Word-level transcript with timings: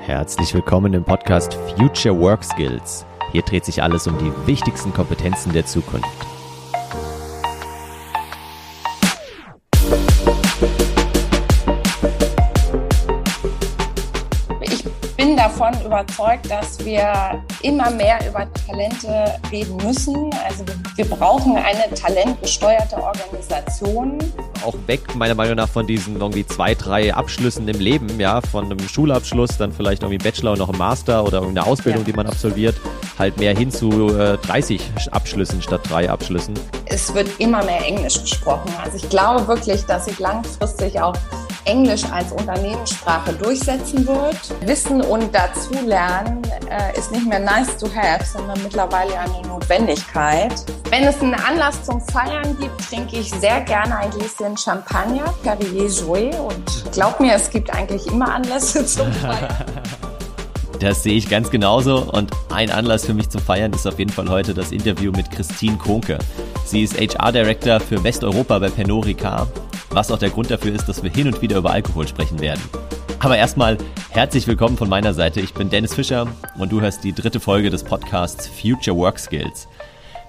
Herzlich 0.00 0.54
willkommen 0.54 0.94
im 0.94 1.04
Podcast 1.04 1.54
Future 1.76 2.18
Work 2.18 2.42
Skills. 2.42 3.04
Hier 3.32 3.42
dreht 3.42 3.64
sich 3.64 3.82
alles 3.82 4.06
um 4.06 4.16
die 4.18 4.32
wichtigsten 4.46 4.92
Kompetenzen 4.92 5.52
der 5.52 5.66
Zukunft. 5.66 6.08
davon 15.40 15.72
überzeugt, 15.84 16.50
dass 16.50 16.84
wir 16.84 17.42
immer 17.62 17.90
mehr 17.90 18.18
über 18.28 18.46
Talente 18.66 19.38
reden 19.50 19.76
müssen. 19.78 20.30
Also 20.46 20.64
wir 20.96 21.04
brauchen 21.06 21.56
eine 21.56 21.92
talentgesteuerte 21.94 22.96
Organisation. 22.96 24.18
Auch 24.64 24.74
weg, 24.86 25.00
meiner 25.14 25.34
Meinung 25.34 25.56
nach, 25.56 25.68
von 25.68 25.86
diesen 25.86 26.16
irgendwie 26.20 26.46
zwei, 26.46 26.74
drei 26.74 27.14
Abschlüssen 27.14 27.66
im 27.68 27.78
Leben, 27.78 28.20
ja, 28.20 28.40
von 28.40 28.66
einem 28.66 28.80
Schulabschluss, 28.88 29.56
dann 29.58 29.72
vielleicht 29.72 30.02
irgendwie 30.02 30.22
Bachelor 30.22 30.52
und 30.52 30.58
noch 30.58 30.70
ein 30.70 30.78
Master 30.78 31.24
oder 31.24 31.42
eine 31.42 31.64
Ausbildung, 31.64 32.02
ja. 32.02 32.06
die 32.06 32.12
man 32.12 32.26
absolviert, 32.26 32.76
halt 33.18 33.38
mehr 33.38 33.56
hin 33.56 33.70
zu 33.70 34.08
äh, 34.16 34.36
30 34.38 34.80
Abschlüssen 35.10 35.62
statt 35.62 35.80
drei 35.88 36.10
Abschlüssen. 36.10 36.54
Es 36.86 37.12
wird 37.14 37.28
immer 37.38 37.64
mehr 37.64 37.84
Englisch 37.86 38.20
gesprochen. 38.20 38.70
Also 38.82 38.96
ich 38.96 39.08
glaube 39.08 39.46
wirklich, 39.46 39.84
dass 39.86 40.06
sich 40.06 40.18
langfristig 40.18 41.00
auch 41.00 41.14
Englisch 41.64 42.04
als 42.04 42.32
Unternehmenssprache 42.32 43.32
durchsetzen 43.34 44.06
wird. 44.06 44.36
Wissen 44.66 45.02
und 45.02 45.34
Dazulernen 45.34 46.42
äh, 46.70 46.98
ist 46.98 47.12
nicht 47.12 47.26
mehr 47.26 47.38
nice 47.38 47.76
to 47.78 47.86
have, 47.94 48.24
sondern 48.24 48.62
mittlerweile 48.62 49.18
eine 49.18 49.46
Notwendigkeit. 49.48 50.52
Wenn 50.90 51.04
es 51.04 51.20
einen 51.20 51.34
Anlass 51.34 51.84
zum 51.84 52.00
Feiern 52.00 52.56
gibt, 52.58 52.88
trinke 52.88 53.18
ich 53.18 53.30
sehr 53.30 53.60
gerne 53.62 53.96
ein 53.96 54.10
Gläschen 54.10 54.56
Champagner, 54.56 55.34
Carrier 55.44 55.88
Jouet. 55.88 56.34
Und 56.38 56.92
glaub 56.92 57.20
mir, 57.20 57.34
es 57.34 57.50
gibt 57.50 57.72
eigentlich 57.74 58.06
immer 58.06 58.34
Anlässe 58.34 58.84
zum 58.86 59.12
Feiern. 59.12 59.48
Das 60.80 61.02
sehe 61.02 61.14
ich 61.14 61.28
ganz 61.28 61.50
genauso 61.50 61.98
und 61.98 62.30
ein 62.48 62.70
Anlass 62.70 63.04
für 63.04 63.12
mich 63.12 63.28
zum 63.28 63.42
Feiern 63.42 63.70
ist 63.74 63.86
auf 63.86 63.98
jeden 63.98 64.10
Fall 64.10 64.30
heute 64.30 64.54
das 64.54 64.72
Interview 64.72 65.12
mit 65.12 65.30
Christine 65.30 65.76
Konke. 65.76 66.18
Sie 66.70 66.82
ist 66.82 66.98
HR 67.00 67.32
Director 67.32 67.80
für 67.80 68.02
Westeuropa 68.02 68.58
bei 68.58 68.68
Pernod 68.68 69.06
Ricard 69.06 69.48
was 69.90 70.10
auch 70.10 70.18
der 70.18 70.30
Grund 70.30 70.50
dafür 70.50 70.74
ist, 70.74 70.88
dass 70.88 71.02
wir 71.02 71.10
hin 71.10 71.26
und 71.26 71.42
wieder 71.42 71.58
über 71.58 71.70
Alkohol 71.70 72.06
sprechen 72.06 72.40
werden. 72.40 72.60
Aber 73.18 73.36
erstmal 73.36 73.76
herzlich 74.10 74.46
willkommen 74.46 74.76
von 74.76 74.88
meiner 74.88 75.12
Seite. 75.12 75.40
Ich 75.40 75.52
bin 75.52 75.68
Dennis 75.68 75.94
Fischer 75.94 76.26
und 76.58 76.72
du 76.72 76.80
hörst 76.80 77.04
die 77.04 77.12
dritte 77.12 77.40
Folge 77.40 77.70
des 77.70 77.82
Podcasts 77.82 78.48
Future 78.48 78.96
Work 78.96 79.18
Skills. 79.18 79.68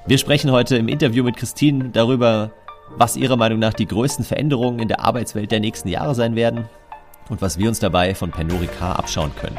Wir 0.08 0.18
sprechen 0.18 0.52
heute 0.52 0.78
im 0.78 0.88
Interview 0.88 1.24
mit 1.24 1.38
Christine 1.38 1.90
darüber, 1.90 2.52
was 2.98 3.16
ihrer 3.16 3.38
Meinung 3.38 3.60
nach 3.60 3.74
die 3.74 3.88
größten 3.88 4.26
Veränderungen 4.26 4.80
in 4.80 4.88
der 4.88 5.00
Arbeitswelt 5.00 5.52
der 5.52 5.60
nächsten 5.60 5.88
Jahre 5.88 6.16
sein 6.16 6.36
werden 6.36 6.68
und 7.30 7.42
was 7.42 7.58
wir 7.58 7.70
uns 7.70 7.80
dabei 7.80 8.16
von 8.16 8.32
Pernod 8.32 8.62
Ricard 8.62 8.98
abschauen 8.98 9.32
können. 9.40 9.58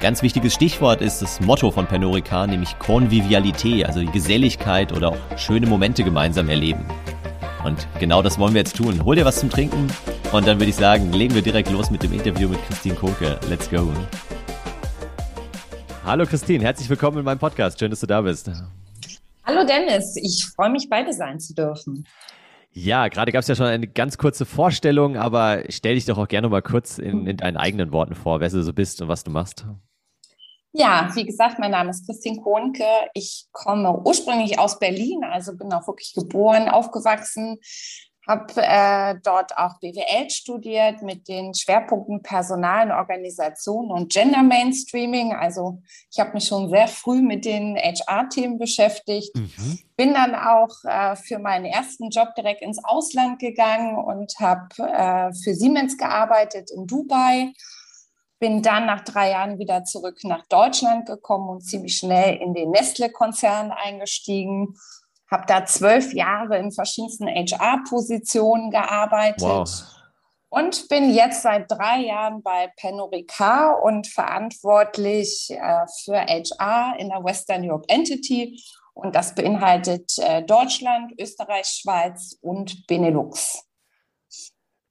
Ganz 0.00 0.22
wichtiges 0.22 0.54
Stichwort 0.54 1.00
ist 1.00 1.22
das 1.22 1.40
Motto 1.40 1.70
von 1.70 1.86
Pernod 1.86 2.14
Ricard, 2.14 2.50
nämlich 2.50 2.78
Convivialité, 2.78 3.84
also 3.86 4.00
die 4.00 4.10
Geselligkeit 4.10 4.92
oder 4.92 5.10
auch 5.10 5.38
schöne 5.38 5.66
Momente 5.66 6.04
gemeinsam 6.04 6.48
erleben. 6.48 6.84
Und 7.64 7.86
genau 7.98 8.22
das 8.22 8.38
wollen 8.38 8.54
wir 8.54 8.60
jetzt 8.60 8.76
tun. 8.76 9.04
Hol 9.04 9.16
dir 9.16 9.24
was 9.24 9.40
zum 9.40 9.50
Trinken 9.50 9.88
und 10.32 10.46
dann 10.46 10.58
würde 10.58 10.70
ich 10.70 10.76
sagen, 10.76 11.12
legen 11.12 11.34
wir 11.34 11.42
direkt 11.42 11.70
los 11.70 11.90
mit 11.90 12.02
dem 12.02 12.12
Interview 12.12 12.48
mit 12.48 12.64
Christine 12.66 12.94
Koke. 12.94 13.38
Let's 13.48 13.68
go. 13.68 13.92
Hallo 16.04 16.24
Christine, 16.24 16.64
herzlich 16.64 16.88
willkommen 16.88 17.18
in 17.18 17.24
meinem 17.24 17.38
Podcast. 17.38 17.78
Schön, 17.78 17.90
dass 17.90 18.00
du 18.00 18.06
da 18.06 18.22
bist. 18.22 18.50
Hallo 19.44 19.66
Dennis, 19.66 20.16
ich 20.16 20.46
freue 20.56 20.70
mich, 20.70 20.88
beide 20.88 21.12
sein 21.12 21.38
zu 21.38 21.54
dürfen. 21.54 22.06
Ja, 22.72 23.08
gerade 23.08 23.32
gab 23.32 23.40
es 23.40 23.48
ja 23.48 23.56
schon 23.56 23.66
eine 23.66 23.88
ganz 23.88 24.16
kurze 24.16 24.46
Vorstellung, 24.46 25.16
aber 25.16 25.64
stell 25.68 25.96
dich 25.96 26.04
doch 26.04 26.18
auch 26.18 26.28
gerne 26.28 26.48
mal 26.48 26.62
kurz 26.62 26.98
in, 26.98 27.26
in 27.26 27.36
deinen 27.36 27.56
eigenen 27.56 27.92
Worten 27.92 28.14
vor, 28.14 28.40
wer 28.40 28.48
du 28.48 28.62
so 28.62 28.72
bist 28.72 29.02
und 29.02 29.08
was 29.08 29.24
du 29.24 29.30
machst. 29.30 29.66
Ja, 30.72 31.10
wie 31.14 31.26
gesagt, 31.26 31.58
mein 31.58 31.72
Name 31.72 31.90
ist 31.90 32.06
Christine 32.06 32.40
Kohnke. 32.40 32.84
Ich 33.12 33.46
komme 33.50 34.00
ursprünglich 34.04 34.60
aus 34.60 34.78
Berlin, 34.78 35.24
also 35.24 35.56
bin 35.56 35.72
auch 35.72 35.88
wirklich 35.88 36.14
geboren, 36.14 36.68
aufgewachsen, 36.68 37.58
habe 38.30 38.54
äh, 38.56 39.16
dort 39.22 39.56
auch 39.58 39.78
BWL 39.80 40.30
studiert 40.30 41.02
mit 41.02 41.26
den 41.26 41.52
Schwerpunkten 41.52 42.22
Personal 42.22 42.90
und 42.90 42.96
Organisation 42.96 43.90
und 43.90 44.12
Gender 44.12 44.42
Mainstreaming. 44.42 45.34
Also 45.34 45.82
ich 46.10 46.20
habe 46.20 46.34
mich 46.34 46.44
schon 46.44 46.70
sehr 46.70 46.86
früh 46.86 47.20
mit 47.20 47.44
den 47.44 47.76
HR-Themen 47.76 48.58
beschäftigt. 48.58 49.34
Mhm. 49.34 49.78
Bin 49.96 50.14
dann 50.14 50.34
auch 50.34 50.84
äh, 50.84 51.16
für 51.16 51.38
meinen 51.40 51.64
ersten 51.64 52.10
Job 52.10 52.34
direkt 52.36 52.62
ins 52.62 52.82
Ausland 52.84 53.40
gegangen 53.40 53.96
und 53.96 54.32
habe 54.38 54.68
äh, 54.78 55.34
für 55.34 55.54
Siemens 55.54 55.98
gearbeitet 55.98 56.70
in 56.70 56.86
Dubai 56.86 57.52
bin 58.40 58.62
dann 58.62 58.86
nach 58.86 59.04
drei 59.04 59.32
Jahren 59.32 59.58
wieder 59.58 59.84
zurück 59.84 60.24
nach 60.24 60.46
Deutschland 60.46 61.04
gekommen 61.04 61.50
und 61.50 61.60
ziemlich 61.60 61.98
schnell 61.98 62.36
in 62.36 62.54
den 62.54 62.70
Nestle-Konzern 62.70 63.70
eingestiegen. 63.70 64.78
Habe 65.30 65.44
da 65.46 65.64
zwölf 65.64 66.12
Jahre 66.12 66.58
in 66.58 66.72
verschiedensten 66.72 67.28
HR-Positionen 67.28 68.70
gearbeitet. 68.70 69.42
Wow. 69.42 69.68
Und 70.48 70.88
bin 70.88 71.14
jetzt 71.14 71.42
seit 71.42 71.70
drei 71.70 72.00
Jahren 72.00 72.42
bei 72.42 72.72
Pernod 72.76 73.12
Ricard 73.12 73.84
und 73.84 74.08
verantwortlich 74.08 75.48
äh, 75.50 75.86
für 76.02 76.16
HR 76.16 76.96
in 76.98 77.08
der 77.08 77.22
Western 77.22 77.68
Europe 77.68 77.88
Entity. 77.88 78.60
Und 78.92 79.14
das 79.14 79.34
beinhaltet 79.34 80.18
äh, 80.18 80.42
Deutschland, 80.42 81.12
Österreich, 81.20 81.66
Schweiz 81.66 82.36
und 82.40 82.86
Benelux. 82.88 83.69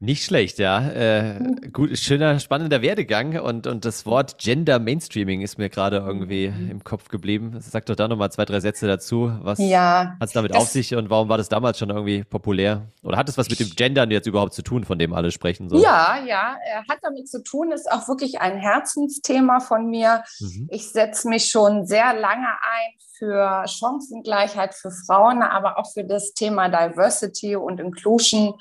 Nicht 0.02 0.24
schlecht, 0.24 0.60
ja. 0.60 0.92
Äh, 0.92 1.70
gut, 1.74 1.98
schöner, 1.98 2.40
spannender 2.40 2.82
Werdegang 2.82 3.38
und, 3.38 3.68
und 3.68 3.84
das 3.84 4.06
Wort 4.06 4.38
Gender 4.38 4.80
Mainstreaming 4.80 5.42
ist 5.42 5.58
mir 5.58 5.70
gerade 5.70 5.98
irgendwie 5.98 6.48
mhm. 6.48 6.72
im 6.72 6.84
Kopf 6.86 7.10
geblieben. 7.10 7.58
Sag 7.60 7.86
doch 7.88 7.98
da 7.98 8.08
nochmal 8.08 8.32
zwei, 8.32 8.46
drei 8.46 8.62
Sätze 8.62 8.88
dazu. 8.88 9.30
Was 9.42 9.60
ja, 9.60 10.16
hat 10.18 10.30
es 10.30 10.32
damit 10.32 10.56
auf 10.56 10.70
sich 10.70 10.96
und 10.96 11.10
warum 11.10 11.28
war 11.28 11.38
das 11.38 11.50
damals 11.50 11.80
schon 11.80 11.90
irgendwie 11.90 12.24
populär? 12.24 12.88
Oder 13.04 13.18
hat 13.18 13.28
es 13.28 13.38
was 13.38 13.50
mit 13.50 13.60
dem 13.60 13.72
Gendern 13.72 14.10
jetzt 14.10 14.26
überhaupt 14.26 14.54
zu 14.54 14.62
tun, 14.62 14.86
von 14.86 14.98
dem 14.98 15.12
alle 15.12 15.32
sprechen? 15.32 15.68
So? 15.68 15.82
Ja, 15.82 16.24
ja, 16.26 16.56
hat 16.90 17.00
damit 17.02 17.28
zu 17.28 17.44
tun, 17.44 17.74
ist 17.74 17.92
auch 17.92 18.08
wirklich 18.08 18.40
ein 18.40 18.58
Herzensthema 18.58 19.60
von 19.60 19.90
mir. 19.90 20.24
Mhm. 20.40 20.70
Ich 20.72 20.94
setze 20.94 21.28
mich 21.28 21.48
schon 21.48 21.86
sehr 21.86 22.14
lange 22.14 22.48
ein 22.48 23.00
für 23.18 23.66
Chancengleichheit 23.68 24.74
für 24.74 24.92
Frauen, 24.92 25.44
aber 25.44 25.78
auch 25.78 25.92
für 25.92 26.06
das 26.06 26.34
Thema 26.34 26.70
Diversity 26.70 27.58
und 27.58 27.82
Inclusion 27.82 28.54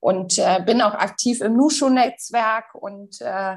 und 0.00 0.38
äh, 0.38 0.62
bin 0.64 0.80
auch 0.80 0.94
aktiv 0.94 1.40
im 1.40 1.56
Nushu-Netzwerk 1.56 2.74
und 2.74 3.20
äh, 3.20 3.56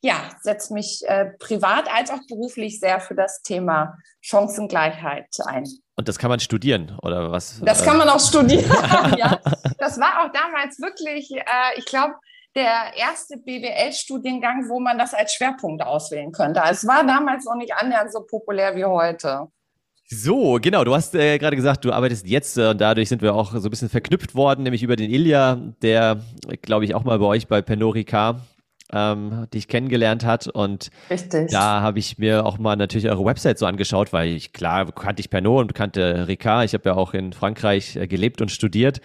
ja, 0.00 0.30
setze 0.40 0.74
mich 0.74 1.02
äh, 1.06 1.26
privat 1.38 1.92
als 1.92 2.10
auch 2.10 2.20
beruflich 2.28 2.80
sehr 2.80 3.00
für 3.00 3.14
das 3.14 3.42
Thema 3.42 3.96
Chancengleichheit 4.20 5.28
ein. 5.46 5.64
Und 5.96 6.08
das 6.08 6.18
kann 6.18 6.30
man 6.30 6.40
studieren, 6.40 6.98
oder 7.02 7.30
was? 7.30 7.60
Das 7.62 7.84
kann 7.84 7.98
man 7.98 8.08
auch 8.08 8.20
studieren, 8.20 8.70
ja. 9.16 9.40
Das 9.78 9.98
war 9.98 10.24
auch 10.24 10.32
damals 10.32 10.80
wirklich, 10.80 11.30
äh, 11.30 11.78
ich 11.78 11.86
glaube, 11.86 12.14
der 12.56 12.96
erste 12.96 13.36
BWL-Studiengang, 13.36 14.68
wo 14.68 14.80
man 14.80 14.98
das 14.98 15.14
als 15.14 15.34
Schwerpunkt 15.34 15.82
auswählen 15.82 16.32
könnte. 16.32 16.62
Es 16.68 16.86
war 16.86 17.04
damals 17.04 17.44
noch 17.44 17.54
nicht 17.54 17.74
annähernd 17.74 18.12
so 18.12 18.22
populär 18.22 18.74
wie 18.74 18.84
heute. 18.86 19.48
So, 20.08 20.58
genau. 20.62 20.84
Du 20.84 20.94
hast 20.94 21.16
äh, 21.16 21.36
gerade 21.38 21.56
gesagt, 21.56 21.84
du 21.84 21.92
arbeitest 21.92 22.28
jetzt 22.28 22.56
äh, 22.58 22.68
und 22.68 22.80
dadurch 22.80 23.08
sind 23.08 23.22
wir 23.22 23.34
auch 23.34 23.52
so 23.52 23.66
ein 23.66 23.70
bisschen 23.70 23.88
verknüpft 23.88 24.36
worden, 24.36 24.62
nämlich 24.62 24.84
über 24.84 24.94
den 24.94 25.10
Ilja, 25.10 25.56
der, 25.82 26.20
glaube 26.62 26.84
ich, 26.84 26.94
auch 26.94 27.02
mal 27.02 27.18
bei 27.18 27.26
euch 27.26 27.48
bei 27.48 27.60
Penorica 27.60 28.40
ähm, 28.92 29.48
dich 29.52 29.66
kennengelernt 29.66 30.24
hat. 30.24 30.46
Und 30.46 30.90
Richtig. 31.10 31.50
da 31.50 31.80
habe 31.80 31.98
ich 31.98 32.18
mir 32.18 32.46
auch 32.46 32.58
mal 32.58 32.76
natürlich 32.76 33.10
eure 33.10 33.24
Website 33.24 33.58
so 33.58 33.66
angeschaut, 33.66 34.12
weil 34.12 34.28
ich, 34.28 34.52
klar, 34.52 34.92
kannte 34.92 35.18
ich 35.20 35.28
Pernod 35.28 35.62
und 35.62 35.74
kannte 35.74 36.28
Ricard. 36.28 36.66
Ich 36.66 36.74
habe 36.74 36.88
ja 36.88 36.94
auch 36.94 37.12
in 37.12 37.32
Frankreich 37.32 37.96
äh, 37.96 38.06
gelebt 38.06 38.40
und 38.40 38.52
studiert, 38.52 39.00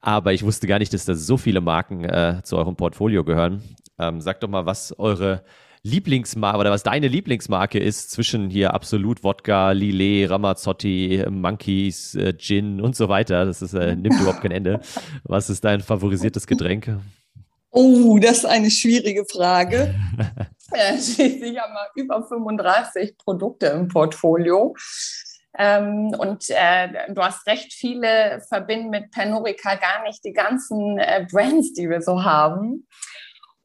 aber 0.00 0.32
ich 0.32 0.42
wusste 0.42 0.66
gar 0.66 0.78
nicht, 0.78 0.94
dass 0.94 1.04
da 1.04 1.14
so 1.14 1.36
viele 1.36 1.60
Marken 1.60 2.04
äh, 2.04 2.40
zu 2.44 2.56
eurem 2.56 2.76
Portfolio 2.76 3.24
gehören. 3.24 3.62
Ähm, 3.98 4.22
sag 4.22 4.40
doch 4.40 4.48
mal, 4.48 4.64
was 4.64 4.98
eure 4.98 5.42
Lieblingsmarke 5.86 6.58
oder 6.58 6.70
was 6.72 6.82
deine 6.82 7.06
Lieblingsmarke 7.06 7.78
ist 7.78 8.10
zwischen 8.10 8.50
hier 8.50 8.74
Absolut 8.74 9.22
Wodka, 9.22 9.70
Lillet, 9.70 10.28
Ramazzotti, 10.28 11.24
Monkeys, 11.30 12.16
äh, 12.16 12.36
Gin 12.36 12.80
und 12.80 12.96
so 12.96 13.08
weiter. 13.08 13.46
Das 13.46 13.62
ist, 13.62 13.72
äh, 13.72 13.94
nimmt 13.96 14.20
überhaupt 14.20 14.42
kein 14.42 14.50
Ende. 14.50 14.80
Was 15.22 15.48
ist 15.48 15.64
dein 15.64 15.80
favorisiertes 15.80 16.48
Getränk? 16.48 16.98
Oh, 17.70 18.18
das 18.18 18.38
ist 18.38 18.46
eine 18.46 18.70
schwierige 18.70 19.24
Frage. 19.26 19.94
äh, 20.72 20.92
schließlich 20.98 21.56
haben 21.56 21.74
wir 21.74 22.02
über 22.02 22.26
35 22.26 23.16
Produkte 23.16 23.66
im 23.66 23.86
Portfolio. 23.86 24.74
Ähm, 25.56 26.14
und 26.18 26.50
äh, 26.50 27.12
du 27.14 27.22
hast 27.22 27.46
recht, 27.46 27.72
viele 27.72 28.42
verbinden 28.48 28.90
mit 28.90 29.10
Pernorica 29.12 29.76
gar 29.76 30.02
nicht 30.02 30.24
die 30.24 30.32
ganzen 30.32 30.98
äh, 30.98 31.26
Brands, 31.30 31.72
die 31.74 31.88
wir 31.88 32.02
so 32.02 32.24
haben. 32.24 32.86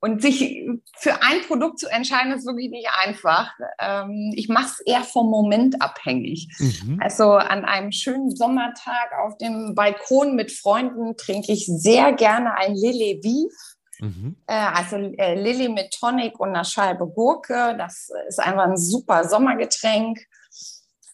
Und 0.03 0.19
sich 0.19 0.67
für 0.97 1.21
ein 1.21 1.41
Produkt 1.47 1.77
zu 1.77 1.87
entscheiden, 1.87 2.33
ist 2.33 2.47
wirklich 2.47 2.71
nicht 2.71 2.89
einfach. 3.05 3.51
Ähm, 3.79 4.33
ich 4.35 4.49
mache 4.49 4.65
es 4.65 4.79
eher 4.79 5.03
vom 5.03 5.29
Moment 5.29 5.79
abhängig. 5.79 6.47
Mhm. 6.57 6.99
Also 6.99 7.33
an 7.33 7.65
einem 7.65 7.91
schönen 7.91 8.35
Sommertag 8.35 9.11
auf 9.23 9.37
dem 9.37 9.75
Balkon 9.75 10.35
mit 10.35 10.51
Freunden 10.51 11.15
trinke 11.17 11.51
ich 11.51 11.67
sehr 11.67 12.13
gerne 12.13 12.55
ein 12.55 12.73
Lillet 12.73 13.23
Vive. 13.23 13.55
Mhm. 13.99 14.37
Äh, 14.47 14.53
also 14.53 14.95
äh, 14.95 15.35
Lilly 15.35 15.69
mit 15.69 15.91
Tonic 15.91 16.39
und 16.39 16.49
einer 16.49 16.65
Scheibe 16.65 17.05
Gurke. 17.07 17.75
Das 17.77 18.09
ist 18.27 18.39
einfach 18.39 18.63
ein 18.63 18.77
super 18.77 19.29
Sommergetränk. 19.29 20.19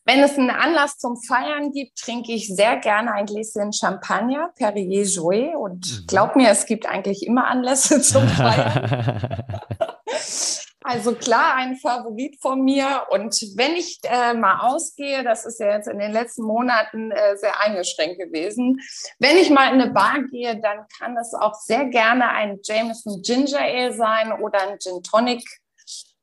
Wenn 0.08 0.24
es 0.24 0.38
einen 0.38 0.52
Anlass 0.52 0.98
zum 0.98 1.18
Feiern 1.18 1.74
gibt, 1.74 1.98
trinke 2.00 2.32
ich 2.32 2.48
sehr 2.48 2.78
gerne 2.78 3.12
ein 3.12 3.26
Gläschen 3.26 3.74
Champagner, 3.74 4.54
Perrier 4.56 5.04
Jouet. 5.04 5.54
Und 5.54 5.86
mhm. 5.86 6.08
glaub 6.08 6.38
mir, 6.38 6.50
es 6.50 6.66
gibt 6.66 6.86
eigentlich 6.86 7.28
immer 7.28 7.46
Anlässe 7.48 8.02
zum 8.02 8.28
Feiern. 8.28 9.44
Also 10.90 11.16
klar, 11.16 11.56
ein 11.56 11.76
Favorit 11.76 12.42
von 12.42 12.64
mir. 12.64 13.08
Und 13.10 13.36
wenn 13.58 13.76
ich 13.76 14.00
äh, 14.04 14.34
mal 14.34 14.70
ausgehe, 14.70 15.22
das 15.22 15.46
ist 15.46 15.60
ja 15.60 15.74
jetzt 15.74 15.90
in 15.90 16.00
den 16.00 16.14
letzten 16.14 16.44
Monaten 16.44 17.12
äh, 17.12 17.36
sehr 17.36 17.60
eingeschränkt 17.60 18.20
gewesen, 18.20 18.80
wenn 19.20 19.36
ich 19.36 19.50
mal 19.50 19.74
in 19.74 19.82
eine 19.82 19.92
Bar 19.92 20.24
gehe, 20.32 20.62
dann 20.62 20.86
kann 20.98 21.18
es 21.18 21.34
auch 21.34 21.56
sehr 21.56 21.88
gerne 21.88 22.30
ein 22.30 22.60
Jameson 22.64 23.22
Ginger 23.22 23.60
Ale 23.60 23.92
sein 23.92 24.32
oder 24.42 24.62
ein 24.62 24.80
Gin 24.80 25.04
Tonic 25.04 25.44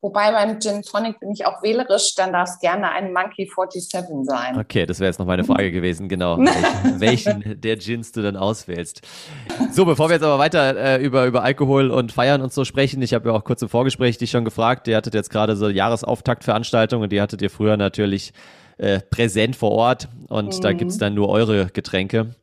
Wobei 0.05 0.31
beim 0.31 0.59
Gin 0.59 0.83
Tonic 0.83 1.19
bin 1.19 1.31
ich 1.31 1.47
auch 1.47 1.63
wählerisch, 1.63 2.13
dann 2.13 2.31
darf 2.31 2.47
es 2.47 2.59
gerne 2.59 2.91
ein 2.91 3.11
Monkey 3.11 3.49
47 3.51 4.17
sein. 4.21 4.59
Okay, 4.59 4.85
das 4.85 4.99
wäre 4.99 5.07
jetzt 5.07 5.17
noch 5.17 5.25
meine 5.25 5.43
Frage 5.45 5.71
gewesen, 5.71 6.07
genau. 6.07 6.37
Welchen, 6.37 6.99
welchen, 7.01 7.61
der 7.61 7.75
Gins 7.77 8.11
du 8.11 8.21
dann 8.21 8.37
auswählst. 8.37 9.01
So, 9.71 9.83
bevor 9.83 10.09
wir 10.09 10.13
jetzt 10.13 10.23
aber 10.23 10.37
weiter 10.37 10.77
äh, 10.77 11.03
über, 11.03 11.25
über 11.25 11.41
Alkohol 11.41 11.89
und 11.89 12.11
Feiern 12.11 12.43
und 12.43 12.53
so 12.53 12.65
sprechen, 12.65 13.01
ich 13.01 13.15
habe 13.15 13.29
ja 13.29 13.35
auch 13.35 13.43
kurz 13.43 13.63
im 13.63 13.69
Vorgespräch 13.69 14.19
dich 14.19 14.29
schon 14.29 14.45
gefragt, 14.45 14.87
ihr 14.87 14.95
hattet 14.95 15.15
jetzt 15.15 15.31
gerade 15.31 15.55
so 15.55 15.69
Jahresauftaktveranstaltungen, 15.69 17.09
die 17.09 17.19
hattet 17.19 17.41
ihr 17.41 17.49
früher 17.49 17.75
natürlich 17.75 18.31
äh, 18.77 18.99
präsent 18.99 19.55
vor 19.55 19.71
Ort 19.71 20.07
und 20.27 20.55
mhm. 20.55 20.61
da 20.61 20.73
gibt's 20.73 20.99
dann 20.99 21.15
nur 21.15 21.29
eure 21.29 21.65
Getränke. 21.73 22.35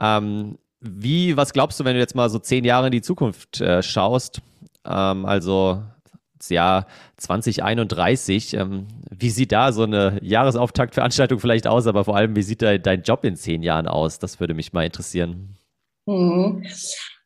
Ähm, 0.00 0.58
wie, 0.80 1.36
was 1.36 1.52
glaubst 1.52 1.78
du, 1.78 1.84
wenn 1.84 1.94
du 1.94 2.00
jetzt 2.00 2.16
mal 2.16 2.28
so 2.28 2.40
zehn 2.40 2.64
Jahre 2.64 2.86
in 2.86 2.92
die 2.92 3.02
Zukunft 3.02 3.60
äh, 3.60 3.84
schaust? 3.84 4.40
Ähm, 4.84 5.26
also 5.26 5.80
Jahr 6.48 6.86
2031. 7.16 8.54
Ähm, 8.54 8.86
wie 9.10 9.30
sieht 9.30 9.52
da 9.52 9.72
so 9.72 9.82
eine 9.82 10.18
Jahresauftaktveranstaltung 10.22 11.40
vielleicht 11.40 11.66
aus, 11.66 11.86
aber 11.86 12.04
vor 12.04 12.16
allem, 12.16 12.36
wie 12.36 12.42
sieht 12.42 12.62
da 12.62 12.78
dein 12.78 13.02
Job 13.02 13.24
in 13.24 13.36
zehn 13.36 13.62
Jahren 13.62 13.88
aus? 13.88 14.18
Das 14.18 14.40
würde 14.40 14.54
mich 14.54 14.72
mal 14.72 14.84
interessieren. 14.84 15.56
Mhm. 16.06 16.64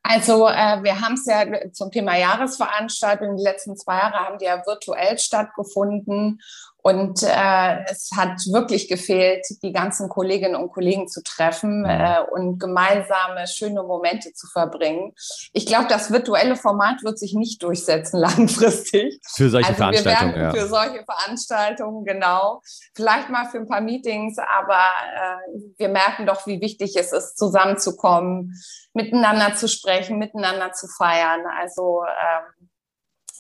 Also 0.03 0.49
äh, 0.49 0.83
wir 0.83 1.01
haben 1.01 1.15
es 1.15 1.27
ja 1.27 1.71
zum 1.73 1.91
Thema 1.93 2.17
Jahresveranstaltung, 2.17 3.37
die 3.37 3.45
letzten 3.45 3.77
zwei 3.77 3.99
Jahre 3.99 4.17
haben 4.17 4.39
die 4.39 4.47
ja 4.47 4.61
virtuell 4.67 5.17
stattgefunden 5.19 6.41
und 6.85 7.23
äh, 7.23 7.85
es 7.89 8.11
hat 8.17 8.41
wirklich 8.51 8.89
gefehlt, 8.89 9.47
die 9.63 9.73
ganzen 9.73 10.09
Kolleginnen 10.09 10.57
und 10.57 10.73
Kollegen 10.73 11.07
zu 11.07 11.23
treffen 11.23 11.85
äh, 11.85 12.21
und 12.33 12.59
gemeinsame 12.59 13.47
schöne 13.47 13.85
Momente 13.85 14.33
zu 14.33 14.49
verbringen. 14.49 15.15
Ich 15.53 15.67
glaube, 15.67 15.87
das 15.89 16.11
virtuelle 16.11 16.57
Format 16.57 17.05
wird 17.05 17.21
sich 17.21 17.35
nicht 17.35 17.63
durchsetzen 17.63 18.17
langfristig. 18.21 19.21
Für 19.33 19.49
solche 19.49 19.69
also 19.69 19.79
Veranstaltungen. 19.79 20.35
Ja. 20.35 20.51
Für 20.51 20.67
solche 20.67 21.05
Veranstaltungen, 21.05 22.05
genau. 22.05 22.61
Vielleicht 22.97 23.31
mal 23.31 23.47
für 23.47 23.59
ein 23.59 23.69
paar 23.69 23.81
Meetings, 23.81 24.39
aber 24.39 24.75
äh, 24.75 25.61
wir 25.79 25.89
merken 25.89 26.27
doch, 26.27 26.49
wie 26.49 26.61
wichtig 26.61 26.97
es 26.97 27.13
ist, 27.13 27.39
zusammenzukommen, 27.39 28.61
miteinander 28.93 29.55
zu 29.55 29.69
sprechen, 29.69 30.19
miteinander 30.19 30.73
zu 30.73 30.89
feiern. 30.89 31.43
Also 31.61 32.03
ähm, 32.03 32.69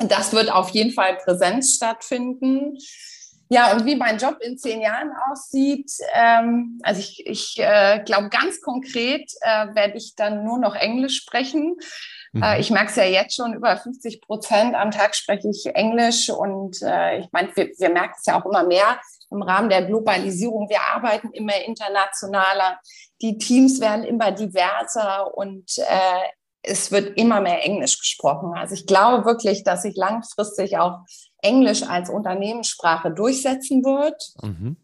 das 0.08 0.32
wird 0.32 0.52
auf 0.52 0.70
jeden 0.70 0.92
Fall 0.92 1.16
Präsenz 1.16 1.74
stattfinden. 1.74 2.78
Ja, 3.52 3.70
und 3.72 3.84
wie 3.84 3.96
mein 3.96 4.16
Job 4.16 4.38
in 4.40 4.56
zehn 4.56 4.80
Jahren 4.80 5.12
aussieht, 5.30 5.92
ähm, 6.14 6.80
also 6.82 7.00
ich, 7.00 7.26
ich 7.26 7.58
äh, 7.58 8.00
glaube 8.02 8.30
ganz 8.30 8.62
konkret 8.62 9.30
äh, 9.42 9.74
werde 9.74 9.98
ich 9.98 10.14
dann 10.16 10.42
nur 10.42 10.58
noch 10.58 10.74
Englisch 10.74 11.18
sprechen. 11.18 11.76
Mhm. 12.32 12.42
Äh, 12.42 12.60
ich 12.60 12.70
merke 12.70 12.88
es 12.88 12.96
ja 12.96 13.04
jetzt 13.04 13.36
schon, 13.36 13.52
über 13.52 13.76
50 13.76 14.22
Prozent 14.22 14.74
am 14.74 14.90
Tag 14.90 15.14
spreche 15.14 15.50
ich 15.50 15.66
Englisch 15.66 16.30
und 16.30 16.80
äh, 16.80 17.18
ich 17.18 17.26
meine, 17.32 17.54
wir, 17.54 17.68
wir 17.76 17.90
merken 17.90 18.14
es 18.18 18.24
ja 18.24 18.40
auch 18.40 18.46
immer 18.46 18.64
mehr 18.64 18.98
im 19.30 19.42
Rahmen 19.42 19.68
der 19.68 19.84
Globalisierung. 19.84 20.70
Wir 20.70 20.80
arbeiten 20.80 21.30
immer 21.32 21.56
internationaler, 21.56 22.80
die 23.20 23.36
Teams 23.36 23.82
werden 23.82 24.04
immer 24.04 24.32
diverser 24.32 25.36
und 25.36 25.76
äh, 25.76 26.22
es 26.62 26.90
wird 26.90 27.18
immer 27.18 27.42
mehr 27.42 27.62
Englisch 27.66 27.98
gesprochen. 27.98 28.54
Also 28.54 28.74
ich 28.74 28.86
glaube 28.86 29.26
wirklich, 29.26 29.62
dass 29.62 29.84
ich 29.84 29.94
langfristig 29.94 30.78
auch 30.78 31.00
Englisch 31.42 31.82
als 31.82 32.08
Unternehmenssprache 32.08 33.10
durchsetzen 33.10 33.84
wird. 33.84 34.32
Mhm. 34.42 34.76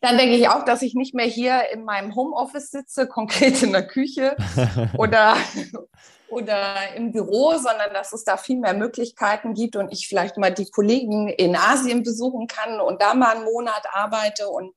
Dann 0.00 0.18
denke 0.18 0.36
ich 0.36 0.48
auch, 0.48 0.66
dass 0.66 0.82
ich 0.82 0.94
nicht 0.94 1.14
mehr 1.14 1.24
hier 1.24 1.70
in 1.72 1.84
meinem 1.84 2.14
Homeoffice 2.14 2.70
sitze, 2.70 3.08
konkret 3.08 3.62
in 3.62 3.72
der 3.72 3.86
Küche 3.86 4.36
oder, 4.98 5.34
oder 6.28 6.94
im 6.94 7.12
Büro, 7.12 7.52
sondern 7.52 7.94
dass 7.94 8.12
es 8.12 8.24
da 8.24 8.36
viel 8.36 8.58
mehr 8.58 8.74
Möglichkeiten 8.74 9.54
gibt 9.54 9.76
und 9.76 9.90
ich 9.92 10.06
vielleicht 10.06 10.36
mal 10.36 10.52
die 10.52 10.70
Kollegen 10.70 11.28
in 11.28 11.56
Asien 11.56 12.02
besuchen 12.02 12.48
kann 12.48 12.80
und 12.80 13.00
da 13.00 13.14
mal 13.14 13.36
einen 13.36 13.44
Monat 13.44 13.86
arbeite 13.92 14.48
und 14.48 14.74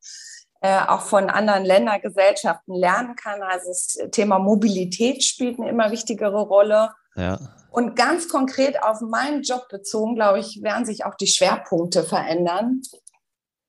äh, 0.61 0.79
auch 0.87 1.01
von 1.01 1.29
anderen 1.29 1.65
Ländergesellschaften 1.65 2.73
lernen 2.73 3.15
kann. 3.15 3.41
Also 3.43 3.67
das 3.67 3.97
Thema 4.11 4.39
Mobilität 4.39 5.23
spielt 5.23 5.59
eine 5.59 5.69
immer 5.69 5.91
wichtigere 5.91 6.41
Rolle. 6.41 6.91
Ja. 7.15 7.37
Und 7.77 7.95
ganz 7.95 8.27
konkret 8.27 8.81
auf 8.81 9.01
meinen 9.01 9.43
Job 9.43 9.67
bezogen, 9.69 10.15
glaube 10.15 10.39
ich, 10.39 10.63
werden 10.63 10.83
sich 10.83 11.05
auch 11.05 11.13
die 11.13 11.27
Schwerpunkte 11.27 12.03
verändern. 12.03 12.81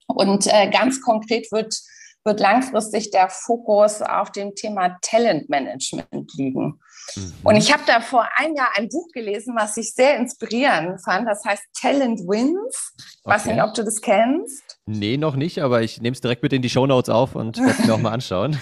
Und 0.06 0.46
äh, 0.46 0.70
ganz 0.70 1.02
konkret 1.02 1.52
wird, 1.52 1.78
wird 2.24 2.40
langfristig 2.40 3.10
der 3.10 3.28
Fokus 3.28 4.00
auf 4.00 4.32
dem 4.32 4.54
Thema 4.54 4.96
Talentmanagement 5.02 6.32
liegen. 6.38 6.80
Mhm. 7.16 7.32
Und 7.44 7.56
ich 7.56 7.70
habe 7.70 7.82
da 7.86 8.00
vor 8.00 8.26
einem 8.36 8.54
Jahr 8.56 8.70
ein 8.78 8.88
Buch 8.88 9.08
gelesen, 9.12 9.54
was 9.54 9.76
ich 9.76 9.92
sehr 9.92 10.16
inspirierend 10.16 11.04
fand. 11.04 11.28
Das 11.28 11.44
heißt 11.44 11.64
Talent 11.78 12.20
Wins. 12.20 12.94
Ich 12.96 13.20
okay. 13.24 13.34
weiß 13.34 13.44
nicht, 13.44 13.62
ob 13.62 13.74
du 13.74 13.84
das 13.84 14.00
kennst. 14.00 14.78
Nee, 14.86 15.18
noch 15.18 15.36
nicht, 15.36 15.58
aber 15.60 15.82
ich 15.82 16.00
nehme 16.00 16.14
es 16.14 16.22
direkt 16.22 16.42
mit 16.42 16.54
in 16.54 16.62
die 16.62 16.70
Shownotes 16.70 17.10
auf 17.10 17.34
und 17.34 17.58
werde 17.58 17.72
es 17.72 17.86
mir 17.86 17.92
auch 17.92 17.98
mal 17.98 18.12
anschauen. 18.14 18.58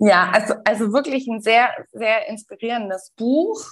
ja, 0.00 0.32
also, 0.32 0.54
also 0.64 0.92
wirklich 0.92 1.28
ein 1.28 1.40
sehr, 1.40 1.68
sehr 1.92 2.28
inspirierendes 2.28 3.12
Buch. 3.16 3.64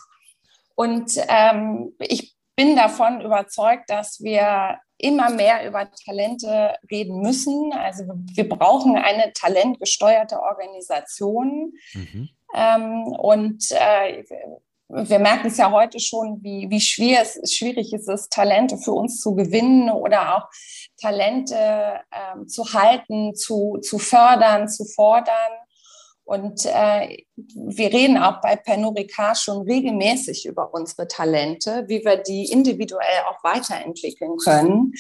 Und 0.75 1.13
ähm, 1.29 1.95
ich 1.99 2.35
bin 2.57 2.77
davon 2.77 3.21
überzeugt, 3.21 3.91
dass 3.91 4.21
wir 4.21 4.79
immer 4.99 5.31
mehr 5.31 5.67
über 5.67 5.91
Talente 6.05 6.75
reden 6.91 7.21
müssen. 7.21 7.73
Also 7.73 8.05
wir 8.35 8.49
brauchen 8.49 8.97
eine 8.97 9.33
talentgesteuerte 9.33 10.41
Organisation. 10.41 11.73
Mhm. 11.93 12.29
Ähm, 12.55 13.03
und 13.05 13.65
äh, 13.73 14.25
wir 14.89 15.19
merken 15.19 15.49
es 15.49 15.57
ja 15.57 15.71
heute 15.71 15.99
schon, 15.99 16.43
wie, 16.43 16.69
wie 16.69 16.81
schwierig 16.81 17.93
es 17.93 18.09
ist, 18.09 18.31
Talente 18.31 18.77
für 18.77 18.93
uns 18.93 19.21
zu 19.21 19.35
gewinnen 19.35 19.91
oder 19.91 20.37
auch 20.37 20.49
Talente 21.01 22.01
ähm, 22.13 22.47
zu 22.47 22.75
halten, 22.75 23.35
zu, 23.35 23.79
zu 23.81 23.99
fördern, 23.99 24.69
zu 24.69 24.85
fordern. 24.85 25.53
Und 26.33 26.65
äh, 26.65 27.25
wir 27.37 27.93
reden 27.93 28.17
auch 28.17 28.41
bei 28.41 28.57
Pernod 28.57 28.99
Ricard 28.99 29.37
schon 29.37 29.69
regelmäßig 29.69 30.47
über 30.47 30.73
unsere 30.73 31.07
Talente, 31.07 31.85
wie 31.89 32.03
wir 32.07 32.17
die 32.17 32.51
individuell 32.51 33.21
auch 33.29 33.45
weiterentwickeln 33.45 34.39
können. 34.39 34.95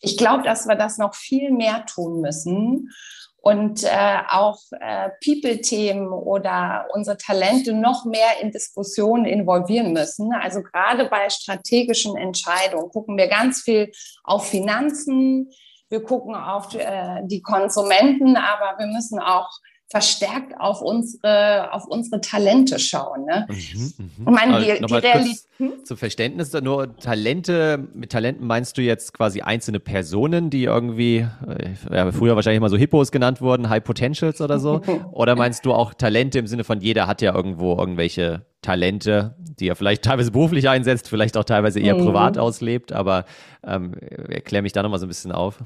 Ich 0.00 0.16
glaube, 0.16 0.44
dass 0.44 0.66
wir 0.66 0.76
das 0.76 0.96
noch 0.96 1.14
viel 1.14 1.52
mehr 1.52 1.84
tun 1.84 2.22
müssen 2.22 2.88
und 3.36 3.84
äh, 3.84 4.16
auch 4.30 4.56
äh, 4.80 5.10
People-Themen 5.22 6.08
oder 6.08 6.86
unsere 6.94 7.18
Talente 7.18 7.74
noch 7.74 8.06
mehr 8.06 8.40
in 8.40 8.50
Diskussionen 8.50 9.26
involvieren 9.26 9.92
müssen. 9.92 10.32
Also 10.32 10.62
gerade 10.62 11.04
bei 11.10 11.28
strategischen 11.28 12.16
Entscheidungen 12.16 12.88
gucken 12.88 13.18
wir 13.18 13.28
ganz 13.28 13.60
viel 13.60 13.92
auf 14.24 14.48
Finanzen, 14.48 15.50
wir 15.90 16.02
gucken 16.02 16.34
auf 16.34 16.74
äh, 16.74 17.20
die 17.24 17.42
Konsumenten, 17.42 18.38
aber 18.38 18.78
wir 18.78 18.86
müssen 18.86 19.18
auch 19.18 19.50
verstärkt 19.90 20.52
auf 20.60 20.82
unsere, 20.82 21.72
auf 21.72 21.86
unsere 21.86 22.20
Talente 22.20 22.78
schauen. 22.78 23.24
Ne? 23.24 23.46
Mhm, 23.48 23.92
mh. 24.18 24.26
Und 24.26 24.34
meine, 24.34 24.60
die, 24.60 24.86
die 24.86 24.94
Realität. 24.94 25.38
Hm? 25.56 25.72
Zum 25.84 25.96
Verständnis, 25.96 26.52
nur 26.52 26.96
Talente, 26.98 27.88
mit 27.94 28.12
Talenten 28.12 28.46
meinst 28.46 28.76
du 28.76 28.82
jetzt 28.82 29.14
quasi 29.14 29.40
einzelne 29.40 29.80
Personen, 29.80 30.50
die 30.50 30.64
irgendwie, 30.64 31.26
äh, 31.46 31.70
ja, 31.90 32.12
früher 32.12 32.36
wahrscheinlich 32.36 32.58
immer 32.58 32.68
so 32.68 32.76
Hippos 32.76 33.10
genannt 33.10 33.40
wurden, 33.40 33.70
High 33.70 33.82
Potentials 33.82 34.40
oder 34.40 34.60
so? 34.60 34.82
oder 35.12 35.36
meinst 35.36 35.64
du 35.64 35.72
auch 35.72 35.94
Talente 35.94 36.38
im 36.38 36.46
Sinne 36.46 36.64
von 36.64 36.80
jeder 36.80 37.06
hat 37.06 37.22
ja 37.22 37.34
irgendwo 37.34 37.76
irgendwelche 37.76 38.44
Talente, 38.60 39.36
die 39.38 39.68
er 39.68 39.76
vielleicht 39.76 40.04
teilweise 40.04 40.30
beruflich 40.30 40.68
einsetzt, 40.68 41.08
vielleicht 41.08 41.36
auch 41.36 41.44
teilweise 41.44 41.80
eher 41.80 41.94
mhm. 41.94 42.04
privat 42.04 42.38
auslebt, 42.38 42.92
aber 42.92 43.24
ähm, 43.64 43.94
erklär 43.94 44.62
mich 44.62 44.72
da 44.72 44.82
nochmal 44.82 44.98
so 44.98 45.06
ein 45.06 45.08
bisschen 45.08 45.32
auf. 45.32 45.60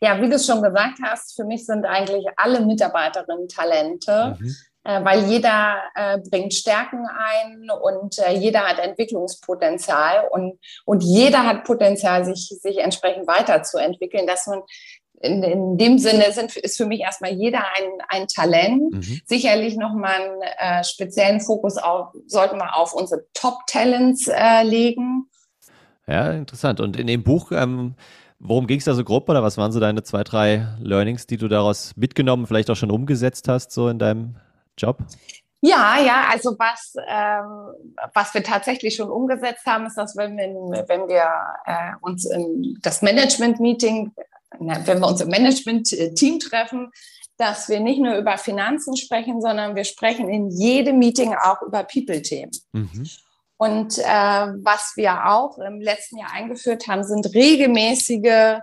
Ja, 0.00 0.20
wie 0.20 0.28
du 0.28 0.36
es 0.36 0.46
schon 0.46 0.62
gesagt 0.62 0.98
hast, 1.02 1.36
für 1.36 1.44
mich 1.44 1.66
sind 1.66 1.84
eigentlich 1.84 2.26
alle 2.36 2.60
Mitarbeiterinnen 2.60 3.48
Talente. 3.48 4.36
Mhm. 4.38 4.56
Äh, 4.82 5.04
weil 5.04 5.26
jeder 5.26 5.76
äh, 5.94 6.18
bringt 6.30 6.54
Stärken 6.54 7.06
ein 7.06 7.68
und 7.82 8.18
äh, 8.18 8.32
jeder 8.32 8.60
hat 8.60 8.78
Entwicklungspotenzial 8.78 10.26
und, 10.30 10.58
und 10.86 11.02
jeder 11.02 11.44
hat 11.44 11.64
Potenzial, 11.64 12.24
sich, 12.24 12.48
sich 12.62 12.78
entsprechend 12.78 13.26
weiterzuentwickeln, 13.26 14.26
dass 14.26 14.46
man 14.46 14.62
in, 15.20 15.42
in 15.42 15.76
dem 15.76 15.98
Sinne 15.98 16.32
sind, 16.32 16.56
ist 16.56 16.78
für 16.78 16.86
mich 16.86 17.00
erstmal 17.00 17.32
jeder 17.32 17.58
ein, 17.58 17.90
ein 18.08 18.26
Talent. 18.26 18.90
Mhm. 18.90 19.20
Sicherlich 19.26 19.76
nochmal 19.76 20.14
einen 20.14 20.42
äh, 20.80 20.82
speziellen 20.82 21.42
Fokus 21.42 21.76
auf, 21.76 22.14
sollten 22.26 22.56
wir 22.56 22.74
auf 22.74 22.94
unsere 22.94 23.26
Top-Talents 23.34 24.28
äh, 24.28 24.62
legen. 24.62 25.26
Ja, 26.06 26.32
interessant. 26.32 26.80
Und 26.80 26.98
in 26.98 27.06
dem 27.06 27.22
Buch, 27.22 27.52
ähm, 27.52 27.96
worum 28.40 28.66
ging 28.66 28.78
es 28.78 28.84
da 28.84 28.94
so 28.94 29.04
grob 29.04 29.28
oder 29.28 29.42
was 29.42 29.56
waren 29.56 29.72
so 29.72 29.80
deine 29.80 30.02
zwei, 30.02 30.24
drei 30.24 30.66
Learnings, 30.80 31.26
die 31.26 31.36
du 31.36 31.48
daraus 31.48 31.92
mitgenommen, 31.96 32.46
vielleicht 32.46 32.70
auch 32.70 32.76
schon 32.76 32.90
umgesetzt 32.90 33.46
hast, 33.48 33.72
so 33.72 33.88
in 33.88 33.98
deinem 33.98 34.36
Job? 34.76 34.98
Ja, 35.62 35.98
ja, 36.00 36.24
also 36.30 36.56
was, 36.58 36.94
ähm, 37.06 38.00
was 38.14 38.32
wir 38.32 38.42
tatsächlich 38.42 38.96
schon 38.96 39.10
umgesetzt 39.10 39.66
haben, 39.66 39.84
ist, 39.86 39.96
dass 39.96 40.16
wenn 40.16 40.38
wir, 40.38 40.88
wenn 40.88 41.06
wir 41.06 41.30
äh, 41.66 41.92
uns 42.00 42.24
in 42.24 42.78
das 42.82 43.02
Management-Meeting 43.02 44.12
wenn 44.58 45.00
wir 45.00 45.06
uns 45.06 45.20
im 45.20 45.28
Management-Team 45.28 46.40
treffen, 46.40 46.90
dass 47.36 47.68
wir 47.68 47.80
nicht 47.80 48.00
nur 48.00 48.16
über 48.16 48.36
Finanzen 48.36 48.96
sprechen, 48.96 49.40
sondern 49.40 49.74
wir 49.74 49.84
sprechen 49.84 50.28
in 50.28 50.50
jedem 50.50 50.98
Meeting 50.98 51.34
auch 51.34 51.62
über 51.62 51.84
People-Themen. 51.84 52.50
Mhm. 52.72 53.08
Und 53.60 53.98
äh, 53.98 54.02
was 54.02 54.94
wir 54.96 55.26
auch 55.26 55.58
im 55.58 55.82
letzten 55.82 56.16
Jahr 56.16 56.32
eingeführt 56.32 56.88
haben, 56.88 57.04
sind 57.04 57.34
regelmäßige 57.34 58.62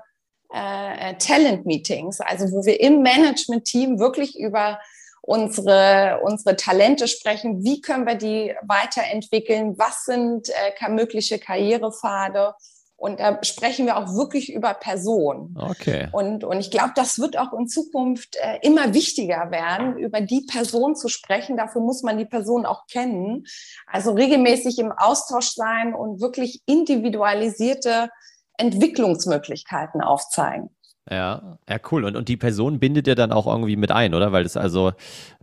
äh, 0.52 1.14
Talent-Meetings, 1.20 2.20
also 2.22 2.46
wo 2.46 2.66
wir 2.66 2.80
im 2.80 3.04
Management-Team 3.04 4.00
wirklich 4.00 4.40
über 4.40 4.80
unsere, 5.22 6.22
unsere 6.24 6.56
Talente 6.56 7.08
sprechen, 7.08 7.64
wie 7.64 7.80
können 7.80 8.08
wir 8.08 8.16
die 8.16 8.56
weiterentwickeln, 8.64 9.78
was 9.78 10.06
sind 10.06 10.50
äh, 10.50 10.90
mögliche 10.90 11.38
Karrierepfade 11.38 12.56
und 13.00 13.20
da 13.20 13.38
sprechen 13.44 13.86
wir 13.86 13.96
auch 13.96 14.16
wirklich 14.16 14.52
über 14.52 14.74
Personen. 14.74 15.56
Okay. 15.56 16.10
Und, 16.12 16.44
und 16.44 16.60
ich 16.60 16.72
glaube, 16.72 16.94
das 16.96 17.20
wird 17.20 17.38
auch 17.38 17.54
in 17.54 17.68
Zukunft 17.68 18.36
äh, 18.38 18.58
immer 18.64 18.96
wichtiger 18.96 19.52
werden, 19.52 19.98
über 19.98 20.20
die 20.20 20.48
Person 20.52 20.96
zu 20.96 21.08
sprechen. 21.08 21.58
Dafür 21.58 21.82
muss 21.82 22.02
man 22.02 22.18
die 22.18 22.26
Person 22.26 22.66
auch 22.66 22.88
kennen. 22.88 23.46
Also 23.86 24.14
regelmäßig 24.14 24.80
im 24.80 24.92
Austausch 24.92 25.50
sein 25.50 25.94
und 25.94 26.22
wirklich 26.22 26.64
individualisierte 26.66 28.10
Entwicklungsmöglichkeiten 28.58 30.02
aufzeigen. 30.02 30.72
Ja, 31.10 31.60
ja, 31.70 31.78
cool. 31.92 32.04
Und, 32.04 32.16
und 32.16 32.28
die 32.28 32.36
Person 32.36 32.80
bindet 32.80 33.06
ihr 33.06 33.16
dann 33.16 33.32
auch 33.32 33.46
irgendwie 33.46 33.76
mit 33.76 33.92
ein, 33.92 34.16
oder? 34.16 34.32
Weil 34.32 34.42
das 34.42 34.58
also 34.58 34.92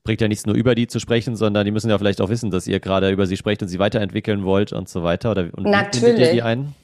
bringt 0.02 0.20
ja 0.20 0.26
nichts 0.26 0.44
nur 0.44 0.56
über 0.56 0.74
die 0.74 0.88
zu 0.88 0.98
sprechen, 0.98 1.36
sondern 1.36 1.64
die 1.64 1.70
müssen 1.70 1.88
ja 1.88 1.98
vielleicht 1.98 2.20
auch 2.20 2.30
wissen, 2.30 2.50
dass 2.50 2.66
ihr 2.66 2.80
gerade 2.80 3.10
über 3.10 3.26
sie 3.26 3.36
sprecht 3.36 3.62
und 3.62 3.68
sie 3.68 3.78
weiterentwickeln 3.78 4.44
wollt 4.44 4.72
und 4.72 4.88
so 4.88 5.04
weiter. 5.04 5.30
Oder 5.30 5.50
und 5.52 5.62
Natürlich. 5.62 6.16
bindet 6.16 6.26
ihr 6.26 6.32
die 6.32 6.42
ein? 6.42 6.74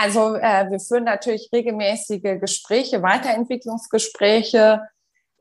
Also 0.00 0.36
äh, 0.36 0.70
wir 0.70 0.78
führen 0.78 1.02
natürlich 1.04 1.48
regelmäßige 1.52 2.38
Gespräche, 2.40 3.02
Weiterentwicklungsgespräche. 3.02 4.80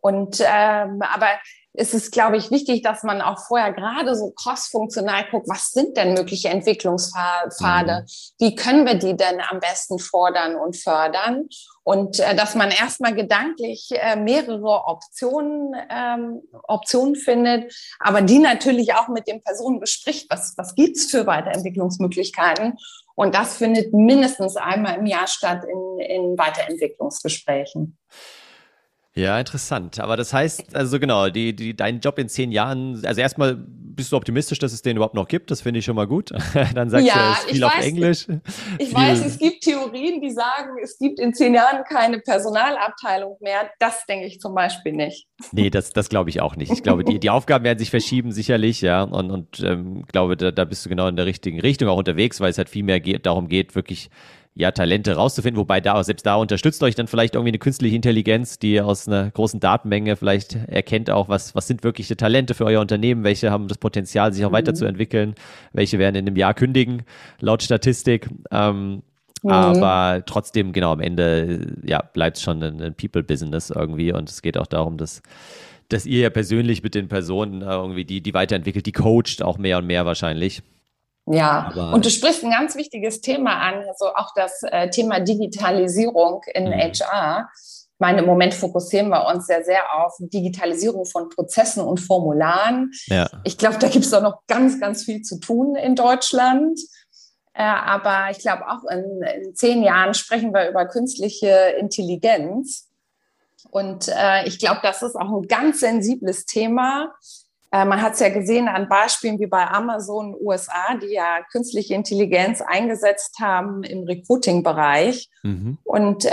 Und 0.02 0.40
ähm, 0.40 1.00
aber 1.14 1.28
es 1.74 1.94
ist, 1.94 2.12
glaube 2.12 2.38
ich, 2.38 2.50
wichtig, 2.50 2.82
dass 2.82 3.04
man 3.04 3.22
auch 3.22 3.38
vorher 3.38 3.72
gerade 3.72 4.16
so 4.16 4.32
crossfunktional 4.32 5.26
guckt, 5.30 5.48
was 5.48 5.74
sind 5.74 5.96
denn 5.96 6.16
mögliche 6.16 6.50
Entwicklungspfade? 6.50 8.02
Mhm. 8.02 8.06
Wie 8.40 8.56
können 8.56 8.88
wir 8.88 8.96
die 8.96 9.16
denn 9.16 9.40
am 9.48 9.60
besten 9.60 10.00
fordern 10.00 10.56
und 10.56 10.76
fördern? 10.76 11.48
Und 11.84 12.20
äh, 12.20 12.36
dass 12.36 12.56
man 12.56 12.72
erstmal 12.72 13.14
gedanklich 13.14 13.90
äh, 13.92 14.16
mehrere 14.16 14.86
Optionen, 14.88 15.76
ähm, 15.92 16.42
Optionen 16.64 17.16
findet, 17.16 17.72
aber 18.00 18.24
die 18.24 18.40
natürlich 18.40 18.96
auch 18.96 19.08
mit 19.08 19.28
den 19.28 19.44
Personen 19.44 19.80
bespricht, 19.80 20.32
was, 20.32 20.56
was 20.58 20.74
gibt's 20.74 21.12
für 21.12 21.28
Weiterentwicklungsmöglichkeiten 21.28 22.80
und 23.18 23.34
das 23.34 23.58
findet 23.58 23.94
mindestens 23.94 24.58
einmal 24.58 25.00
im 25.00 25.08
Jahr 25.08 25.26
statt 25.26 25.66
in, 25.66 26.00
in 26.00 26.38
Weiterentwicklungsgesprächen. 26.38 27.98
Ja, 29.18 29.40
interessant. 29.40 30.00
Aber 30.00 30.16
das 30.16 30.32
heißt, 30.32 30.76
also 30.76 31.00
genau, 31.00 31.30
die, 31.30 31.56
die, 31.56 31.76
dein 31.76 32.00
Job 32.00 32.20
in 32.20 32.30
zehn 32.30 32.52
Jahren, 32.52 33.04
also 33.04 33.20
erstmal 33.20 33.56
bist 33.56 34.12
du 34.12 34.16
optimistisch, 34.16 34.60
dass 34.60 34.74
es 34.74 34.84
den 34.84 34.96
überhaupt 34.96 35.16
noch 35.16 35.28
gibt. 35.28 35.50
Das 35.50 35.62
finde 35.62 35.80
ich 35.80 35.86
schon 35.86 35.96
mal 35.96 36.06
gut. 36.06 36.32
Dann 36.76 36.92
sagst 36.92 37.08
ja, 37.08 37.16
du, 37.16 37.48
es 37.48 37.52
viel 37.52 37.64
auf 37.64 37.80
Englisch. 37.80 38.28
Ich, 38.78 38.90
ich 38.90 38.94
weiß, 38.94 39.26
es 39.26 39.40
gibt 39.40 39.64
Theorien, 39.64 40.22
die 40.22 40.30
sagen, 40.30 40.78
es 40.84 41.00
gibt 41.00 41.20
in 41.20 41.34
zehn 41.34 41.56
Jahren 41.56 41.84
keine 41.84 42.20
Personalabteilung 42.20 43.38
mehr. 43.42 43.72
Das 43.80 44.06
denke 44.06 44.28
ich 44.28 44.40
zum 44.40 44.54
Beispiel 44.54 44.94
nicht. 44.94 45.28
Nee, 45.52 45.72
das, 45.72 45.90
das 45.94 46.10
glaube 46.10 46.30
ich 46.30 46.40
auch 46.40 46.56
nicht. 46.56 46.72
Ich 46.72 46.84
glaube, 46.84 47.04
die, 47.04 47.20
die 47.20 47.32
Aufgaben 47.32 47.64
werden 47.66 47.80
sich 47.80 47.90
verschieben, 47.90 48.32
sicherlich, 48.32 48.82
ja. 48.82 49.02
Und, 49.02 49.32
und 49.32 49.60
ähm, 49.62 50.06
glaube, 50.06 50.38
da, 50.38 50.52
da 50.52 50.64
bist 50.64 50.86
du 50.86 50.90
genau 50.90 51.08
in 51.08 51.16
der 51.16 51.26
richtigen 51.26 51.60
Richtung 51.60 51.90
auch 51.90 51.98
unterwegs, 51.98 52.40
weil 52.40 52.52
es 52.52 52.60
halt 52.60 52.70
viel 52.70 52.84
mehr 52.84 53.00
geht, 53.00 53.26
darum 53.26 53.48
geht, 53.48 53.74
wirklich 53.74 54.12
ja, 54.58 54.72
Talente 54.72 55.16
rauszufinden, 55.16 55.60
wobei 55.60 55.82
da 55.82 56.04
selbst 56.04 56.26
da 56.26 56.36
unterstützt 56.36 56.82
euch 56.82 56.96
dann 56.96 57.08
vielleicht 57.08 57.36
irgendwie 57.36 57.52
eine 57.52 57.60
künstliche 57.60 57.96
Intelligenz, 57.96 58.58
die 58.58 58.82
aus 58.82 59.08
einer 59.08 59.30
großen 59.30 59.60
Datenmenge 59.60 60.16
vielleicht 60.16 60.56
erkennt 60.56 61.12
auch, 61.12 61.30
was, 61.30 61.54
was 61.54 61.68
sind 61.68 61.84
wirkliche 61.84 62.18
Talente 62.18 62.56
für 62.56 62.66
euer 62.66 62.82
Unternehmen, 62.82 63.24
welche 63.24 63.52
haben 63.52 63.68
das 63.68 63.78
Potenzial, 63.78 64.34
sich 64.34 64.44
auch 64.46 64.50
mhm. 64.50 64.56
weiterzuentwickeln, 64.56 65.36
welche 65.74 66.00
werden 66.00 66.16
in 66.16 66.28
einem 66.28 66.36
Jahr 66.36 66.56
kündigen, 66.56 67.04
laut 67.40 67.62
Statistik. 67.62 68.30
Ähm, 68.50 69.04
mhm. 69.44 69.50
Aber 69.52 70.26
trotzdem, 70.26 70.74
genau, 70.74 70.92
am 70.92 71.02
Ende 71.02 71.76
ja, 71.86 72.02
bleibt 72.02 72.38
es 72.38 72.44
schon 72.44 72.64
ein, 72.64 72.82
ein 72.82 72.96
People-Business 72.96 73.70
irgendwie 73.70 74.12
und 74.12 74.28
es 74.28 74.42
geht 74.42 74.58
auch 74.58 74.68
darum, 74.68 74.98
dass 74.98 75.22
dass 75.90 76.06
ihr 76.06 76.20
ja 76.20 76.30
persönlich 76.30 76.84
mit 76.84 76.96
den 76.96 77.08
Personen 77.08 77.62
irgendwie 77.62 78.04
die, 78.04 78.20
die 78.20 78.34
weiterentwickelt, 78.34 78.86
die 78.86 78.92
coacht 78.92 79.42
auch 79.42 79.58
mehr 79.58 79.78
und 79.78 79.88
mehr 79.88 80.06
wahrscheinlich. 80.06 80.62
Ja, 81.30 81.68
Aber 81.72 81.94
und 81.94 82.06
du 82.06 82.10
sprichst 82.10 82.44
ein 82.44 82.52
ganz 82.52 82.76
wichtiges 82.76 83.20
Thema 83.20 83.60
an, 83.60 83.84
also 83.88 84.14
auch 84.16 84.32
das 84.34 84.64
äh, 84.64 84.90
Thema 84.90 85.20
Digitalisierung 85.20 86.42
in 86.54 86.70
mhm. 86.70 86.74
HR. 86.74 87.50
Ich 87.54 88.00
meine, 88.00 88.20
im 88.20 88.26
Moment 88.26 88.54
fokussieren 88.54 89.10
wir 89.10 89.26
uns 89.28 89.48
sehr, 89.48 89.64
sehr 89.64 89.82
auf 89.94 90.16
Digitalisierung 90.20 91.06
von 91.06 91.30
Prozessen 91.30 91.84
und 91.84 92.00
Formularen. 92.00 92.92
Ja. 93.08 93.28
Ich 93.44 93.58
glaube, 93.58 93.78
da 93.80 93.90
gibt 93.90 94.06
es 94.06 94.14
auch 94.14 94.22
noch 94.22 94.42
ganz, 94.48 94.80
ganz 94.80 95.04
viel 95.04 95.22
zu 95.22 95.40
tun 95.40 95.76
in 95.76 95.96
Deutschland. 95.96 96.80
Äh, 97.54 97.64
aber 97.64 98.30
ich 98.30 98.38
glaube, 98.38 98.68
auch 98.70 98.84
in, 98.90 99.22
in, 99.24 99.56
zehn 99.56 99.82
Jahren 99.82 100.14
sprechen 100.14 100.54
wir 100.54 100.70
über 100.70 100.86
künstliche 100.86 101.76
Intelligenz. 101.80 102.88
Und 103.72 104.08
äh, 104.08 104.48
ich 104.48 104.60
glaube, 104.60 104.80
das 104.84 105.02
ist 105.02 105.16
auch 105.16 105.34
ein 105.34 105.48
ganz 105.48 105.80
sensibles 105.80 106.46
Thema. 106.46 107.14
Äh, 107.72 107.86
man 107.86 108.02
hat 108.02 108.14
es 108.14 108.20
ja 108.20 108.30
gesehen 108.30 108.68
an 108.68 108.88
Beispielen 108.88 109.40
wie 109.40 109.48
bei 109.48 109.68
Amazon 109.68 110.36
USA, 110.40 110.96
die 111.02 111.14
ja 111.14 111.42
künstliche 111.52 111.94
Intelligenz 111.96 112.62
eingesetzt 112.62 113.40
haben 113.42 113.84
im 113.84 114.04
Recruiting-Bereich 114.04 115.30
mhm. 115.44 115.78
und 115.84 116.26
äh, 116.26 116.32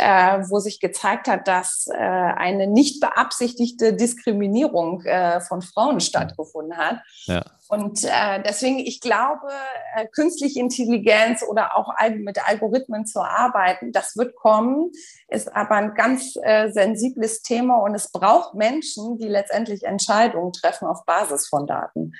wo 0.49 0.61
sich 0.61 0.79
gezeigt 0.81 1.27
hat, 1.27 1.49
dass 1.49 1.89
äh, 1.93 1.97
eine 1.97 2.67
nicht 2.67 3.01
beabsichtigte 3.01 3.95
Diskriminierung 3.95 5.03
äh, 5.03 5.41
von 5.41 5.63
Frauen 5.63 6.01
stattgefunden 6.01 6.77
hat. 6.77 7.01
Ja. 7.25 7.43
Und 7.69 8.05
äh, 8.05 8.43
deswegen, 8.43 8.79
ich 8.79 9.01
glaube, 9.01 9.49
äh, 9.97 10.07
künstliche 10.07 10.61
Intelligenz 10.61 11.43
oder 11.43 11.77
auch 11.77 11.95
mit 12.17 12.47
Algorithmen 12.47 13.07
zu 13.07 13.21
arbeiten, 13.21 13.91
das 13.91 14.17
wird 14.17 14.35
kommen, 14.37 14.91
ist 15.29 15.55
aber 15.55 15.77
ein 15.77 15.95
ganz 15.95 16.37
äh, 16.43 16.71
sensibles 16.71 17.43
Thema 17.43 17.77
und 17.79 17.95
es 17.95 18.13
braucht 18.13 18.55
Menschen, 18.55 19.17
die 19.19 19.29
letztendlich 19.29 19.85
Entscheidungen 19.85 20.53
treffen 20.53 20.87
auf 20.87 21.07
Basis 21.07 21.49
von 21.49 21.67
Daten. 21.67 22.13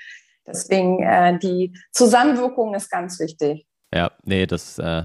Deswegen 0.47 1.01
äh, 1.03 1.37
die 1.37 1.77
Zusammenwirkung 1.91 2.73
ist 2.73 2.89
ganz 2.89 3.19
wichtig. 3.19 3.67
Ja, 3.93 4.11
nee, 4.23 4.45
das 4.45 4.79
äh, 4.79 5.03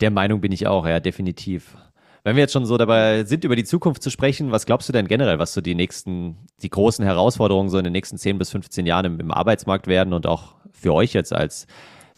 der 0.00 0.10
Meinung 0.10 0.40
bin 0.40 0.52
ich 0.52 0.66
auch, 0.66 0.86
ja, 0.86 1.00
definitiv. 1.00 1.76
Wenn 2.24 2.36
wir 2.36 2.42
jetzt 2.42 2.52
schon 2.52 2.66
so 2.66 2.76
dabei 2.76 3.24
sind, 3.24 3.44
über 3.44 3.56
die 3.56 3.64
Zukunft 3.64 4.02
zu 4.02 4.10
sprechen, 4.10 4.52
was 4.52 4.66
glaubst 4.66 4.88
du 4.88 4.92
denn 4.92 5.08
generell, 5.08 5.38
was 5.38 5.52
so 5.52 5.60
die 5.60 5.74
nächsten, 5.74 6.36
die 6.62 6.70
großen 6.70 7.04
Herausforderungen 7.04 7.68
so 7.68 7.78
in 7.78 7.84
den 7.84 7.92
nächsten 7.92 8.18
10 8.18 8.38
bis 8.38 8.50
15 8.50 8.86
Jahren 8.86 9.06
im, 9.06 9.20
im 9.20 9.30
Arbeitsmarkt 9.30 9.86
werden 9.86 10.12
und 10.12 10.26
auch 10.26 10.54
für 10.72 10.94
euch 10.94 11.12
jetzt 11.12 11.32
als 11.32 11.66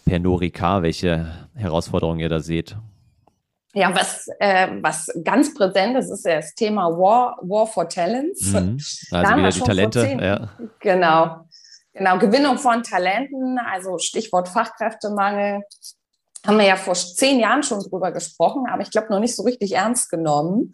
Pernod 0.04 0.40
Ricard, 0.40 0.83
welche 0.83 1.49
Herausforderungen 1.54 2.21
ihr 2.21 2.28
da 2.28 2.40
seht? 2.40 2.76
Ja, 3.73 3.95
was, 3.95 4.26
äh, 4.40 4.69
was 4.80 5.07
ganz 5.23 5.54
präsent 5.54 5.97
ist, 5.97 6.11
ist 6.11 6.26
das 6.26 6.54
Thema 6.54 6.88
War, 6.90 7.38
War 7.42 7.66
for 7.66 7.88
Talents. 7.88 8.52
Mhm. 8.52 8.78
Also 9.12 9.37
wieder 9.37 9.50
die 9.50 9.61
Talente. 9.61 10.19
Ja. 10.21 10.49
Genau. 10.80 11.47
Genau, 11.92 12.19
Gewinnung 12.19 12.59
von 12.59 12.83
Talenten, 12.83 13.59
also 13.59 13.99
Stichwort 13.99 14.49
Fachkräftemangel, 14.49 15.62
haben 16.47 16.59
wir 16.59 16.66
ja 16.66 16.76
vor 16.76 16.94
zehn 16.94 17.38
Jahren 17.38 17.62
schon 17.62 17.80
drüber 17.80 18.12
gesprochen, 18.12 18.66
aber 18.70 18.82
ich 18.82 18.90
glaube 18.90 19.09
noch 19.11 19.20
nicht 19.20 19.37
so 19.37 19.42
richtig 19.42 19.73
ernst 19.73 20.11
genommen. 20.11 20.73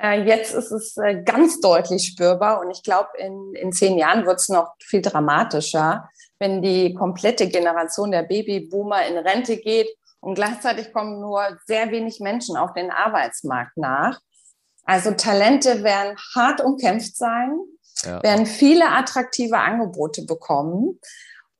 Äh, 0.00 0.22
jetzt 0.22 0.54
ist 0.54 0.72
es 0.72 0.96
äh, 0.96 1.22
ganz 1.22 1.60
deutlich 1.60 2.06
spürbar 2.06 2.60
und 2.60 2.70
ich 2.70 2.82
glaube, 2.82 3.10
in, 3.18 3.54
in 3.54 3.72
zehn 3.72 3.96
Jahren 3.98 4.26
wird 4.26 4.40
es 4.40 4.48
noch 4.48 4.72
viel 4.82 5.02
dramatischer, 5.02 6.08
wenn 6.38 6.62
die 6.62 6.94
komplette 6.94 7.48
Generation 7.48 8.10
der 8.10 8.22
Babyboomer 8.22 9.06
in 9.06 9.16
Rente 9.18 9.56
geht 9.56 9.88
und 10.20 10.34
gleichzeitig 10.34 10.92
kommen 10.92 11.20
nur 11.20 11.42
sehr 11.66 11.90
wenig 11.90 12.18
Menschen 12.20 12.56
auf 12.56 12.72
den 12.72 12.90
Arbeitsmarkt 12.90 13.76
nach. 13.76 14.20
Also 14.84 15.12
Talente 15.12 15.82
werden 15.82 16.16
hart 16.34 16.60
umkämpft 16.60 17.16
sein, 17.16 17.58
ja. 18.02 18.22
werden 18.22 18.46
viele 18.46 18.90
attraktive 18.90 19.58
Angebote 19.58 20.24
bekommen. 20.24 20.98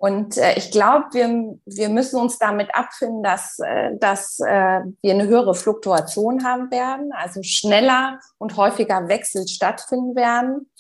Und 0.04 0.36
äh, 0.36 0.58
ich 0.58 0.70
glaube, 0.70 1.06
wir, 1.12 1.58
wir 1.64 1.88
müssen 1.88 2.20
uns 2.20 2.36
damit 2.36 2.74
abfinden, 2.74 3.22
dass, 3.22 3.58
äh, 3.60 3.96
dass 3.96 4.38
äh, 4.38 4.80
wir 5.00 5.14
eine 5.14 5.26
höhere 5.26 5.54
Fluktuation 5.54 6.44
haben 6.44 6.70
werden, 6.70 7.10
also 7.14 7.42
schneller 7.42 8.20
und 8.36 8.58
häufiger 8.58 9.08
Wechsel 9.08 9.48
stattfinden 9.48 10.14
werden. 10.14 10.70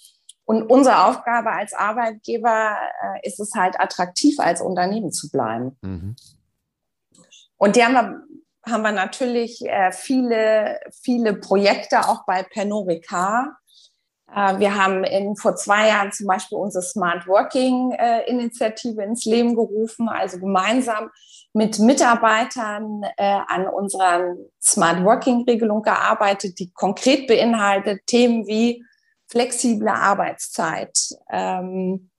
Und 0.44 0.64
unsere 0.64 1.06
Aufgabe 1.06 1.52
als 1.52 1.72
Arbeitgeber 1.72 2.76
äh, 3.02 3.26
ist 3.26 3.40
es 3.40 3.54
halt 3.54 3.80
attraktiv, 3.80 4.38
als 4.40 4.60
Unternehmen 4.60 5.10
zu 5.10 5.30
bleiben. 5.30 5.78
Mhm. 5.80 6.16
Und 7.56 7.76
die 7.76 7.82
haben 7.82 7.94
wir, 7.94 8.22
haben 8.70 8.82
wir 8.82 8.92
natürlich 8.92 9.64
äh, 9.64 9.90
viele, 9.90 10.80
viele 11.02 11.32
Projekte 11.32 12.00
auch 12.00 12.26
bei. 12.26 12.40
Äh, 12.40 13.54
wir 14.58 14.74
haben 14.74 15.04
in, 15.04 15.36
vor 15.36 15.56
zwei 15.56 15.88
Jahren 15.88 16.12
zum 16.12 16.26
Beispiel 16.26 16.58
unsere 16.58 16.82
Smart 16.82 17.26
Working 17.26 17.92
äh, 17.92 18.28
Initiative 18.28 19.02
ins 19.02 19.24
Leben 19.24 19.54
gerufen, 19.54 20.08
also 20.08 20.38
gemeinsam 20.38 21.10
mit 21.52 21.78
Mitarbeitern 21.78 23.02
äh, 23.16 23.38
an 23.46 23.68
unserer 23.68 24.34
Smart 24.60 25.04
Working 25.04 25.44
Regelung 25.44 25.82
gearbeitet, 25.82 26.58
die 26.58 26.72
konkret 26.72 27.28
beinhaltet 27.28 28.06
Themen 28.06 28.46
wie 28.46 28.84
flexible 29.28 29.88
Arbeitszeit, 29.88 30.98
ähm, 31.30 32.10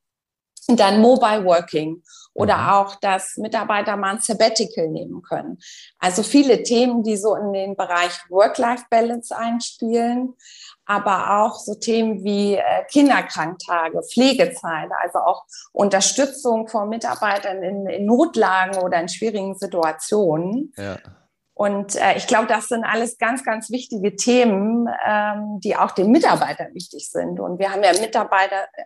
dann 0.67 1.01
Mobile 1.01 1.45
Working 1.45 2.01
oder 2.33 2.57
mhm. 2.57 2.69
auch, 2.69 2.95
dass 2.95 3.37
Mitarbeiter 3.37 3.95
mal 3.97 4.15
ein 4.15 4.21
Sabbatical 4.21 4.89
nehmen 4.89 5.21
können. 5.21 5.57
Also 5.99 6.23
viele 6.23 6.63
Themen, 6.63 7.03
die 7.03 7.17
so 7.17 7.35
in 7.35 7.53
den 7.53 7.75
Bereich 7.75 8.19
Work-Life-Balance 8.29 9.35
einspielen, 9.35 10.33
aber 10.85 11.41
auch 11.41 11.55
so 11.59 11.75
Themen 11.75 12.23
wie 12.23 12.55
äh, 12.55 12.61
Kinderkranktage, 12.89 14.01
Pflegezeit, 14.03 14.89
also 15.01 15.19
auch 15.19 15.45
Unterstützung 15.71 16.67
von 16.67 16.89
Mitarbeitern 16.89 17.63
in, 17.63 17.87
in 17.87 18.05
Notlagen 18.05 18.77
oder 18.77 18.99
in 18.99 19.09
schwierigen 19.09 19.57
Situationen. 19.57 20.73
Ja. 20.77 20.97
Und 21.55 21.95
äh, 21.95 22.17
ich 22.17 22.27
glaube, 22.27 22.47
das 22.47 22.67
sind 22.67 22.83
alles 22.83 23.17
ganz, 23.17 23.45
ganz 23.45 23.71
wichtige 23.71 24.17
Themen, 24.17 24.89
ähm, 25.07 25.61
die 25.63 25.77
auch 25.77 25.91
den 25.91 26.11
Mitarbeitern 26.11 26.73
wichtig 26.73 27.09
sind. 27.09 27.39
Und 27.39 27.59
wir 27.59 27.71
haben 27.71 27.81
ja 27.81 27.93
Mitarbeiter 27.93 28.67
äh, 28.73 28.83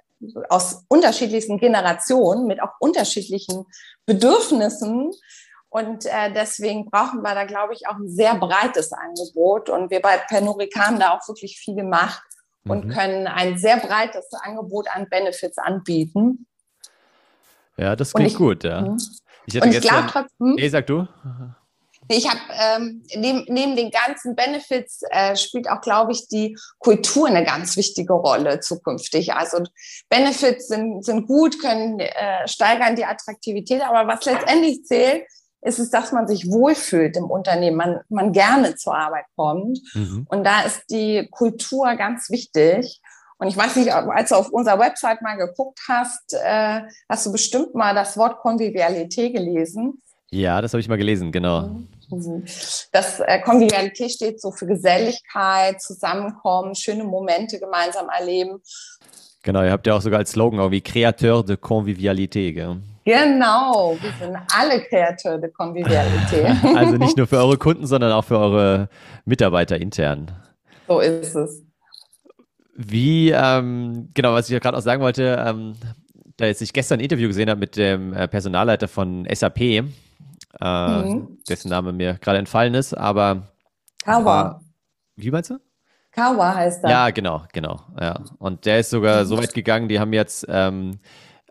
aus 0.49 0.85
unterschiedlichsten 0.87 1.57
Generationen 1.57 2.45
mit 2.45 2.61
auch 2.61 2.73
unterschiedlichen 2.79 3.65
Bedürfnissen. 4.05 5.11
Und 5.69 6.05
äh, 6.05 6.33
deswegen 6.33 6.89
brauchen 6.89 7.21
wir 7.21 7.35
da, 7.35 7.45
glaube 7.45 7.73
ich, 7.73 7.87
auch 7.87 7.95
ein 7.95 8.09
sehr 8.09 8.35
breites 8.35 8.91
Angebot. 8.91 9.69
Und 9.69 9.91
wir 9.91 10.01
bei 10.01 10.17
Pernurica 10.17 10.87
haben 10.87 10.99
da 10.99 11.15
auch 11.15 11.27
wirklich 11.27 11.59
viel 11.59 11.75
gemacht 11.75 12.23
und 12.65 12.85
mhm. 12.85 12.89
können 12.89 13.27
ein 13.27 13.57
sehr 13.57 13.77
breites 13.77 14.27
Angebot 14.41 14.87
an 14.89 15.07
Benefits 15.09 15.57
anbieten. 15.57 16.47
Ja, 17.77 17.95
das 17.95 18.13
klingt 18.13 18.31
ich, 18.31 18.37
gut, 18.37 18.63
ja. 18.63 18.81
Mhm. 18.81 18.97
Ich 19.45 19.55
hätte 19.55 19.67
und 19.67 19.73
ich 19.73 19.81
glaube 19.81 20.07
trotzdem. 20.11 20.55
Nee, 20.55 20.69
sag 20.69 20.87
du. 20.87 21.07
Ich 22.11 22.27
habe 22.27 22.39
ähm, 22.59 23.03
neben, 23.15 23.45
neben 23.47 23.75
den 23.75 23.91
ganzen 23.91 24.35
Benefits 24.35 25.01
äh, 25.11 25.35
spielt 25.35 25.69
auch, 25.69 25.79
glaube 25.79 26.11
ich, 26.11 26.27
die 26.27 26.57
Kultur 26.79 27.27
eine 27.27 27.43
ganz 27.43 27.77
wichtige 27.77 28.13
Rolle 28.13 28.59
zukünftig. 28.61 29.33
Also 29.33 29.63
Benefits 30.09 30.69
sind, 30.69 31.05
sind 31.05 31.27
gut, 31.27 31.61
können 31.61 31.99
äh, 31.99 32.47
steigern 32.47 32.95
die 32.95 33.05
Attraktivität, 33.05 33.83
aber 33.83 34.11
was 34.11 34.25
letztendlich 34.25 34.83
zählt, 34.85 35.23
ist 35.61 35.79
es, 35.79 35.89
dass 35.89 36.11
man 36.11 36.27
sich 36.27 36.49
wohlfühlt 36.49 37.17
im 37.17 37.25
Unternehmen, 37.25 37.77
man, 37.77 37.99
man 38.09 38.31
gerne 38.31 38.75
zur 38.75 38.95
Arbeit 38.95 39.25
kommt. 39.35 39.79
Mhm. 39.93 40.25
Und 40.29 40.43
da 40.43 40.61
ist 40.61 40.83
die 40.89 41.27
Kultur 41.31 41.95
ganz 41.95 42.29
wichtig. 42.29 43.01
Und 43.37 43.47
ich 43.47 43.55
weiß 43.55 43.77
nicht, 43.77 43.91
als 43.93 44.29
du 44.29 44.35
auf 44.35 44.49
unserer 44.49 44.79
Website 44.79 45.21
mal 45.21 45.35
geguckt 45.35 45.79
hast, 45.87 46.33
äh, 46.33 46.81
hast 47.07 47.25
du 47.25 47.31
bestimmt 47.31 47.73
mal 47.73 47.95
das 47.95 48.17
Wort 48.17 48.39
Konvivialität 48.39 49.33
gelesen. 49.33 50.01
Ja, 50.29 50.61
das 50.61 50.73
habe 50.73 50.81
ich 50.81 50.89
mal 50.89 50.97
gelesen, 50.97 51.31
genau. 51.31 51.61
Mhm. 52.09 52.45
Das 52.91 53.19
äh, 53.19 53.39
Konvivialität 53.41 54.11
steht 54.11 54.41
so 54.41 54.51
für 54.51 54.65
Geselligkeit, 54.65 55.81
Zusammenkommen, 55.81 56.75
schöne 56.75 57.03
Momente 57.03 57.59
gemeinsam 57.59 58.09
erleben. 58.09 58.61
Genau, 59.43 59.63
ihr 59.63 59.71
habt 59.71 59.87
ja 59.87 59.95
auch 59.95 60.01
sogar 60.01 60.19
als 60.19 60.31
Slogan 60.31 60.59
irgendwie 60.59 60.81
Créateur 60.81 61.43
de 61.43 61.55
Convivialité, 61.55 62.51
gell? 62.51 62.81
Genau, 63.09 63.97
wir 63.99 64.11
sind 64.19 64.37
alle 64.55 64.81
Créateur 64.81 65.39
de 65.39 65.49
Convivialité. 65.49 66.45
also 66.77 66.95
nicht 66.95 67.17
nur 67.17 67.25
für 67.25 67.37
eure 67.37 67.57
Kunden, 67.65 67.87
sondern 67.87 68.11
auch 68.11 68.23
für 68.23 68.37
eure 68.37 68.87
Mitarbeiter 69.25 69.81
intern. 69.81 70.31
So 70.87 70.99
ist 70.99 71.33
es. 71.33 71.63
Wie, 72.75 73.31
ähm, 73.31 74.09
genau, 74.13 74.33
was 74.33 74.45
ich 74.47 74.53
ja 74.53 74.59
gerade 74.59 74.77
auch 74.77 74.83
sagen 74.83 75.01
wollte, 75.01 75.43
ähm, 75.43 75.73
da 76.37 76.45
jetzt 76.45 76.61
ich 76.61 76.71
gestern 76.71 76.99
ein 76.99 77.03
Interview 77.03 77.27
gesehen 77.27 77.49
habe 77.49 77.59
mit 77.59 77.77
dem 77.77 78.13
äh, 78.13 78.27
Personalleiter 78.27 78.87
von 78.87 79.27
SAP, 79.33 79.59
äh, 79.59 79.83
mhm. 80.61 81.39
dessen 81.49 81.69
Name 81.69 81.91
mir 81.93 82.13
gerade 82.13 82.37
entfallen 82.37 82.75
ist, 82.75 82.93
aber. 82.93 83.47
Kawa. 84.03 84.61
Äh, 84.61 85.23
wie 85.23 85.31
meinst 85.31 85.49
du? 85.49 85.57
Kawa 86.11 86.53
heißt 86.53 86.83
er. 86.83 86.89
Ja, 86.91 87.09
genau, 87.09 87.41
genau. 87.53 87.81
Ja. 87.99 88.19
Und 88.37 88.67
der 88.67 88.81
ist 88.81 88.91
sogar 88.91 89.25
so 89.25 89.35
weit 89.39 89.55
gegangen, 89.55 89.87
die 89.87 89.99
haben 89.99 90.13
jetzt 90.13 90.45
ähm, 90.47 90.99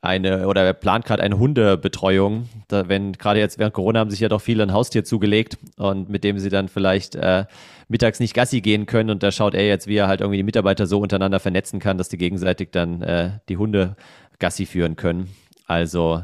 eine 0.00 0.46
oder 0.46 0.62
er 0.62 0.74
plant 0.74 1.04
gerade 1.04 1.22
eine 1.22 1.38
Hundebetreuung. 1.38 2.48
Da, 2.68 2.88
wenn 2.88 3.12
gerade 3.12 3.40
jetzt 3.40 3.58
während 3.58 3.74
Corona 3.74 4.00
haben 4.00 4.11
sich 4.11 4.20
ja 4.20 4.28
doch 4.28 4.40
viele 4.40 4.62
ein 4.62 4.72
Haustier 4.72 5.04
zugelegt 5.04 5.58
und 5.76 6.08
mit 6.08 6.24
dem 6.24 6.38
sie 6.38 6.50
dann 6.50 6.68
vielleicht 6.68 7.16
äh, 7.16 7.46
mittags 7.88 8.20
nicht 8.20 8.34
Gassi 8.34 8.61
gehen 8.61 8.87
können 8.87 9.11
und 9.11 9.22
da 9.22 9.32
schaut 9.32 9.54
er 9.54 9.66
jetzt, 9.66 9.87
wie 9.87 9.96
er 9.96 10.06
halt 10.06 10.20
irgendwie 10.20 10.37
die 10.37 10.44
Mitarbeiter 10.44 10.87
so 10.87 11.00
untereinander 11.00 11.40
vernetzen 11.40 11.80
kann, 11.80 11.98
dass 11.98 12.08
die 12.08 12.18
gegenseitig 12.18 12.70
dann 12.70 13.02
äh, 13.02 13.30
die 13.48 13.56
Hunde 13.56 13.96
Gassi 14.38 14.66
führen 14.66 14.96
können. 14.96 15.28
Also 15.66 16.22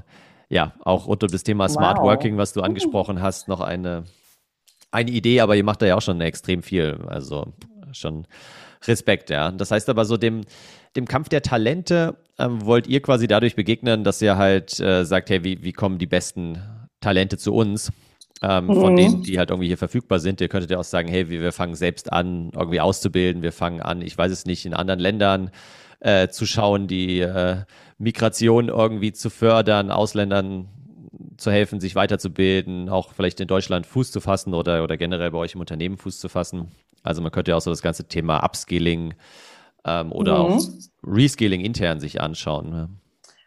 ja, 0.49 0.73
auch 0.85 1.07
rund 1.09 1.23
um 1.23 1.31
das 1.31 1.43
Thema 1.43 1.69
Smart 1.69 1.99
wow. 1.99 2.05
Working, 2.05 2.37
was 2.37 2.53
du 2.53 2.61
angesprochen 2.61 3.21
hast, 3.21 3.49
noch 3.49 3.61
eine, 3.61 4.05
eine 4.93 5.11
Idee, 5.11 5.41
aber 5.41 5.57
ihr 5.57 5.65
macht 5.65 5.83
da 5.83 5.87
ja 5.87 5.97
auch 5.97 6.03
schon 6.03 6.21
extrem 6.21 6.63
viel. 6.63 7.01
Also 7.09 7.53
schon 7.93 8.27
Respekt, 8.87 9.31
ja. 9.31 9.51
Das 9.51 9.71
heißt 9.71 9.89
aber 9.89 10.05
so 10.05 10.17
dem, 10.17 10.43
dem 10.97 11.07
Kampf 11.07 11.29
der 11.29 11.43
Talente 11.43 12.17
ähm, 12.39 12.65
wollt 12.65 12.87
ihr 12.87 13.01
quasi 13.01 13.27
dadurch 13.27 13.57
begegnen, 13.57 14.05
dass 14.05 14.23
ihr 14.23 14.37
halt 14.37 14.79
äh, 14.81 15.05
sagt, 15.05 15.31
hey, 15.31 15.45
wie, 15.45 15.63
wie 15.63 15.73
kommen 15.73 15.99
die 15.99 16.07
besten 16.07 16.63
Talente 17.01 17.39
zu 17.39 17.55
uns? 17.55 17.93
Ähm, 18.43 18.67
mhm. 18.67 18.75
Von 18.75 18.97
denen, 18.97 19.23
die 19.23 19.39
halt 19.39 19.51
irgendwie 19.51 19.69
hier 19.69 19.79
verfügbar 19.79 20.19
sind. 20.19 20.41
Ihr 20.41 20.49
könntet 20.49 20.71
ja 20.71 20.79
auch 20.79 20.85
sagen, 20.85 21.09
hey, 21.09 21.31
wir, 21.31 21.41
wir 21.41 21.53
fangen 21.53 21.75
selbst 21.75 22.13
an, 22.13 22.51
irgendwie 22.55 22.81
auszubilden. 22.81 23.43
Wir 23.43 23.53
fangen 23.53 23.81
an, 23.81 24.03
ich 24.03 24.17
weiß 24.17 24.33
es 24.33 24.45
nicht, 24.47 24.67
in 24.67 24.75
anderen 24.75 25.01
Ländern 25.01 25.51
äh, 26.01 26.29
zu 26.29 26.45
schauen, 26.45 26.87
die 26.87 27.21
äh, 27.21 27.63
Migration 27.99 28.69
irgendwie 28.69 29.13
zu 29.13 29.31
fördern, 29.31 29.91
Ausländern 29.91 30.69
zu 31.37 31.51
helfen, 31.51 31.81
sich 31.81 31.95
weiterzubilden, 31.95 32.89
auch 32.89 33.13
vielleicht 33.13 33.41
in 33.41 33.49
Deutschland 33.49 33.87
Fuß 33.87 34.13
zu 34.13 34.21
fassen 34.21 34.55
oder, 34.55 34.83
oder 34.83 34.97
generell 34.97 35.31
bei 35.31 35.39
euch 35.39 35.55
im 35.55 35.61
Unternehmen 35.61 35.97
Fuß 35.97 36.19
zu 36.19 36.29
fassen. 36.29 36.69
Also 37.03 37.23
man 37.23 37.33
könnte 37.33 37.53
ja 37.53 37.57
auch 37.57 37.61
so 37.61 37.71
das 37.71 37.83
ganze 37.83 38.05
Thema 38.09 38.45
Upskilling 38.45 39.15
ähm, 39.85 40.13
oder 40.13 40.39
mhm. 40.39 40.55
auch 40.55 40.63
Reskilling 41.07 41.61
intern 41.61 42.01
sich 42.01 42.21
anschauen. 42.21 42.71
Ne? 42.71 42.89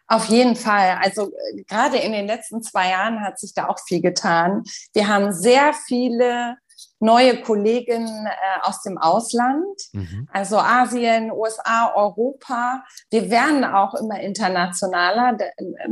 Auf 0.06 0.26
jeden 0.26 0.56
Fall. 0.56 0.98
Also 1.02 1.30
äh, 1.30 1.62
gerade 1.64 1.98
in 1.98 2.12
den 2.12 2.26
letzten 2.26 2.62
zwei 2.62 2.90
Jahren 2.90 3.20
hat 3.20 3.38
sich 3.38 3.52
da 3.54 3.68
auch 3.68 3.78
viel 3.86 4.00
getan. 4.00 4.64
Wir 4.94 5.08
haben 5.08 5.32
sehr 5.32 5.74
viele 5.86 6.56
neue 7.00 7.40
Kolleginnen 7.42 8.26
äh, 8.26 8.30
aus 8.62 8.82
dem 8.82 8.98
Ausland, 8.98 9.64
mhm. 9.92 10.28
also 10.32 10.58
Asien, 10.58 11.30
USA, 11.30 11.92
Europa. 11.94 12.82
Wir 13.10 13.30
werden 13.30 13.64
auch 13.64 13.94
immer 13.94 14.20
internationaler 14.20 15.36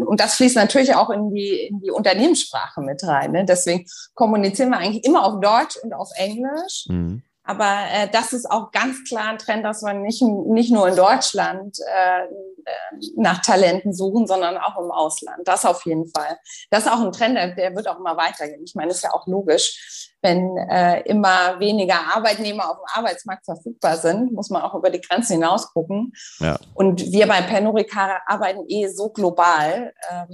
und 0.04 0.20
das 0.20 0.34
fließt 0.34 0.56
natürlich 0.56 0.94
auch 0.94 1.10
in 1.10 1.32
die, 1.32 1.68
in 1.70 1.80
die 1.80 1.90
Unternehmenssprache 1.90 2.80
mit 2.80 3.04
rein. 3.04 3.32
Ne? 3.32 3.44
Deswegen 3.44 3.86
kommunizieren 4.14 4.70
wir 4.70 4.78
eigentlich 4.78 5.04
immer 5.04 5.24
auf 5.24 5.40
Deutsch 5.40 5.76
und 5.82 5.92
auf 5.92 6.10
Englisch. 6.16 6.86
Mhm. 6.88 7.22
Aber 7.46 7.84
äh, 7.92 8.08
das 8.10 8.32
ist 8.32 8.50
auch 8.50 8.72
ganz 8.72 9.04
klar 9.04 9.28
ein 9.28 9.38
Trend, 9.38 9.64
dass 9.64 9.82
wir 9.82 9.94
nicht, 9.94 10.20
nicht 10.22 10.72
nur 10.72 10.88
in 10.88 10.96
Deutschland 10.96 11.78
äh, 11.80 12.24
äh, 12.24 12.98
nach 13.16 13.40
Talenten 13.42 13.94
suchen, 13.94 14.26
sondern 14.26 14.58
auch 14.58 14.76
im 14.82 14.90
Ausland. 14.90 15.38
Das 15.44 15.64
auf 15.64 15.86
jeden 15.86 16.08
Fall. 16.08 16.36
Das 16.70 16.84
ist 16.84 16.92
auch 16.92 17.00
ein 17.00 17.12
Trend, 17.12 17.36
der, 17.36 17.76
wird 17.76 17.86
auch 17.86 17.98
immer 17.98 18.16
weitergehen. 18.16 18.62
Ich 18.64 18.74
meine, 18.74 18.88
das 18.88 18.98
ist 18.98 19.04
ja 19.04 19.12
auch 19.12 19.26
logisch. 19.28 20.16
Wenn 20.20 20.56
äh, 20.56 21.02
immer 21.02 21.60
weniger 21.60 22.00
Arbeitnehmer 22.14 22.68
auf 22.68 22.78
dem 22.78 22.86
Arbeitsmarkt 22.94 23.44
verfügbar 23.44 23.96
sind, 23.96 24.32
muss 24.32 24.50
man 24.50 24.62
auch 24.62 24.74
über 24.74 24.90
die 24.90 25.00
Grenzen 25.00 25.34
hinaus 25.34 25.72
gucken. 25.72 26.12
Ja. 26.40 26.58
Und 26.74 27.12
wir 27.12 27.28
bei 27.28 27.42
Penorica 27.42 28.20
arbeiten 28.26 28.64
eh 28.66 28.88
so 28.88 29.10
global, 29.10 29.92
äh, 30.10 30.24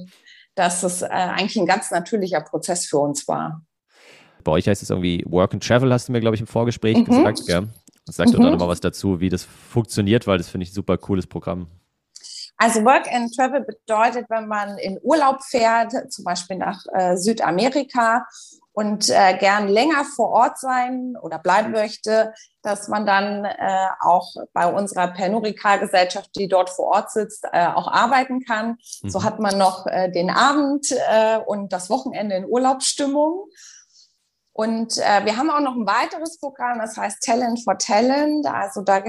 dass 0.55 0.83
es 0.83 1.03
äh, 1.03 1.09
eigentlich 1.09 1.57
ein 1.57 1.66
ganz 1.66 1.90
natürlicher 1.90 2.40
Prozess 2.40 2.87
für 2.87 2.98
uns 2.98 3.29
war. 3.29 3.61
Bei 4.45 4.53
euch 4.53 4.69
heißt 4.69 4.83
es 4.83 4.91
irgendwie 4.91 5.25
Work 5.29 5.55
and 5.55 5.67
Travel, 5.67 5.93
hast 5.93 6.09
du 6.09 6.13
mir, 6.13 6.21
glaube 6.21 6.35
ich, 6.35 6.41
im 6.41 6.47
Vorgespräch 6.47 6.99
mhm. 6.99 7.05
gesagt. 7.05 7.47
Gell? 7.47 7.69
Sag 8.07 8.27
doch 8.31 8.39
mhm. 8.39 8.45
da 8.45 8.51
nochmal 8.51 8.69
was 8.69 8.81
dazu, 8.81 9.21
wie 9.21 9.29
das 9.29 9.45
funktioniert, 9.45 10.27
weil 10.27 10.39
das 10.39 10.49
finde 10.49 10.65
ich 10.65 10.71
ein 10.71 10.75
super 10.75 10.99
cooles 10.99 11.27
Programm. 11.27 11.69
Also 12.57 12.85
Work 12.85 13.13
and 13.13 13.35
Travel 13.35 13.63
bedeutet, 13.63 14.27
wenn 14.29 14.47
man 14.47 14.79
in 14.79 14.99
Urlaub 15.03 15.43
fährt, 15.43 15.93
zum 16.13 16.25
Beispiel 16.25 16.57
nach 16.57 16.85
äh, 16.93 17.17
Südamerika 17.17 18.25
und 18.73 19.11
äh, 19.11 19.37
gern 19.39 19.69
länger 19.69 20.05
vor 20.05 20.31
Ort 20.31 20.59
sein 20.59 21.15
oder 21.21 21.39
bleiben 21.39 21.73
möchte, 21.73 22.33
dass 22.63 22.89
man 22.89 23.05
dann 23.05 23.45
äh, 23.45 23.89
auch 24.01 24.33
bei 24.53 24.67
unserer 24.67 25.09
Pernurica-Gesellschaft, 25.09 26.31
die 26.37 26.49
dort 26.49 26.71
vor 26.71 26.87
Ort 26.87 27.11
sitzt, 27.11 27.45
äh, 27.53 27.67
auch 27.67 27.89
arbeiten 27.89 28.45
kann. 28.45 28.79
Mhm. 29.03 29.11
So 29.11 29.25
hat 29.25 29.41
man 29.41 29.59
noch 29.59 29.87
äh, 29.87 30.11
den 30.11 30.31
Abend 30.31 30.87
äh, 30.91 31.39
und 31.39 31.73
das 31.73 31.91
Wochenende 31.91 32.37
in 32.37 32.47
Urlaubsstimmung. 32.47 33.47
Und 34.55 34.99
äh, 34.99 35.25
wir 35.25 35.37
haben 35.37 35.51
auch 35.51 35.61
noch 35.61 35.75
ein 35.75 35.87
weiteres 35.87 36.38
Programm, 36.38 36.79
das 36.79 36.97
heißt 36.97 37.23
Talent 37.23 37.65
for 37.65 37.79
Talent. 37.79 38.47
Also 38.47 38.83
da 38.83 39.03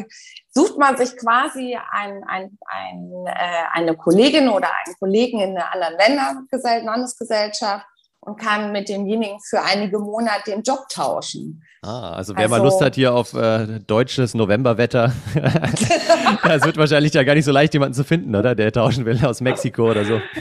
sucht 0.52 0.78
man 0.78 0.96
sich 0.96 1.18
quasi 1.18 1.78
ein, 1.92 2.24
ein, 2.26 2.58
ein, 2.66 3.12
äh, 3.28 3.64
eine 3.74 3.96
Kollegin 3.98 4.48
oder 4.48 4.70
einen 4.70 4.96
Kollegen 5.00 5.42
in 5.42 5.58
einer 5.58 5.74
anderen 5.74 5.98
Ländergesellschaft, 5.98 6.86
Landesgesellschaft 6.86 7.86
und 8.26 8.40
kann 8.40 8.72
mit 8.72 8.90
demjenigen 8.90 9.40
für 9.40 9.62
einige 9.62 10.00
Monate 10.00 10.52
den 10.52 10.64
Job 10.64 10.88
tauschen. 10.90 11.64
Ah, 11.82 12.14
also 12.14 12.34
wer 12.34 12.44
also, 12.44 12.56
mal 12.56 12.64
Lust 12.64 12.82
hat 12.82 12.96
hier 12.96 13.14
auf 13.14 13.34
äh, 13.34 13.80
deutsches 13.86 14.34
Novemberwetter, 14.34 15.12
das 16.44 16.64
wird 16.64 16.78
wahrscheinlich 16.78 17.14
ja 17.14 17.24
gar 17.24 17.36
nicht 17.36 17.44
so 17.44 17.52
leicht, 17.52 17.74
jemanden 17.74 17.94
zu 17.94 18.06
finden, 18.06 18.34
oder? 18.36 18.56
Der 18.56 18.72
tauschen 18.72 19.06
will 19.06 19.24
aus 19.26 19.42
Mexiko 19.42 19.92
oder 19.92 20.06
so. 20.06 20.22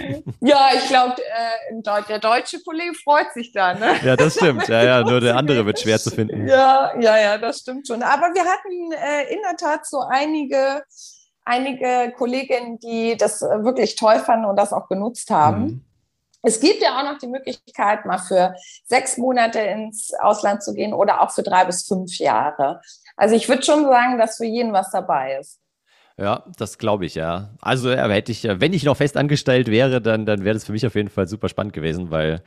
Ja, 0.41 0.71
ich 0.75 0.89
glaube, 0.89 1.17
äh, 1.19 2.03
der 2.09 2.19
deutsche 2.19 2.61
Kollege 2.65 2.95
freut 2.95 3.33
sich 3.33 3.53
da. 3.53 3.75
Ne? 3.75 3.95
Ja, 4.05 4.17
das 4.17 4.35
stimmt. 4.35 4.67
Ja, 4.69 4.83
ja, 4.83 5.03
nur 5.03 5.21
der 5.21 5.37
andere 5.37 5.65
wird 5.67 5.79
schwer 5.79 5.99
zu 5.99 6.11
finden. 6.11 6.47
Ja, 6.53 6.93
ja, 7.01 7.17
ja, 7.19 7.39
das 7.39 7.61
stimmt 7.61 7.87
schon. 7.87 8.03
Aber 8.03 8.27
wir 8.35 8.43
hatten 8.43 8.93
äh, 8.93 9.33
in 9.33 9.41
der 9.49 9.57
Tat 9.57 9.87
so 9.87 10.01
einige, 10.01 10.83
einige 11.45 12.13
Kolleginnen, 12.17 12.79
die 12.81 13.17
das 13.17 13.41
wirklich 13.41 13.97
toll 13.97 14.19
fanden 14.19 14.47
und 14.47 14.57
das 14.57 14.73
auch 14.73 14.89
genutzt 14.89 15.31
haben. 15.31 15.63
Mhm. 15.63 15.85
Es 16.43 16.61
gibt 16.61 16.83
ja 16.83 16.99
auch 16.99 17.05
noch 17.05 17.19
die 17.19 17.29
Möglichkeit, 17.29 18.05
mal 18.05 18.19
für 18.19 18.55
sechs 18.85 19.17
Monate 19.17 19.61
ins 19.61 20.13
Ausland 20.21 20.63
zu 20.63 20.75
gehen 20.75 20.93
oder 20.93 21.21
auch 21.21 21.31
für 21.31 21.43
drei 21.43 21.65
bis 21.65 21.87
fünf 21.87 22.19
Jahre. 22.19 22.81
Also 23.17 23.35
ich 23.35 23.49
würde 23.49 23.63
schon 23.63 23.85
sagen, 23.85 24.19
dass 24.19 24.37
für 24.37 24.47
jeden 24.47 24.73
was 24.73 24.91
dabei 24.91 25.39
ist. 25.41 25.61
Ja, 26.19 26.45
das 26.59 26.79
glaube 26.79 27.07
ich, 27.07 27.15
ja. 27.15 27.51
Also 27.61 27.91
hätte 27.91 28.33
ich, 28.33 28.45
wenn 28.45 28.73
ich 28.73 28.85
noch 28.85 28.97
fest 28.97 29.17
angestellt 29.17 29.69
wäre, 29.69 30.03
dann, 30.03 30.27
dann 30.27 30.45
wäre 30.45 30.55
das 30.55 30.65
für 30.65 30.73
mich 30.73 30.87
auf 30.87 30.95
jeden 30.95 31.09
Fall 31.09 31.27
super 31.27 31.49
spannend 31.49 31.73
gewesen, 31.73 32.11
weil 32.11 32.43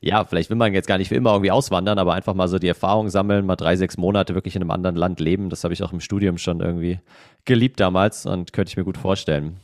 ja, 0.00 0.24
vielleicht 0.24 0.50
will 0.50 0.56
man 0.56 0.74
jetzt 0.74 0.88
gar 0.88 0.98
nicht 0.98 1.08
für 1.08 1.14
immer 1.14 1.32
irgendwie 1.32 1.50
auswandern, 1.50 1.98
aber 1.98 2.14
einfach 2.14 2.34
mal 2.34 2.48
so 2.48 2.58
die 2.58 2.68
Erfahrung 2.68 3.08
sammeln, 3.08 3.46
mal 3.46 3.56
drei, 3.56 3.76
sechs 3.76 3.96
Monate 3.96 4.34
wirklich 4.34 4.56
in 4.56 4.62
einem 4.62 4.70
anderen 4.70 4.96
Land 4.96 5.20
leben. 5.20 5.50
Das 5.50 5.64
habe 5.64 5.74
ich 5.74 5.82
auch 5.82 5.92
im 5.92 6.00
Studium 6.00 6.38
schon 6.38 6.60
irgendwie 6.60 7.00
geliebt 7.44 7.80
damals 7.80 8.26
und 8.26 8.52
könnte 8.52 8.70
ich 8.70 8.76
mir 8.76 8.84
gut 8.84 8.98
vorstellen. 8.98 9.60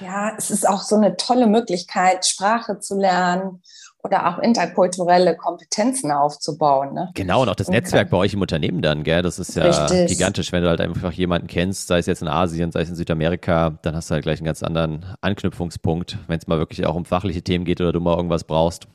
Ja, 0.00 0.32
es 0.36 0.50
ist 0.50 0.68
auch 0.68 0.82
so 0.82 0.96
eine 0.96 1.16
tolle 1.16 1.46
Möglichkeit, 1.46 2.26
Sprache 2.26 2.78
zu 2.80 2.98
lernen 2.98 3.62
oder 4.02 4.28
auch 4.28 4.38
interkulturelle 4.38 5.36
Kompetenzen 5.36 6.12
aufzubauen. 6.12 6.94
Ne? 6.94 7.10
Genau, 7.14 7.42
und 7.42 7.48
auch 7.48 7.56
das 7.56 7.68
Netzwerk 7.68 8.10
bei 8.10 8.16
euch 8.16 8.34
im 8.34 8.40
Unternehmen 8.40 8.80
dann, 8.80 9.02
gell? 9.02 9.22
Das 9.22 9.38
ist 9.38 9.56
ja 9.56 9.64
Richtig. 9.64 10.08
gigantisch, 10.08 10.52
wenn 10.52 10.62
du 10.62 10.68
halt 10.68 10.80
einfach 10.80 11.12
jemanden 11.12 11.48
kennst, 11.48 11.88
sei 11.88 11.98
es 11.98 12.06
jetzt 12.06 12.22
in 12.22 12.28
Asien, 12.28 12.70
sei 12.70 12.82
es 12.82 12.88
in 12.88 12.94
Südamerika, 12.94 13.78
dann 13.82 13.96
hast 13.96 14.10
du 14.10 14.14
halt 14.14 14.22
gleich 14.22 14.38
einen 14.38 14.46
ganz 14.46 14.62
anderen 14.62 15.04
Anknüpfungspunkt, 15.20 16.18
wenn 16.28 16.38
es 16.38 16.46
mal 16.46 16.58
wirklich 16.58 16.86
auch 16.86 16.94
um 16.94 17.04
fachliche 17.04 17.42
Themen 17.42 17.64
geht 17.64 17.80
oder 17.80 17.92
du 17.92 18.00
mal 18.00 18.16
irgendwas 18.16 18.44
brauchst. 18.44 18.86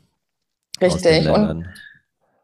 Richtig. 0.81 1.27
Und 1.29 1.65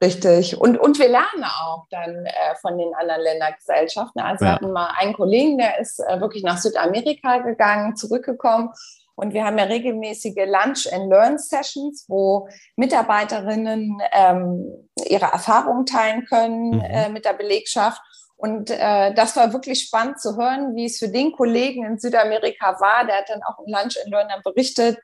Richtig. 0.02 0.60
Und, 0.60 0.78
und 0.78 1.00
wir 1.00 1.10
lernen 1.10 1.44
auch 1.44 1.88
dann 1.90 2.26
äh, 2.26 2.56
von 2.62 2.78
den 2.78 2.94
anderen 2.94 3.22
Ländergesellschaften. 3.22 4.22
Also 4.22 4.46
ja. 4.46 4.52
wir 4.52 4.56
hatten 4.56 4.72
mal 4.72 4.92
einen 4.98 5.14
Kollegen, 5.14 5.58
der 5.58 5.80
ist 5.80 6.00
äh, 6.00 6.22
wirklich 6.22 6.44
nach 6.44 6.60
Südamerika 6.60 7.40
gegangen, 7.40 7.96
zurückgekommen. 7.96 8.72
Und 9.16 9.34
wir 9.34 9.44
haben 9.44 9.58
ja 9.58 9.64
regelmäßige 9.64 10.46
Lunch 10.46 10.94
and 10.94 11.10
Learn 11.10 11.40
Sessions, 11.40 12.06
wo 12.08 12.48
Mitarbeiterinnen 12.76 14.00
ähm, 14.12 14.90
ihre 15.08 15.26
Erfahrungen 15.26 15.88
teilen 15.88 16.26
können 16.26 16.76
mhm. 16.76 16.82
äh, 16.82 17.10
mit 17.10 17.26
der 17.26 17.34
Belegschaft. 17.34 18.00
Und 18.36 18.70
äh, 18.70 19.16
das 19.16 19.36
war 19.36 19.52
wirklich 19.52 19.82
spannend 19.82 20.22
zu 20.22 20.38
hören, 20.38 20.76
wie 20.76 20.86
es 20.86 21.00
für 21.00 21.10
den 21.10 21.32
Kollegen 21.32 21.84
in 21.84 21.98
Südamerika 21.98 22.80
war. 22.80 23.08
Der 23.08 23.18
hat 23.18 23.30
dann 23.30 23.42
auch 23.42 23.58
im 23.66 23.74
Lunch 23.74 23.98
and 24.04 24.12
Learn 24.12 24.28
berichtet. 24.44 25.00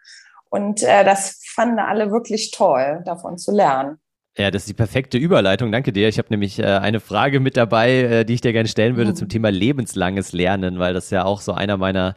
Und 0.52 0.84
äh, 0.84 1.04
das 1.04 1.42
fanden 1.44 1.80
alle 1.80 2.12
wirklich 2.12 2.52
toll, 2.52 3.02
davon 3.06 3.40
zu 3.40 3.52
lernen. 3.52 4.00
Ja, 4.38 4.50
das 4.50 4.64
ist 4.64 4.70
die 4.70 4.74
perfekte 4.74 5.20
Überleitung. 5.20 5.72
Danke 5.72 5.94
dir. 5.94 6.08
Ich 6.08 6.18
habe 6.18 6.30
nämlich 6.32 6.58
äh, 6.58 6.64
eine 6.64 7.00
Frage 7.00 7.40
mit 7.40 7.56
dabei, 7.56 7.92
äh, 7.92 8.26
die 8.26 8.34
ich 8.34 8.42
dir 8.42 8.52
gerne 8.52 8.68
stellen 8.68 8.96
würde 8.96 9.12
mhm. 9.12 9.16
zum 9.16 9.30
Thema 9.30 9.50
lebenslanges 9.50 10.34
Lernen, 10.34 10.80
weil 10.80 10.96
das 10.96 11.12
ja 11.12 11.24
auch 11.24 11.40
so 11.40 11.54
einer 11.54 11.78
meiner 11.78 12.16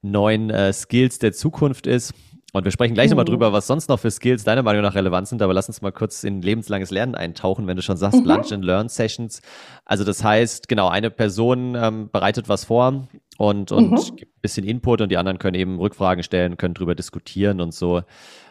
neuen 0.00 0.48
äh, 0.48 0.72
Skills 0.72 1.18
der 1.18 1.32
Zukunft 1.32 1.86
ist. 1.86 2.14
Und 2.54 2.64
wir 2.64 2.72
sprechen 2.72 2.94
gleich 2.94 3.08
mhm. 3.08 3.10
nochmal 3.10 3.24
drüber, 3.26 3.52
was 3.52 3.66
sonst 3.66 3.90
noch 3.90 4.00
für 4.00 4.10
Skills 4.10 4.44
deiner 4.44 4.62
Meinung 4.62 4.80
nach 4.80 4.94
relevant 4.94 5.28
sind, 5.28 5.42
aber 5.42 5.52
lass 5.52 5.68
uns 5.68 5.82
mal 5.82 5.92
kurz 5.92 6.24
in 6.24 6.40
lebenslanges 6.40 6.90
Lernen 6.90 7.14
eintauchen, 7.14 7.66
wenn 7.66 7.76
du 7.76 7.82
schon 7.82 7.98
sagst, 7.98 8.20
mhm. 8.20 8.26
Lunch 8.26 8.50
and 8.50 8.64
Learn 8.64 8.88
Sessions. 8.88 9.42
Also 9.84 10.04
das 10.04 10.24
heißt, 10.24 10.68
genau, 10.68 10.88
eine 10.88 11.10
Person 11.10 11.74
ähm, 11.74 12.08
bereitet 12.10 12.48
was 12.48 12.64
vor 12.64 13.08
und, 13.36 13.72
und 13.72 13.90
mhm. 13.90 14.16
gibt 14.16 14.32
ein 14.36 14.40
bisschen 14.40 14.64
Input 14.64 15.02
und 15.02 15.10
die 15.10 15.18
anderen 15.18 15.38
können 15.38 15.56
eben 15.56 15.78
Rückfragen 15.78 16.24
stellen, 16.24 16.56
können 16.56 16.72
drüber 16.72 16.94
diskutieren 16.94 17.60
und 17.60 17.74
so 17.74 18.02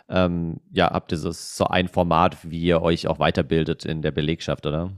ähm, 0.10 0.60
ja, 0.72 0.92
habt 0.92 1.12
ihr 1.12 1.18
so 1.18 1.66
ein 1.66 1.88
Format, 1.88 2.38
wie 2.44 2.62
ihr 2.62 2.82
euch 2.82 3.08
auch 3.08 3.20
weiterbildet 3.20 3.86
in 3.86 4.02
der 4.02 4.12
Belegschaft, 4.12 4.66
oder? 4.66 4.92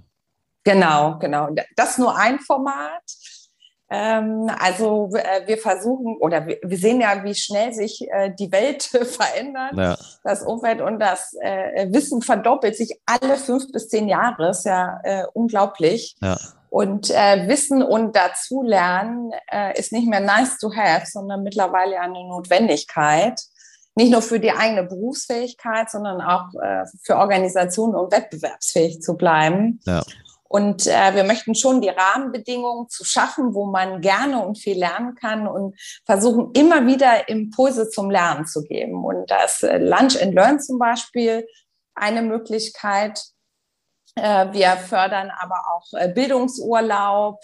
Genau, 0.64 1.18
genau. 1.20 1.50
Das 1.76 1.92
ist 1.92 2.00
nur 2.00 2.18
ein 2.18 2.40
Format. 2.40 3.04
Ähm, 3.92 4.48
also 4.60 5.10
äh, 5.16 5.48
wir 5.48 5.58
versuchen 5.58 6.18
oder 6.20 6.46
wir, 6.46 6.60
wir, 6.62 6.78
sehen 6.78 7.02
ja, 7.02 7.24
wie 7.24 7.34
schnell 7.34 7.74
sich 7.74 8.08
äh, 8.12 8.32
die 8.38 8.52
Welt 8.52 8.84
verändert, 9.04 9.74
ja. 9.76 9.98
das 10.24 10.44
Umfeld 10.44 10.80
und 10.80 11.00
das 11.00 11.34
äh, 11.42 11.92
Wissen 11.92 12.22
verdoppelt 12.22 12.78
sich 12.78 13.02
alle 13.08 13.36
fünf 13.36 13.72
bis 13.72 13.90
zehn 13.90 14.08
Jahre. 14.08 14.50
Ist 14.50 14.66
ja 14.66 15.00
äh, 15.04 15.24
unglaublich. 15.34 16.16
Ja. 16.22 16.38
Und 16.70 17.10
äh, 17.10 17.48
Wissen 17.48 17.82
und 17.82 18.16
dazulernen 18.16 19.32
äh, 19.52 19.80
ist 19.80 19.92
nicht 19.92 20.08
mehr 20.08 20.20
nice 20.20 20.60
to 20.60 20.72
have, 20.72 21.08
sondern 21.08 21.42
mittlerweile 21.42 22.00
eine 22.00 22.28
Notwendigkeit 22.28 23.42
nicht 24.00 24.12
nur 24.14 24.22
für 24.22 24.40
die 24.40 24.52
eigene 24.52 24.86
Berufsfähigkeit, 24.86 25.92
sondern 25.92 26.22
auch 26.22 26.54
äh, 26.62 26.86
für 27.04 27.18
Organisationen, 27.18 27.96
um 27.96 28.10
wettbewerbsfähig 28.10 29.02
zu 29.02 29.18
bleiben. 29.18 29.82
Ja. 29.86 30.02
Und 30.48 30.88
äh, 30.88 31.14
wir 31.16 31.26
möchten 31.26 31.54
schon 31.54 31.82
die 31.82 31.90
Rahmenbedingungen 31.90 32.88
zu 32.88 33.04
schaffen, 33.04 33.54
wo 33.54 33.66
man 33.66 34.00
gerne 34.00 34.44
und 34.44 34.58
viel 34.58 34.80
lernen 34.80 35.16
kann 35.16 35.48
und 35.48 35.78
versuchen 36.06 36.52
immer 36.54 36.88
wieder 36.88 37.28
Impulse 37.28 37.90
zum 37.90 38.10
Lernen 38.10 38.46
zu 38.46 38.64
geben. 38.64 39.04
Und 39.04 39.30
das 39.30 39.64
äh, 39.64 39.78
Lunch 39.78 40.20
and 40.20 40.34
Learn 40.34 40.62
zum 40.62 40.80
Beispiel 40.80 41.46
eine 41.94 42.22
Möglichkeit. 42.22 43.22
Äh, 44.16 44.54
wir 44.54 44.78
fördern 44.78 45.30
aber 45.40 45.62
auch 45.76 46.00
äh, 46.00 46.08
Bildungsurlaub. 46.08 47.42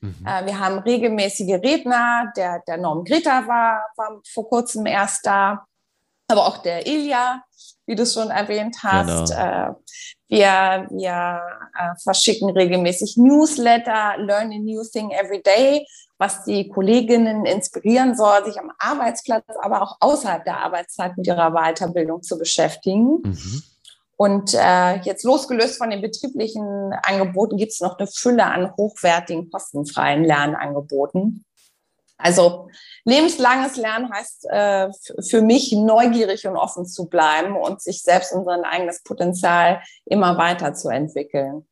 Mhm. 0.00 0.26
Äh, 0.26 0.44
wir 0.44 0.60
haben 0.60 0.80
regelmäßige 0.80 1.54
Redner. 1.54 2.30
Der, 2.36 2.62
der 2.68 2.76
Norm 2.76 3.04
Greta 3.04 3.48
war, 3.48 3.86
war 3.96 4.20
vor 4.30 4.48
kurzem 4.50 4.84
erst 4.84 5.24
da 5.24 5.64
aber 6.28 6.46
auch 6.46 6.58
der 6.58 6.86
Ilja, 6.86 7.42
wie 7.86 7.94
du 7.94 8.06
schon 8.06 8.30
erwähnt 8.30 8.76
hast. 8.82 9.30
Genau. 9.30 9.68
Äh, 9.68 9.74
wir 10.28 10.88
wir 10.90 11.40
äh, 11.78 12.00
verschicken 12.02 12.50
regelmäßig 12.50 13.16
Newsletter, 13.16 14.14
Learn 14.18 14.52
a 14.52 14.58
New 14.58 14.82
Thing 14.84 15.10
Every 15.10 15.42
Day, 15.42 15.86
was 16.18 16.44
die 16.44 16.68
Kolleginnen 16.68 17.44
inspirieren 17.44 18.16
soll, 18.16 18.44
sich 18.46 18.58
am 18.58 18.72
Arbeitsplatz, 18.78 19.44
aber 19.62 19.82
auch 19.82 19.96
außerhalb 20.00 20.44
der 20.44 20.58
Arbeitszeit 20.58 21.16
mit 21.16 21.26
ihrer 21.26 21.52
Weiterbildung 21.52 22.22
zu 22.22 22.38
beschäftigen. 22.38 23.20
Mhm. 23.22 23.62
Und 24.16 24.54
äh, 24.54 25.00
jetzt 25.00 25.24
losgelöst 25.24 25.76
von 25.76 25.90
den 25.90 26.00
betrieblichen 26.00 26.94
Angeboten 27.02 27.56
gibt 27.56 27.72
es 27.72 27.80
noch 27.80 27.98
eine 27.98 28.06
Fülle 28.06 28.44
an 28.44 28.72
hochwertigen, 28.76 29.50
kostenfreien 29.50 30.24
Lernangeboten. 30.24 31.44
Also 32.24 32.68
lebenslanges 33.04 33.76
Lernen 33.76 34.10
heißt 34.10 34.46
äh, 34.50 34.88
für 35.20 35.42
mich 35.42 35.72
neugierig 35.72 36.46
und 36.46 36.56
offen 36.56 36.86
zu 36.86 37.06
bleiben 37.06 37.54
und 37.54 37.82
sich 37.82 38.02
selbst 38.02 38.32
und 38.32 38.44
sein 38.46 38.64
eigenes 38.64 39.02
Potenzial 39.02 39.82
immer 40.06 40.38
weiter 40.38 40.72
zu 40.72 40.88
entwickeln. 40.88 41.66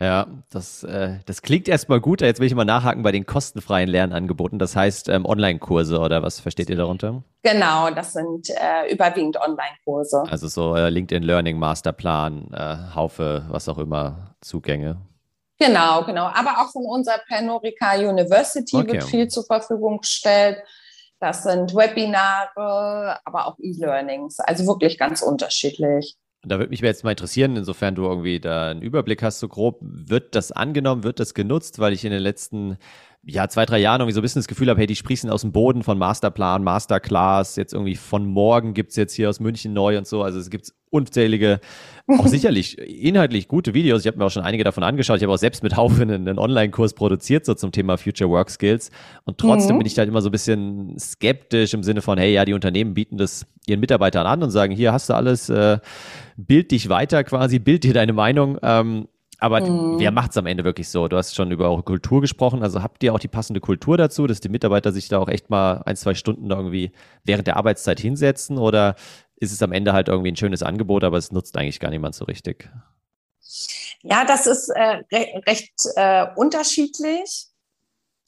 Ja, 0.00 0.26
das, 0.50 0.82
äh, 0.82 1.18
das 1.26 1.42
klingt 1.42 1.68
erstmal 1.68 2.00
gut. 2.00 2.20
Jetzt 2.20 2.40
will 2.40 2.48
ich 2.48 2.54
mal 2.56 2.64
nachhaken 2.64 3.04
bei 3.04 3.12
den 3.12 3.24
kostenfreien 3.24 3.88
Lernangeboten. 3.88 4.58
Das 4.58 4.74
heißt 4.74 5.08
ähm, 5.08 5.24
Online-Kurse 5.24 6.00
oder 6.00 6.24
was 6.24 6.40
versteht 6.40 6.68
ihr 6.68 6.76
darunter? 6.76 7.22
Genau, 7.44 7.90
das 7.90 8.12
sind 8.12 8.50
äh, 8.50 8.92
überwiegend 8.92 9.36
Online-Kurse. 9.36 10.24
Also 10.28 10.48
so 10.48 10.74
äh, 10.74 10.90
LinkedIn 10.90 11.22
Learning, 11.22 11.56
Masterplan, 11.56 12.52
äh, 12.52 12.94
Haufe, 12.96 13.46
was 13.48 13.68
auch 13.68 13.78
immer, 13.78 14.34
Zugänge. 14.40 14.96
Genau, 15.58 16.04
genau. 16.04 16.26
Aber 16.26 16.60
auch 16.60 16.72
von 16.72 16.84
unserer 16.84 17.18
Pernorica 17.28 17.96
University 17.96 18.76
okay. 18.76 18.92
wird 18.92 19.04
viel 19.04 19.28
zur 19.28 19.44
Verfügung 19.44 20.00
gestellt. 20.00 20.58
Das 21.20 21.44
sind 21.44 21.74
Webinare, 21.74 23.18
aber 23.24 23.46
auch 23.46 23.56
E-Learnings. 23.58 24.40
Also 24.40 24.66
wirklich 24.66 24.98
ganz 24.98 25.22
unterschiedlich. 25.22 26.16
Da 26.42 26.58
würde 26.58 26.70
mich 26.70 26.80
jetzt 26.80 27.04
mal 27.04 27.12
interessieren, 27.12 27.56
insofern 27.56 27.94
du 27.94 28.04
irgendwie 28.04 28.40
da 28.40 28.70
einen 28.70 28.82
Überblick 28.82 29.22
hast, 29.22 29.38
so 29.38 29.48
grob, 29.48 29.78
wird 29.80 30.34
das 30.34 30.52
angenommen, 30.52 31.02
wird 31.02 31.20
das 31.20 31.32
genutzt? 31.32 31.78
Weil 31.78 31.94
ich 31.94 32.04
in 32.04 32.10
den 32.10 32.20
letzten 32.20 32.76
ja, 33.26 33.48
zwei, 33.48 33.64
drei 33.64 33.78
Jahren 33.78 34.00
irgendwie 34.00 34.14
so 34.14 34.20
ein 34.20 34.22
bisschen 34.22 34.40
das 34.40 34.48
Gefühl 34.48 34.68
habe, 34.68 34.78
hey, 34.80 34.86
die 34.86 34.96
sprießen 34.96 35.30
aus 35.30 35.40
dem 35.40 35.52
Boden 35.52 35.82
von 35.82 35.98
Masterplan, 35.98 36.62
Masterclass, 36.62 37.56
jetzt 37.56 37.72
irgendwie 37.72 37.96
von 37.96 38.26
morgen 38.26 38.74
gibt's 38.74 38.96
jetzt 38.96 39.14
hier 39.14 39.28
aus 39.30 39.40
München 39.40 39.72
neu 39.72 39.96
und 39.96 40.06
so. 40.06 40.22
Also 40.22 40.38
es 40.38 40.50
gibt 40.50 40.72
unzählige, 40.90 41.60
auch 42.06 42.26
sicherlich 42.26 42.78
inhaltlich 42.78 43.48
gute 43.48 43.72
Videos. 43.72 44.02
Ich 44.02 44.06
habe 44.06 44.18
mir 44.18 44.26
auch 44.26 44.30
schon 44.30 44.42
einige 44.42 44.62
davon 44.62 44.84
angeschaut. 44.84 45.16
Ich 45.16 45.22
habe 45.22 45.32
auch 45.32 45.38
selbst 45.38 45.62
mit 45.62 45.76
Haufe 45.76 46.02
einen, 46.02 46.28
einen 46.28 46.38
Online-Kurs 46.38 46.94
produziert, 46.94 47.46
so 47.46 47.54
zum 47.54 47.72
Thema 47.72 47.96
Future 47.96 48.30
Work 48.30 48.50
Skills. 48.50 48.90
Und 49.24 49.38
trotzdem 49.38 49.76
mhm. 49.76 49.80
bin 49.80 49.86
ich 49.86 49.98
halt 49.98 50.08
immer 50.08 50.20
so 50.20 50.28
ein 50.28 50.32
bisschen 50.32 50.98
skeptisch 50.98 51.72
im 51.72 51.82
Sinne 51.82 52.02
von, 52.02 52.18
hey, 52.18 52.32
ja, 52.34 52.44
die 52.44 52.54
Unternehmen 52.54 52.94
bieten 52.94 53.16
das 53.16 53.46
ihren 53.66 53.80
Mitarbeitern 53.80 54.26
an 54.26 54.42
und 54.42 54.50
sagen, 54.50 54.74
hier 54.74 54.92
hast 54.92 55.08
du 55.08 55.14
alles, 55.14 55.48
äh, 55.48 55.78
bild 56.36 56.70
dich 56.70 56.88
weiter 56.88 57.24
quasi, 57.24 57.58
bild 57.58 57.84
dir 57.84 57.94
deine 57.94 58.12
Meinung. 58.12 58.58
Ähm, 58.62 59.08
aber 59.44 59.60
mhm. 59.60 59.98
wer 59.98 60.10
macht 60.10 60.30
es 60.30 60.38
am 60.38 60.46
Ende 60.46 60.64
wirklich 60.64 60.88
so? 60.88 61.06
Du 61.06 61.18
hast 61.18 61.34
schon 61.34 61.50
über 61.50 61.68
eure 61.68 61.82
Kultur 61.82 62.22
gesprochen. 62.22 62.62
Also 62.62 62.82
habt 62.82 63.02
ihr 63.02 63.12
auch 63.12 63.18
die 63.18 63.28
passende 63.28 63.60
Kultur 63.60 63.98
dazu, 63.98 64.26
dass 64.26 64.40
die 64.40 64.48
Mitarbeiter 64.48 64.90
sich 64.90 65.08
da 65.08 65.18
auch 65.18 65.28
echt 65.28 65.50
mal 65.50 65.82
ein, 65.84 65.96
zwei 65.96 66.14
Stunden 66.14 66.50
irgendwie 66.50 66.92
während 67.24 67.46
der 67.46 67.58
Arbeitszeit 67.58 68.00
hinsetzen? 68.00 68.56
Oder 68.56 68.96
ist 69.36 69.52
es 69.52 69.60
am 69.60 69.72
Ende 69.72 69.92
halt 69.92 70.08
irgendwie 70.08 70.32
ein 70.32 70.36
schönes 70.36 70.62
Angebot, 70.62 71.04
aber 71.04 71.18
es 71.18 71.30
nutzt 71.30 71.58
eigentlich 71.58 71.78
gar 71.78 71.90
niemand 71.90 72.14
so 72.14 72.24
richtig? 72.24 72.70
Ja, 74.00 74.24
das 74.24 74.46
ist 74.46 74.70
äh, 74.70 75.02
re 75.12 75.42
recht 75.46 75.74
äh, 75.96 76.26
unterschiedlich, 76.36 77.48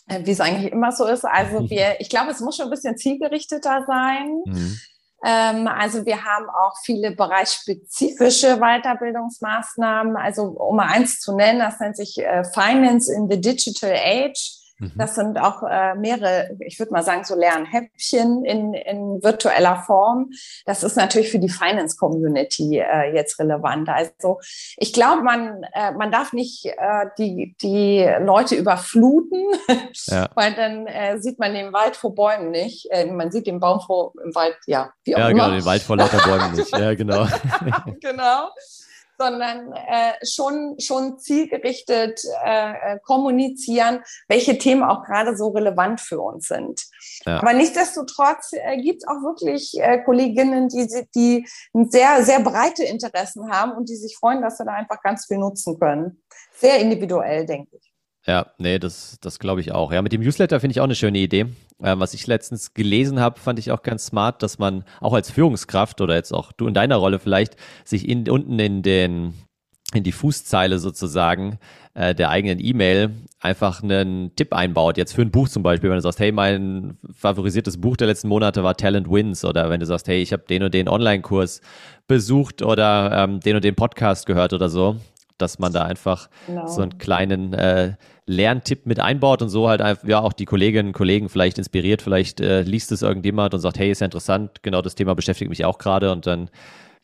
äh, 0.09 0.21
wie 0.23 0.33
es 0.33 0.41
eigentlich 0.41 0.71
immer 0.71 0.93
so 0.93 1.07
ist. 1.07 1.25
Also 1.25 1.61
wir, 1.71 1.99
ich 1.99 2.11
glaube, 2.11 2.31
es 2.31 2.41
muss 2.41 2.57
schon 2.57 2.67
ein 2.67 2.71
bisschen 2.71 2.99
zielgerichteter 2.99 3.85
sein. 3.87 4.43
Mhm. 4.45 4.79
Ähm, 5.27 5.67
also 5.67 6.07
wir 6.07 6.25
haben 6.25 6.49
auch 6.49 6.75
viele 6.85 7.11
bereichsspezifische 7.11 8.59
Weiterbildungsmaßnahmen. 8.59 10.17
Also 10.17 10.45
um 10.45 10.77
mal 10.77 10.87
eins 10.87 11.19
zu 11.19 11.35
nennen, 11.35 11.59
das 11.59 11.81
nennt 11.81 11.97
sich 11.97 12.17
äh, 12.19 12.45
Finance 12.45 13.13
in 13.13 13.29
the 13.29 13.41
Digital 13.41 13.93
Age. 13.93 14.57
Mhm. 14.79 14.93
Das 14.97 15.15
sind 15.15 15.39
auch 15.39 15.63
äh, 15.63 15.95
mehrere, 15.95 16.51
ich 16.61 16.79
würde 16.79 16.93
mal 16.93 17.03
sagen, 17.03 17.25
so 17.25 17.35
Lernhäppchen 17.35 18.45
in, 18.45 18.75
in 18.75 19.23
virtueller 19.23 19.77
Form. 19.77 20.31
Das 20.67 20.83
ist 20.83 20.97
natürlich 20.97 21.31
für 21.31 21.39
die 21.39 21.49
Finance-Community 21.49 22.79
äh, 22.79 23.15
jetzt 23.15 23.39
relevant. 23.39 23.89
Also 23.89 24.39
ich 24.77 24.93
glaube, 24.93 25.23
man, 25.23 25.63
äh, 25.73 25.93
man 25.93 26.11
darf 26.11 26.33
nicht 26.33 26.67
äh, 26.67 27.07
die, 27.19 27.57
die 27.63 28.07
Leute 28.21 28.55
überfluten, 28.55 29.47
ja. 30.07 30.29
weil 30.35 30.55
dann 30.55 30.87
äh, 30.87 31.19
sieht 31.21 31.39
man 31.39 31.55
den 31.55 31.73
Wald 31.73 31.97
vor 31.97 32.15
Bäumen 32.15 32.51
nicht. 32.51 32.89
Äh, 32.91 33.07
man 33.07 33.31
sieht 33.31 33.47
den 33.47 33.61
Baum 33.61 33.81
vor 33.81 34.13
im 34.23 34.35
Wald, 34.35 34.57
ja, 34.67 34.91
wie 35.05 35.17
auch 35.17 35.21
ja, 35.21 35.29
immer. 35.29 35.39
Ja, 35.39 35.45
genau, 35.47 35.57
den 35.59 35.65
Wald 35.65 35.83
vor 35.83 35.97
lauter 35.97 36.19
Bäumen 36.19 36.53
nicht. 36.55 36.71
Ja, 36.77 36.95
genau. 36.95 37.27
genau 38.01 38.51
sondern 39.19 39.73
äh, 39.73 40.13
schon, 40.25 40.77
schon 40.79 41.19
zielgerichtet 41.19 42.21
äh, 42.45 42.95
äh, 42.95 42.99
kommunizieren, 43.03 44.03
welche 44.29 44.59
Themen 44.59 44.83
auch 44.83 45.05
gerade 45.05 45.37
so 45.37 45.49
relevant 45.49 46.01
für 46.01 46.21
uns 46.21 46.49
sind. 46.49 46.83
Ja. 47.25 47.41
Aber 47.41 47.53
nichtsdestotrotz 47.53 48.53
äh, 48.53 48.77
gibt 48.81 49.03
es 49.03 49.09
auch 49.09 49.23
wirklich 49.23 49.73
äh, 49.81 50.03
Kolleginnen, 50.03 50.69
die, 50.69 50.87
die 51.15 51.49
sehr, 51.91 52.23
sehr 52.25 52.41
breite 52.41 52.85
Interessen 52.85 53.51
haben 53.51 53.73
und 53.73 53.89
die 53.89 53.97
sich 53.97 54.17
freuen, 54.17 54.43
dass 54.43 54.59
sie 54.59 54.65
da 54.65 54.73
einfach 54.73 55.03
ganz 55.03 55.27
viel 55.27 55.39
nutzen 55.39 55.79
können. 55.79 56.23
Sehr 56.59 56.79
individuell, 56.79 57.47
denke 57.47 57.77
ich. 57.77 57.96
Ja, 58.27 58.47
nee, 58.59 58.79
das, 58.79 59.19
das 59.21 59.39
glaube 59.39 59.61
ich 59.61 59.73
auch. 59.73 59.93
Ja, 59.93 60.03
mit 60.03 60.13
dem 60.13 60.21
Newsletter 60.21 60.59
finde 60.59 60.73
ich 60.73 60.81
auch 60.81 60.85
eine 60.85 60.97
schöne 60.97 61.19
Idee. 61.19 61.47
Ähm, 61.83 62.01
was 62.01 62.13
ich 62.13 62.27
letztens 62.27 62.75
gelesen 62.75 63.21
habe, 63.21 63.39
fand 63.39 63.59
ich 63.59 63.71
auch 63.71 63.83
ganz 63.83 64.07
smart, 64.07 64.43
dass 64.43 64.59
man 64.59 64.85
auch 65.01 65.13
als 65.13 65.31
Führungskraft 65.31 66.01
oder 66.01 66.15
jetzt 66.17 66.33
auch 66.33 66.51
du 66.53 66.67
in 66.67 66.75
deiner 66.75 66.97
Rolle 66.97 67.19
vielleicht 67.21 67.57
sich 67.85 68.09
in, 68.09 68.29
unten 68.29 68.59
in 68.59 68.83
den 68.83 69.35
in 69.95 70.03
die 70.03 70.13
Fußzeile 70.13 70.81
sozusagen 70.81 71.59
äh, 71.95 72.13
der 72.13 72.31
eigenen 72.31 72.59
E-Mail 72.59 73.13
einfach 73.39 73.85
einen 73.85 74.35
Tipp 74.35 74.53
einbaut. 74.53 74.97
Jetzt 74.97 75.15
für 75.15 75.23
ein 75.23 75.31
Buch 75.31 75.49
zum 75.49 75.63
Beispiel, 75.63 75.89
wenn 75.89 75.97
du 75.97 76.03
sagst, 76.03 76.19
hey, 76.19 76.33
mein 76.33 76.99
favorisiertes 77.15 77.81
Buch 77.81 77.97
der 77.97 78.09
letzten 78.09 78.27
Monate 78.27 78.65
war 78.65 78.77
Talent 78.77 79.09
Wins 79.09 79.45
oder 79.45 79.71
wenn 79.71 79.79
du 79.79 79.87
sagst, 79.87 80.09
hey, 80.09 80.21
ich 80.21 80.33
habe 80.33 80.43
den 80.49 80.65
und 80.65 80.75
den 80.75 80.89
Online-Kurs 80.89 81.61
besucht 82.09 82.63
oder 82.63 83.13
ähm, 83.13 83.39
den 83.39 83.55
und 83.55 83.65
den 83.65 83.77
Podcast 83.77 84.27
gehört 84.27 84.53
oder 84.53 84.69
so, 84.69 84.97
dass 85.39 85.59
man 85.59 85.73
da 85.73 85.83
einfach 85.83 86.29
genau. 86.47 86.67
so 86.67 86.83
einen 86.83 86.99
kleinen 86.99 87.53
äh, 87.53 87.95
Lerntipp 88.27 88.87
mit 88.87 89.01
einbaut 89.01 89.43
und 89.43 89.49
so 89.49 89.69
halt 89.69 89.81
einfach, 89.81 90.07
ja, 90.09 90.21
auch 90.21 90.33
die 90.33 90.45
Kolleginnen 90.45 90.89
und 90.89 90.93
Kollegen 90.93 91.29
vielleicht 91.29 91.59
inspiriert, 91.59 92.03
vielleicht 92.03 92.41
äh, 92.41 92.63
liest 92.63 92.93
es 92.93 93.03
irgendjemand 93.03 93.55
und 93.55 93.61
sagt, 93.61 93.79
hey, 93.79 93.91
ist 93.91 94.01
ja 94.01 94.07
interessant, 94.07 94.63
genau 94.63 94.83
das 94.83 94.95
Thema 94.95 95.15
beschäftigt 95.15 95.49
mich 95.49 95.65
auch 95.65 95.79
gerade 95.79 96.13
und 96.13 96.27
dann 96.27 96.51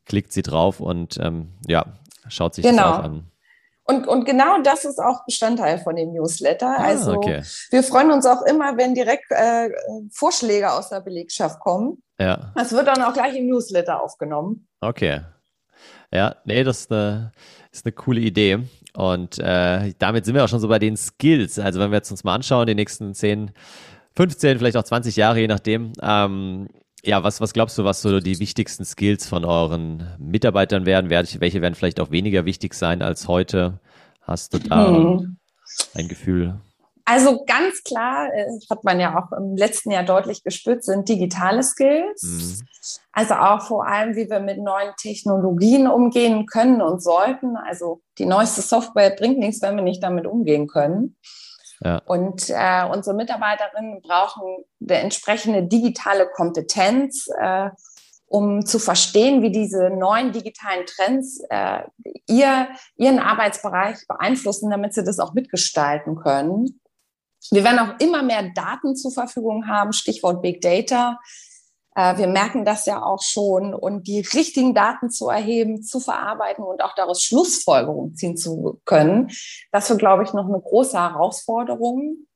klickt 0.06 0.32
sie 0.32 0.42
drauf 0.42 0.80
und 0.80 1.18
ähm, 1.20 1.52
ja, 1.66 1.86
schaut 2.28 2.54
sich 2.54 2.64
genau. 2.64 2.82
das 2.82 2.98
auch 2.98 3.04
an. 3.04 3.32
Und, 3.84 4.06
und 4.06 4.24
genau 4.24 4.60
das 4.62 4.84
ist 4.84 5.00
auch 5.00 5.24
Bestandteil 5.24 5.78
von 5.78 5.96
dem 5.96 6.12
Newsletter. 6.12 6.76
Ah, 6.78 6.84
also 6.84 7.14
okay. 7.14 7.42
wir 7.70 7.82
freuen 7.82 8.12
uns 8.12 8.26
auch 8.26 8.42
immer, 8.42 8.76
wenn 8.76 8.94
direkt 8.94 9.30
äh, 9.30 9.70
Vorschläge 10.12 10.72
aus 10.72 10.88
der 10.88 11.00
Belegschaft 11.00 11.58
kommen. 11.60 12.00
Ja. 12.18 12.52
Das 12.54 12.72
wird 12.72 12.86
dann 12.86 13.02
auch 13.02 13.12
gleich 13.12 13.36
im 13.36 13.48
Newsletter 13.48 14.00
aufgenommen. 14.00 14.68
Okay. 14.80 15.22
Ja, 16.12 16.36
nee, 16.44 16.62
das 16.64 16.80
ist 16.80 16.92
eine, 16.92 17.32
ist 17.70 17.86
eine 17.86 17.92
coole 17.92 18.20
Idee. 18.20 18.60
Und 18.94 19.38
äh, 19.38 19.94
damit 19.98 20.24
sind 20.24 20.34
wir 20.34 20.44
auch 20.44 20.48
schon 20.48 20.60
so 20.60 20.68
bei 20.68 20.78
den 20.78 20.96
Skills. 20.96 21.58
Also 21.58 21.80
wenn 21.80 21.90
wir 21.90 21.96
jetzt 21.96 22.10
uns 22.10 22.24
mal 22.24 22.34
anschauen, 22.34 22.66
die 22.66 22.74
nächsten 22.74 23.14
10, 23.14 23.52
15, 24.16 24.58
vielleicht 24.58 24.76
auch 24.76 24.84
20 24.84 25.16
Jahre, 25.16 25.40
je 25.40 25.46
nachdem. 25.46 25.92
Ähm, 26.02 26.68
ja, 27.04 27.24
was, 27.24 27.40
was 27.40 27.52
glaubst 27.52 27.78
du, 27.78 27.84
was 27.84 28.02
so 28.02 28.20
die 28.20 28.38
wichtigsten 28.38 28.84
Skills 28.84 29.26
von 29.26 29.44
euren 29.44 30.06
Mitarbeitern 30.18 30.86
werden? 30.86 31.10
Welche 31.10 31.62
werden 31.62 31.74
vielleicht 31.74 31.98
auch 31.98 32.10
weniger 32.10 32.44
wichtig 32.44 32.74
sein 32.74 33.02
als 33.02 33.26
heute? 33.26 33.80
Hast 34.20 34.54
du 34.54 34.58
da 34.58 34.88
hm. 34.88 35.36
ein 35.94 36.08
Gefühl? 36.08 36.60
Also 37.04 37.44
ganz 37.44 37.82
klar, 37.82 38.32
äh, 38.32 38.46
hat 38.70 38.84
man 38.84 39.00
ja 39.00 39.18
auch 39.18 39.36
im 39.36 39.56
letzten 39.56 39.90
Jahr 39.90 40.04
deutlich 40.04 40.44
gespürt, 40.44 40.84
sind 40.84 41.08
digitale 41.08 41.62
Skills. 41.62 42.22
Mhm. 42.22 42.66
Also 43.12 43.34
auch 43.34 43.62
vor 43.62 43.86
allem, 43.86 44.16
wie 44.16 44.28
wir 44.28 44.40
mit 44.40 44.58
neuen 44.58 44.92
Technologien 44.96 45.86
umgehen 45.86 46.46
können 46.46 46.80
und 46.80 47.02
sollten. 47.02 47.56
Also 47.56 48.00
die 48.18 48.26
neueste 48.26 48.62
Software 48.62 49.10
bringt 49.10 49.38
nichts, 49.38 49.62
wenn 49.62 49.76
wir 49.76 49.82
nicht 49.82 50.02
damit 50.02 50.26
umgehen 50.26 50.66
können. 50.66 51.16
Ja. 51.84 52.00
Und 52.06 52.48
äh, 52.48 52.86
unsere 52.90 53.16
Mitarbeiterinnen 53.16 54.02
brauchen 54.02 54.64
eine 54.80 54.98
entsprechende 54.98 55.64
digitale 55.64 56.28
Kompetenz, 56.28 57.28
äh, 57.40 57.70
um 58.26 58.64
zu 58.64 58.78
verstehen, 58.78 59.42
wie 59.42 59.50
diese 59.50 59.90
neuen 59.90 60.32
digitalen 60.32 60.86
Trends 60.86 61.42
äh, 61.50 61.82
ihr, 62.28 62.68
ihren 62.96 63.18
Arbeitsbereich 63.18 64.06
beeinflussen, 64.08 64.70
damit 64.70 64.94
sie 64.94 65.04
das 65.04 65.18
auch 65.18 65.34
mitgestalten 65.34 66.16
können. 66.16 66.80
Wir 67.50 67.64
werden 67.64 67.78
auch 67.78 68.00
immer 68.00 68.22
mehr 68.22 68.50
Daten 68.54 68.94
zur 68.96 69.10
Verfügung 69.10 69.66
haben, 69.66 69.92
Stichwort 69.92 70.42
Big 70.42 70.60
Data. 70.60 71.18
Äh, 71.94 72.16
wir 72.18 72.26
merken 72.26 72.64
das 72.64 72.86
ja 72.86 73.02
auch 73.02 73.22
schon 73.22 73.74
und 73.74 74.06
die 74.06 74.20
richtigen 74.20 74.74
Daten 74.74 75.10
zu 75.10 75.28
erheben, 75.28 75.82
zu 75.82 76.00
verarbeiten 76.00 76.64
und 76.64 76.82
auch 76.82 76.94
daraus 76.94 77.22
Schlussfolgerungen 77.22 78.14
ziehen 78.14 78.36
zu 78.36 78.80
können, 78.84 79.30
das 79.70 79.90
wird, 79.90 79.98
glaube 79.98 80.22
ich, 80.22 80.32
noch 80.32 80.46
eine 80.46 80.60
große 80.60 80.98
Herausforderung. 80.98 82.26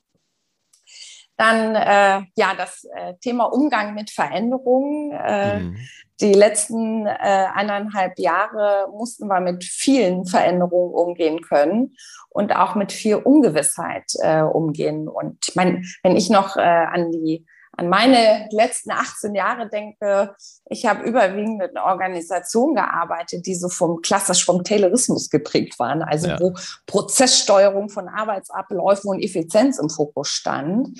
Dann 1.37 1.75
äh, 1.75 2.27
ja 2.37 2.55
das 2.57 2.85
äh, 2.94 3.14
Thema 3.20 3.44
Umgang 3.44 3.94
mit 3.94 4.11
Veränderungen. 4.11 5.12
Äh, 5.12 5.61
mhm. 5.61 5.77
Die 6.20 6.33
letzten 6.33 7.07
äh, 7.07 7.46
eineinhalb 7.55 8.18
Jahre 8.18 8.88
mussten 8.90 9.27
wir 9.27 9.40
mit 9.40 9.64
vielen 9.64 10.25
Veränderungen 10.25 10.94
umgehen 10.94 11.42
können 11.42 11.94
und 12.31 12.57
auch 12.57 12.75
mit 12.75 12.90
viel 12.92 13.16
Ungewissheit 13.16 14.12
äh, 14.22 14.40
umgehen. 14.40 15.09
Und 15.09 15.46
ich 15.46 15.57
meine, 15.57 15.83
wenn 16.03 16.16
ich 16.16 16.31
noch 16.31 16.57
äh, 16.57 16.61
an 16.61 17.12
die 17.12 17.44
an 17.76 17.88
meine 17.88 18.48
letzten 18.50 18.90
18 18.90 19.34
Jahre 19.34 19.68
denke, 19.68 20.34
ich 20.70 20.86
habe 20.86 21.04
überwiegend 21.04 21.58
mit 21.58 21.76
einer 21.76 21.86
Organisation 21.86 22.74
gearbeitet, 22.74 23.46
die 23.46 23.54
so 23.54 23.68
vom 23.68 24.00
klassisch 24.00 24.44
vom 24.44 24.64
Taylorismus 24.64 25.28
geprägt 25.28 25.78
waren, 25.78 26.02
also 26.02 26.28
ja. 26.28 26.40
wo 26.40 26.54
Prozesssteuerung 26.86 27.90
von 27.90 28.08
Arbeitsabläufen 28.08 29.10
und 29.10 29.22
Effizienz 29.22 29.78
im 29.78 29.90
Fokus 29.90 30.28
stand. 30.28 30.98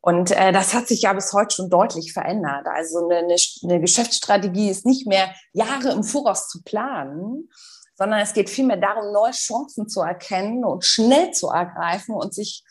Und 0.00 0.30
äh, 0.30 0.52
das 0.52 0.72
hat 0.72 0.88
sich 0.88 1.02
ja 1.02 1.12
bis 1.12 1.32
heute 1.32 1.56
schon 1.56 1.68
deutlich 1.68 2.12
verändert. 2.12 2.66
Also 2.66 3.08
eine, 3.08 3.36
eine 3.64 3.80
Geschäftsstrategie 3.80 4.70
ist 4.70 4.86
nicht 4.86 5.06
mehr 5.06 5.34
Jahre 5.52 5.90
im 5.90 6.04
Voraus 6.04 6.48
zu 6.48 6.62
planen, 6.62 7.50
sondern 7.96 8.20
es 8.20 8.32
geht 8.32 8.48
vielmehr 8.48 8.76
darum, 8.76 9.12
neue 9.12 9.32
Chancen 9.32 9.88
zu 9.88 10.02
erkennen 10.02 10.64
und 10.64 10.84
schnell 10.84 11.32
zu 11.32 11.48
ergreifen 11.48 12.14
und 12.14 12.34
sich 12.34 12.62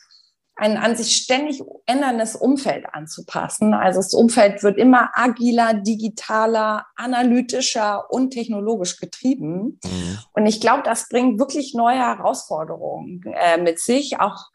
ein 0.56 0.78
an 0.78 0.96
sich 0.96 1.16
ständig 1.16 1.62
änderndes 1.84 2.34
Umfeld 2.34 2.86
anzupassen. 2.92 3.74
Also 3.74 4.00
das 4.00 4.14
Umfeld 4.14 4.62
wird 4.62 4.78
immer 4.78 5.10
agiler, 5.12 5.74
digitaler, 5.74 6.86
analytischer 6.96 8.10
und 8.10 8.30
technologisch 8.30 8.98
getrieben. 8.98 9.78
Mhm. 9.84 10.18
Und 10.32 10.46
ich 10.46 10.60
glaube, 10.60 10.82
das 10.82 11.08
bringt 11.08 11.38
wirklich 11.38 11.74
neue 11.74 11.98
Herausforderungen 11.98 13.22
äh, 13.34 13.58
mit 13.58 13.78
sich, 13.78 14.18
auch 14.18 14.46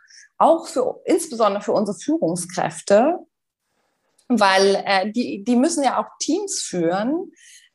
auch 0.41 0.67
für, 0.67 0.99
insbesondere 1.05 1.61
für 1.61 1.71
unsere 1.71 1.97
Führungskräfte, 1.97 3.19
weil 4.27 4.83
äh, 4.85 5.11
die, 5.11 5.43
die 5.43 5.55
müssen 5.55 5.83
ja 5.83 6.01
auch 6.01 6.07
Teams 6.19 6.61
führen 6.63 7.31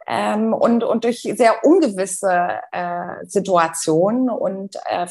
ähm, 0.09 0.53
und, 0.53 0.83
und 0.83 1.05
durch 1.05 1.21
sehr 1.21 1.65
ungewisse 1.65 2.61
äh, 2.73 3.25
Situationen 3.25 4.31
und, 4.31 4.75
äh, 4.87 5.07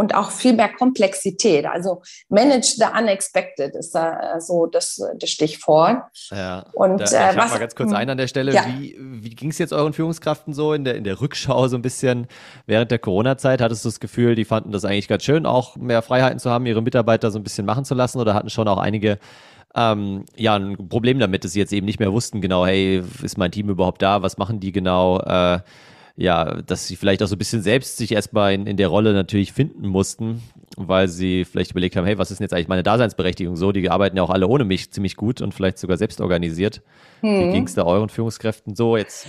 und 0.00 0.14
auch 0.14 0.30
viel 0.30 0.54
mehr 0.54 0.70
Komplexität. 0.70 1.66
Also 1.66 2.00
manage 2.30 2.76
the 2.78 2.86
unexpected 2.98 3.76
ist 3.76 3.94
da 3.94 4.40
so 4.40 4.64
das, 4.64 4.98
das 5.18 5.28
Stichwort. 5.28 6.04
Ja, 6.30 6.64
und 6.72 7.00
da, 7.00 7.32
äh, 7.32 7.36
was, 7.36 7.50
mal 7.50 7.58
ganz 7.58 7.74
kurz 7.74 7.90
hm. 7.90 7.96
ein 7.96 8.08
an 8.08 8.16
der 8.16 8.26
Stelle. 8.26 8.54
Ja. 8.54 8.64
Wie, 8.66 8.96
wie 8.98 9.28
ging 9.28 9.50
es 9.50 9.58
jetzt 9.58 9.74
euren 9.74 9.92
Führungskräften 9.92 10.54
so 10.54 10.72
in 10.72 10.84
der, 10.84 10.94
in 10.94 11.04
der 11.04 11.20
Rückschau 11.20 11.68
so 11.68 11.76
ein 11.76 11.82
bisschen 11.82 12.28
während 12.64 12.90
der 12.90 12.98
Corona-Zeit? 12.98 13.60
Hattest 13.60 13.84
du 13.84 13.90
das 13.90 14.00
Gefühl, 14.00 14.36
die 14.36 14.46
fanden 14.46 14.72
das 14.72 14.86
eigentlich 14.86 15.06
ganz 15.06 15.22
schön, 15.22 15.44
auch 15.44 15.76
mehr 15.76 16.00
Freiheiten 16.00 16.38
zu 16.38 16.48
haben, 16.48 16.64
ihre 16.64 16.80
Mitarbeiter 16.80 17.30
so 17.30 17.38
ein 17.38 17.42
bisschen 17.42 17.66
machen 17.66 17.84
zu 17.84 17.94
lassen 17.94 18.20
oder 18.20 18.32
hatten 18.32 18.48
schon 18.48 18.68
auch 18.68 18.78
einige 18.78 19.18
ähm, 19.74 20.24
ja, 20.34 20.56
ein 20.56 20.88
Problem 20.88 21.18
damit, 21.18 21.44
dass 21.44 21.52
sie 21.52 21.58
jetzt 21.58 21.74
eben 21.74 21.84
nicht 21.84 22.00
mehr 22.00 22.10
wussten, 22.10 22.40
genau, 22.40 22.64
hey, 22.64 23.02
ist 23.22 23.36
mein 23.36 23.52
Team 23.52 23.68
überhaupt 23.68 24.00
da? 24.00 24.22
Was 24.22 24.38
machen 24.38 24.60
die 24.60 24.72
genau? 24.72 25.20
Äh, 25.20 25.58
ja, 26.20 26.60
dass 26.60 26.86
sie 26.86 26.96
vielleicht 26.96 27.22
auch 27.22 27.26
so 27.28 27.34
ein 27.34 27.38
bisschen 27.38 27.62
selbst 27.62 27.96
sich 27.96 28.12
erstmal 28.12 28.52
in, 28.52 28.66
in 28.66 28.76
der 28.76 28.88
Rolle 28.88 29.14
natürlich 29.14 29.54
finden 29.54 29.88
mussten, 29.88 30.42
weil 30.76 31.08
sie 31.08 31.46
vielleicht 31.46 31.70
überlegt 31.70 31.96
haben, 31.96 32.04
hey, 32.04 32.18
was 32.18 32.30
ist 32.30 32.40
denn 32.40 32.44
jetzt 32.44 32.52
eigentlich 32.52 32.68
meine 32.68 32.82
Daseinsberechtigung 32.82 33.56
so? 33.56 33.72
Die 33.72 33.88
arbeiten 33.88 34.18
ja 34.18 34.22
auch 34.22 34.28
alle 34.28 34.46
ohne 34.46 34.64
mich 34.66 34.92
ziemlich 34.92 35.16
gut 35.16 35.40
und 35.40 35.54
vielleicht 35.54 35.78
sogar 35.78 35.96
selbst 35.96 36.20
organisiert. 36.20 36.82
Hm. 37.22 37.40
Wie 37.40 37.52
ging 37.52 37.64
es 37.64 37.74
da 37.74 37.84
euren 37.84 38.10
Führungskräften 38.10 38.76
so 38.76 38.98
jetzt? 38.98 39.28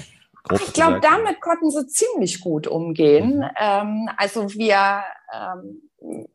ich 0.52 0.74
glaube, 0.74 1.00
damit 1.00 1.40
konnten 1.40 1.72
sie 1.72 1.88
ziemlich 1.88 2.42
gut 2.42 2.68
umgehen. 2.68 3.38
Mhm. 3.38 3.50
Ähm, 3.58 4.10
also 4.18 4.54
wir 4.54 5.04
ähm, 5.34 6.28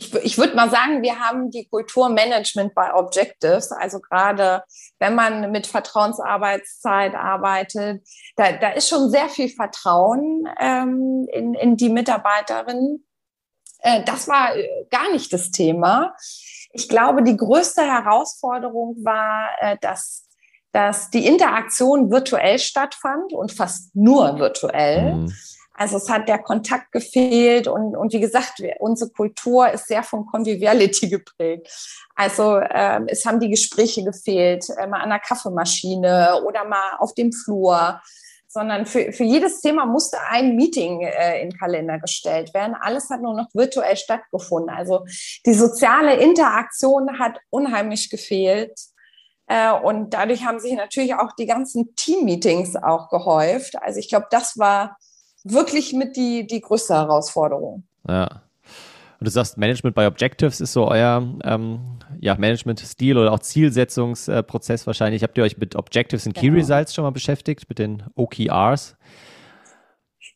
ich, 0.00 0.14
ich 0.14 0.38
würde 0.38 0.56
mal 0.56 0.70
sagen, 0.70 1.02
wir 1.02 1.20
haben 1.20 1.50
die 1.50 1.68
Kulturmanagement 1.68 2.74
bei 2.74 2.94
Objectives. 2.94 3.70
Also 3.70 4.00
gerade 4.00 4.64
wenn 4.98 5.14
man 5.14 5.50
mit 5.50 5.66
Vertrauensarbeitszeit 5.66 7.14
arbeitet, 7.14 8.06
da, 8.36 8.52
da 8.52 8.70
ist 8.70 8.88
schon 8.88 9.10
sehr 9.10 9.28
viel 9.28 9.50
Vertrauen 9.50 10.48
ähm, 10.58 11.28
in, 11.32 11.54
in 11.54 11.76
die 11.76 11.90
Mitarbeiterin. 11.90 13.04
Äh, 13.80 14.02
das 14.04 14.26
war 14.26 14.56
äh, 14.56 14.86
gar 14.90 15.12
nicht 15.12 15.32
das 15.32 15.50
Thema. 15.50 16.14
Ich 16.72 16.88
glaube, 16.88 17.22
die 17.22 17.36
größte 17.36 17.82
Herausforderung 17.82 18.96
war, 19.04 19.50
äh, 19.60 19.76
dass 19.80 20.26
dass 20.72 21.10
die 21.10 21.26
Interaktion 21.26 22.12
virtuell 22.12 22.60
stattfand 22.60 23.32
und 23.32 23.50
fast 23.50 23.94
nur 23.96 24.38
virtuell. 24.38 25.16
Mhm. 25.16 25.34
Also 25.80 25.96
es 25.96 26.10
hat 26.10 26.28
der 26.28 26.36
Kontakt 26.36 26.92
gefehlt 26.92 27.66
und, 27.66 27.96
und 27.96 28.12
wie 28.12 28.20
gesagt, 28.20 28.58
wir, 28.58 28.76
unsere 28.80 29.10
Kultur 29.10 29.70
ist 29.70 29.86
sehr 29.86 30.02
von 30.02 30.26
Conviviality 30.26 31.08
geprägt. 31.08 31.70
Also 32.14 32.60
ähm, 32.60 33.06
es 33.08 33.24
haben 33.24 33.40
die 33.40 33.48
Gespräche 33.48 34.04
gefehlt, 34.04 34.66
äh, 34.76 34.86
mal 34.86 35.00
an 35.00 35.08
der 35.08 35.20
Kaffeemaschine 35.20 36.42
oder 36.44 36.66
mal 36.66 36.98
auf 36.98 37.14
dem 37.14 37.32
Flur, 37.32 37.98
sondern 38.46 38.84
für, 38.84 39.10
für 39.14 39.24
jedes 39.24 39.62
Thema 39.62 39.86
musste 39.86 40.18
ein 40.28 40.54
Meeting 40.54 41.00
äh, 41.00 41.40
in 41.40 41.56
Kalender 41.56 41.98
gestellt 41.98 42.52
werden. 42.52 42.76
Alles 42.78 43.08
hat 43.08 43.22
nur 43.22 43.34
noch 43.34 43.48
virtuell 43.54 43.96
stattgefunden. 43.96 44.68
Also 44.68 45.06
die 45.46 45.54
soziale 45.54 46.16
Interaktion 46.16 47.18
hat 47.18 47.38
unheimlich 47.48 48.10
gefehlt. 48.10 48.78
Äh, 49.46 49.72
und 49.72 50.12
dadurch 50.12 50.44
haben 50.44 50.60
sich 50.60 50.74
natürlich 50.74 51.14
auch 51.14 51.32
die 51.38 51.46
ganzen 51.46 51.96
Team-Meetings 51.96 52.76
auch 52.76 53.08
gehäuft. 53.08 53.80
Also 53.80 53.98
ich 53.98 54.10
glaube, 54.10 54.26
das 54.30 54.58
war 54.58 54.98
wirklich 55.44 55.92
mit 55.92 56.16
die, 56.16 56.46
die 56.46 56.60
größte 56.60 56.94
Herausforderung. 56.94 57.84
Ja. 58.08 58.42
Und 59.20 59.26
du 59.26 59.30
sagst, 59.30 59.58
Management 59.58 59.94
by 59.94 60.06
Objectives 60.06 60.60
ist 60.60 60.72
so 60.72 60.88
euer 60.88 61.22
ähm, 61.44 61.98
ja, 62.20 62.36
Management-Stil 62.36 63.18
oder 63.18 63.32
auch 63.32 63.40
Zielsetzungsprozess 63.40 64.86
wahrscheinlich. 64.86 65.22
Habt 65.22 65.36
ihr 65.36 65.44
euch 65.44 65.58
mit 65.58 65.76
Objectives 65.76 66.26
und 66.26 66.32
Key 66.32 66.46
genau. 66.46 66.58
Results 66.58 66.94
schon 66.94 67.04
mal 67.04 67.10
beschäftigt, 67.10 67.68
mit 67.68 67.78
den 67.78 68.02
OKRs? 68.14 68.96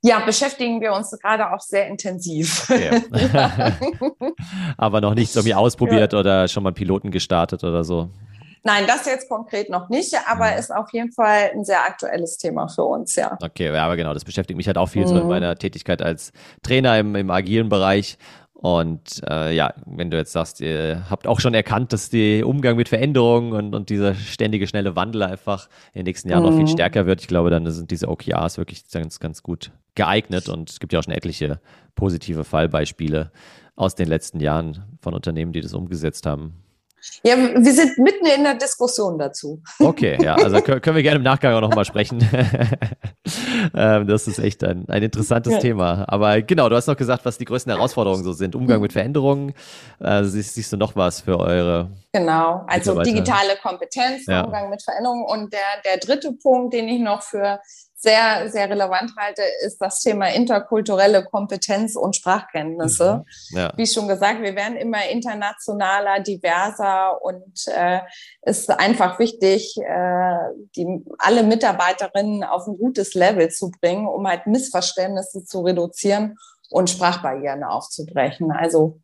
Ja, 0.03 0.23
beschäftigen 0.23 0.83
wir 0.83 0.93
uns 0.93 1.11
gerade 1.13 1.51
auch 1.51 1.61
sehr 1.61 1.89
intensiv. 1.89 2.69
Okay. 2.69 3.03
Aber 4.77 5.01
noch 5.01 5.15
nichts 5.15 5.35
irgendwie 5.35 5.55
ausprobiert 5.55 6.13
ja. 6.13 6.19
oder 6.19 6.47
schon 6.49 6.63
mal 6.63 6.73
Piloten 6.73 7.11
gestartet 7.11 7.65
oder 7.65 7.85
so? 7.85 8.11
Nein, 8.67 8.85
das 8.87 9.05
jetzt 9.05 9.29
konkret 9.29 9.69
noch 9.69 9.91
nicht, 9.91 10.15
aber 10.27 10.53
mhm. 10.53 10.59
ist 10.59 10.75
auf 10.75 10.91
jeden 10.93 11.13
Fall 11.13 11.51
ein 11.55 11.65
sehr 11.65 11.85
aktuelles 11.85 12.39
Thema 12.39 12.67
für 12.69 12.85
uns, 12.85 13.15
ja. 13.15 13.37
Okay, 13.43 13.73
ja, 13.73 13.85
aber 13.85 13.97
genau, 13.97 14.15
das 14.15 14.25
beschäftigt 14.25 14.57
mich 14.57 14.67
halt 14.67 14.79
auch 14.79 14.89
viel 14.89 15.03
mhm. 15.03 15.09
so 15.09 15.17
in 15.17 15.23
mhm. 15.25 15.29
meiner 15.29 15.57
Tätigkeit 15.57 16.01
als 16.01 16.33
Trainer 16.63 16.99
im, 16.99 17.15
im 17.15 17.31
agilen 17.31 17.69
Bereich. 17.69 18.17
Und 18.55 19.21
äh, 19.29 19.55
ja, 19.55 19.75
wenn 19.85 20.11
du 20.11 20.17
jetzt 20.17 20.33
sagst, 20.33 20.63
ihr 20.63 21.05
habt 21.11 21.27
auch 21.27 21.39
schon 21.41 21.53
erkannt, 21.53 21.93
dass 21.93 22.09
der 22.09 22.49
Umgang 22.49 22.77
mit 22.77 22.89
Veränderungen 22.89 23.53
und, 23.53 23.75
und 23.75 23.91
dieser 23.91 24.15
ständige, 24.15 24.67
schnelle 24.67 24.97
Wandel 24.97 25.25
einfach 25.25 25.69
in 25.93 25.99
den 25.99 26.05
nächsten 26.07 26.31
Jahren 26.31 26.45
mhm. 26.45 26.49
noch 26.49 26.57
viel 26.57 26.69
stärker 26.69 27.05
wird, 27.05 27.21
ich 27.21 27.29
glaube, 27.29 27.51
dann 27.51 27.71
sind 27.71 27.91
diese 27.91 28.09
OKRs 28.09 28.57
wirklich 28.57 28.91
ganz, 28.91 29.21
ganz 29.21 29.43
gut 29.43 29.73
geeignet. 29.95 30.49
Und 30.49 30.71
es 30.71 30.81
gibt 30.81 30.95
ja 30.95 31.01
auch 31.01 31.05
schon 31.05 31.13
etliche 31.13 31.61
positive 31.95 32.45
Fallbeispiele 32.45 33.31
aus 33.77 33.95
den 33.95 34.09
letzten 34.09 34.41
Jahren 34.41 34.97
von 35.03 35.13
Unternehmen, 35.13 35.53
die 35.53 35.61
das 35.61 35.75
umgesetzt 35.75 36.25
haben. 36.25 36.64
Ja, 37.23 37.37
wir 37.37 37.73
sind 37.73 37.99
mitten 37.99 38.27
in 38.27 38.45
der 38.45 38.55
Diskussion 38.55 39.19
dazu. 39.19 39.63
Okay, 39.79 40.19
ja, 40.23 40.35
also 40.35 40.61
können 40.61 40.97
wir 40.97 41.03
gerne 41.03 41.17
im 41.17 41.23
Nachgang 41.23 41.55
auch 41.55 41.61
nochmal 41.61 41.85
sprechen. 41.85 42.29
Ähm, 43.75 44.07
das 44.07 44.27
ist 44.29 44.39
echt 44.39 44.63
ein, 44.63 44.89
ein 44.89 45.03
interessantes 45.03 45.55
ja. 45.55 45.59
Thema. 45.59 46.05
Aber 46.09 46.43
genau, 46.43 46.69
du 46.69 46.77
hast 46.77 46.87
noch 46.87 46.97
gesagt, 46.97 47.25
was 47.25 47.39
die 47.39 47.45
größten 47.45 47.73
Herausforderungen 47.73 48.23
so 48.23 48.33
sind. 48.33 48.55
Umgang 48.55 48.81
mit 48.81 48.93
Veränderungen. 48.93 49.55
Äh, 50.01 50.25
siehst, 50.25 50.55
siehst, 50.55 50.73
du 50.73 50.77
noch 50.77 50.95
was 50.97 51.23
für 51.23 51.39
eure? 51.39 51.91
Genau, 52.13 52.65
also 52.67 53.01
digitale 53.03 53.57
Kompetenz, 53.63 54.27
ja. 54.27 54.45
Umgang 54.45 54.71
mit 54.71 54.83
Veränderungen. 54.83 55.25
Und 55.25 55.53
der, 55.53 55.61
der 55.85 55.99
dritte 55.99 56.33
Punkt, 56.33 56.75
den 56.75 56.89
ich 56.89 57.01
noch 57.01 57.23
für 57.23 57.61
sehr, 58.05 58.49
sehr 58.51 58.71
relevant 58.71 59.13
halte, 59.19 59.43
ist 59.65 59.79
das 59.79 60.01
Thema 60.01 60.29
interkulturelle 60.29 61.25
Kompetenz 61.25 61.97
und 61.97 62.15
Sprachkenntnisse. 62.15 63.25
Mhm. 63.51 63.57
Ja. 63.57 63.73
Wie 63.77 63.87
schon 63.87 64.07
gesagt, 64.07 64.43
wir 64.43 64.55
werden 64.55 64.77
immer 64.77 65.09
internationaler, 65.09 66.21
diverser 66.21 67.21
und 67.23 67.67
äh, 67.67 68.01
ist 68.43 68.71
einfach 68.71 69.19
wichtig, 69.19 69.77
äh, 69.79 70.37
die, 70.77 71.05
alle 71.19 71.43
Mitarbeiterinnen 71.43 72.45
auf 72.45 72.69
ein 72.69 72.77
gutes 72.77 73.15
Level 73.15 73.51
zu 73.51 73.73
bringen, 73.81 74.07
um 74.07 74.29
halt 74.29 74.47
Missverständnisse 74.47 75.45
zu 75.45 75.63
reduzieren 75.63 76.37
und 76.71 76.91
Sprachbarrieren 76.91 77.65
aufzubrechen. 77.65 78.53
Also 78.53 79.01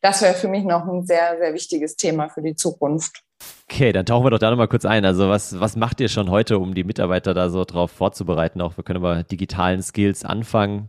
das 0.00 0.20
wäre 0.20 0.34
für 0.34 0.48
mich 0.48 0.64
noch 0.64 0.86
ein 0.86 1.06
sehr, 1.06 1.38
sehr 1.38 1.54
wichtiges 1.54 1.96
Thema 1.96 2.28
für 2.28 2.42
die 2.42 2.56
Zukunft. 2.56 3.22
Okay, 3.68 3.92
dann 3.92 4.04
tauchen 4.04 4.26
wir 4.26 4.30
doch 4.30 4.38
da 4.38 4.50
nochmal 4.50 4.68
kurz 4.68 4.84
ein. 4.84 5.04
Also 5.04 5.28
was, 5.28 5.58
was 5.58 5.76
macht 5.76 6.00
ihr 6.00 6.08
schon 6.08 6.30
heute, 6.30 6.58
um 6.58 6.74
die 6.74 6.84
Mitarbeiter 6.84 7.32
da 7.32 7.48
so 7.48 7.64
drauf 7.64 7.90
vorzubereiten? 7.90 8.60
Auch 8.60 8.76
wir 8.76 8.84
können 8.84 8.98
über 8.98 9.22
digitalen 9.22 9.82
Skills 9.82 10.24
anfangen. 10.24 10.88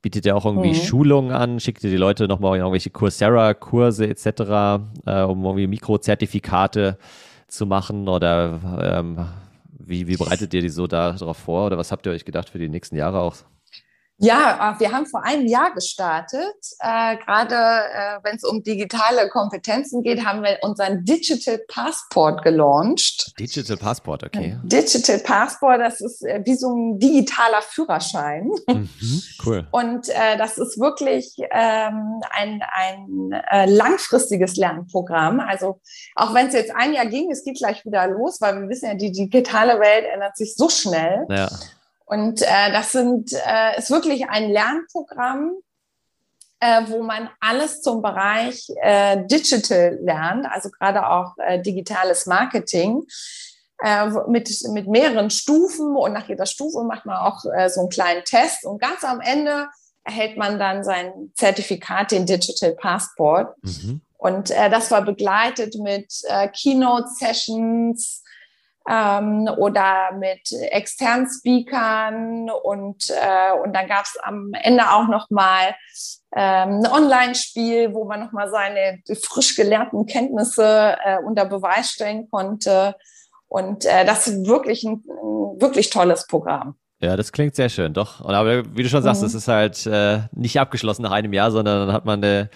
Bietet 0.00 0.26
ihr 0.26 0.36
auch 0.36 0.44
irgendwie 0.44 0.70
mhm. 0.70 0.82
Schulungen 0.82 1.30
an? 1.30 1.60
Schickt 1.60 1.84
ihr 1.84 1.90
die 1.90 1.96
Leute 1.96 2.26
nochmal 2.26 2.56
irgendwelche 2.58 2.90
Coursera-Kurse 2.90 4.08
etc., 4.08 4.26
äh, 5.06 5.22
um 5.22 5.44
irgendwie 5.44 5.66
Mikrozertifikate 5.66 6.98
zu 7.48 7.66
machen? 7.66 8.08
Oder 8.08 8.58
ähm, 8.80 9.26
wie, 9.68 10.08
wie 10.08 10.16
bereitet 10.16 10.54
ihr 10.54 10.62
die 10.62 10.70
so 10.70 10.86
darauf 10.86 11.36
vor? 11.36 11.66
Oder 11.66 11.78
was 11.78 11.92
habt 11.92 12.06
ihr 12.06 12.12
euch 12.12 12.24
gedacht 12.24 12.48
für 12.48 12.58
die 12.58 12.68
nächsten 12.68 12.96
Jahre 12.96 13.20
auch? 13.20 13.36
Ja, 14.18 14.76
wir 14.78 14.92
haben 14.92 15.06
vor 15.06 15.24
einem 15.24 15.46
Jahr 15.46 15.74
gestartet. 15.74 16.54
Äh, 16.78 17.16
Gerade 17.16 17.54
äh, 17.54 18.18
wenn 18.22 18.36
es 18.36 18.44
um 18.44 18.62
digitale 18.62 19.28
Kompetenzen 19.28 20.02
geht, 20.02 20.24
haben 20.24 20.42
wir 20.42 20.58
unseren 20.62 21.04
Digital 21.04 21.58
Passport 21.66 22.44
gelauncht. 22.44 23.32
Digital 23.38 23.76
Passport, 23.76 24.22
okay. 24.22 24.58
Digital 24.62 25.18
Passport, 25.18 25.80
das 25.80 26.00
ist 26.00 26.24
äh, 26.24 26.40
wie 26.44 26.54
so 26.54 26.72
ein 26.72 26.98
digitaler 27.00 27.62
Führerschein. 27.62 28.48
Mhm, 28.68 29.22
cool. 29.44 29.66
Und 29.72 30.08
äh, 30.10 30.36
das 30.38 30.56
ist 30.56 30.78
wirklich 30.78 31.34
ähm, 31.50 32.20
ein, 32.30 32.62
ein 32.72 33.32
äh, 33.50 33.66
langfristiges 33.66 34.56
Lernprogramm. 34.56 35.40
Also 35.40 35.80
auch 36.14 36.32
wenn 36.32 36.46
es 36.46 36.54
jetzt 36.54 36.72
ein 36.76 36.92
Jahr 36.92 37.06
ging, 37.06 37.30
es 37.32 37.42
geht 37.42 37.58
gleich 37.58 37.84
wieder 37.84 38.06
los, 38.06 38.40
weil 38.40 38.60
wir 38.60 38.68
wissen 38.68 38.86
ja, 38.86 38.94
die 38.94 39.10
digitale 39.10 39.80
Welt 39.80 40.04
ändert 40.12 40.36
sich 40.36 40.54
so 40.54 40.68
schnell. 40.68 41.26
Ja. 41.28 41.48
Und 42.04 42.42
äh, 42.42 42.72
das 42.72 42.92
sind, 42.92 43.32
äh, 43.32 43.78
ist 43.78 43.90
wirklich 43.90 44.28
ein 44.28 44.50
Lernprogramm, 44.50 45.52
äh, 46.60 46.82
wo 46.86 47.02
man 47.02 47.28
alles 47.40 47.82
zum 47.82 48.02
Bereich 48.02 48.68
äh, 48.82 49.26
Digital 49.26 49.98
lernt, 50.00 50.46
also 50.46 50.70
gerade 50.70 51.08
auch 51.08 51.34
äh, 51.38 51.60
digitales 51.60 52.26
Marketing 52.26 53.04
äh, 53.82 54.06
mit, 54.28 54.48
mit 54.70 54.86
mehreren 54.86 55.30
Stufen 55.30 55.96
und 55.96 56.12
nach 56.12 56.28
jeder 56.28 56.46
Stufe 56.46 56.84
macht 56.84 57.04
man 57.04 57.16
auch 57.16 57.44
äh, 57.52 57.68
so 57.68 57.80
einen 57.80 57.88
kleinen 57.88 58.24
Test 58.24 58.64
und 58.64 58.80
ganz 58.80 59.02
am 59.02 59.20
Ende 59.20 59.66
erhält 60.04 60.36
man 60.36 60.58
dann 60.58 60.84
sein 60.84 61.32
Zertifikat, 61.34 62.10
den 62.10 62.26
Digital 62.26 62.72
Passport. 62.72 63.56
Mhm. 63.62 64.00
Und 64.16 64.50
äh, 64.50 64.70
das 64.70 64.90
war 64.90 65.02
begleitet 65.02 65.74
mit 65.80 66.12
äh, 66.28 66.48
Keynote-Sessions, 66.48 68.22
ähm, 68.88 69.48
oder 69.56 70.12
mit 70.18 70.52
externen 70.70 71.28
Speakern 71.28 72.50
und, 72.50 73.10
äh, 73.10 73.52
und 73.62 73.74
dann 73.74 73.86
gab 73.86 74.04
es 74.04 74.16
am 74.22 74.52
Ende 74.54 74.90
auch 74.90 75.08
noch 75.08 75.30
mal 75.30 75.74
ähm, 76.34 76.80
ein 76.80 76.86
Online-Spiel, 76.86 77.94
wo 77.94 78.04
man 78.04 78.20
noch 78.20 78.32
mal 78.32 78.50
seine 78.50 79.00
frisch 79.22 79.54
gelernten 79.54 80.06
Kenntnisse 80.06 80.96
äh, 81.04 81.18
unter 81.18 81.44
Beweis 81.44 81.90
stellen 81.90 82.28
konnte. 82.30 82.96
Und 83.48 83.84
äh, 83.84 84.04
das 84.04 84.26
ist 84.26 84.46
wirklich 84.46 84.82
ein, 84.84 85.04
ein 85.06 85.60
wirklich 85.60 85.90
tolles 85.90 86.26
Programm. 86.26 86.76
Ja, 87.02 87.16
das 87.16 87.32
klingt 87.32 87.56
sehr 87.56 87.68
schön, 87.68 87.94
doch. 87.94 88.20
Und 88.20 88.32
aber 88.32 88.64
wie 88.76 88.84
du 88.84 88.88
schon 88.88 89.02
sagst, 89.02 89.24
es 89.24 89.32
mhm. 89.32 89.38
ist 89.38 89.48
halt 89.48 89.86
äh, 89.86 90.20
nicht 90.30 90.60
abgeschlossen 90.60 91.02
nach 91.02 91.10
einem 91.10 91.32
Jahr, 91.32 91.50
sondern 91.50 91.88
dann 91.88 91.94
hat 91.94 92.04
man 92.04 92.22
eine, 92.22 92.48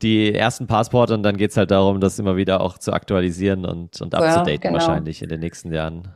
die 0.00 0.34
ersten 0.34 0.66
Passporte 0.66 1.12
und 1.12 1.22
dann 1.22 1.36
geht's 1.36 1.58
halt 1.58 1.70
darum, 1.70 2.00
das 2.00 2.18
immer 2.18 2.36
wieder 2.36 2.62
auch 2.62 2.78
zu 2.78 2.94
aktualisieren 2.94 3.66
und, 3.66 4.00
und 4.00 4.14
abzudaten 4.14 4.48
ja, 4.48 4.56
genau. 4.56 4.74
wahrscheinlich 4.74 5.22
in 5.22 5.28
den 5.28 5.40
nächsten 5.40 5.72
Jahren. 5.72 6.08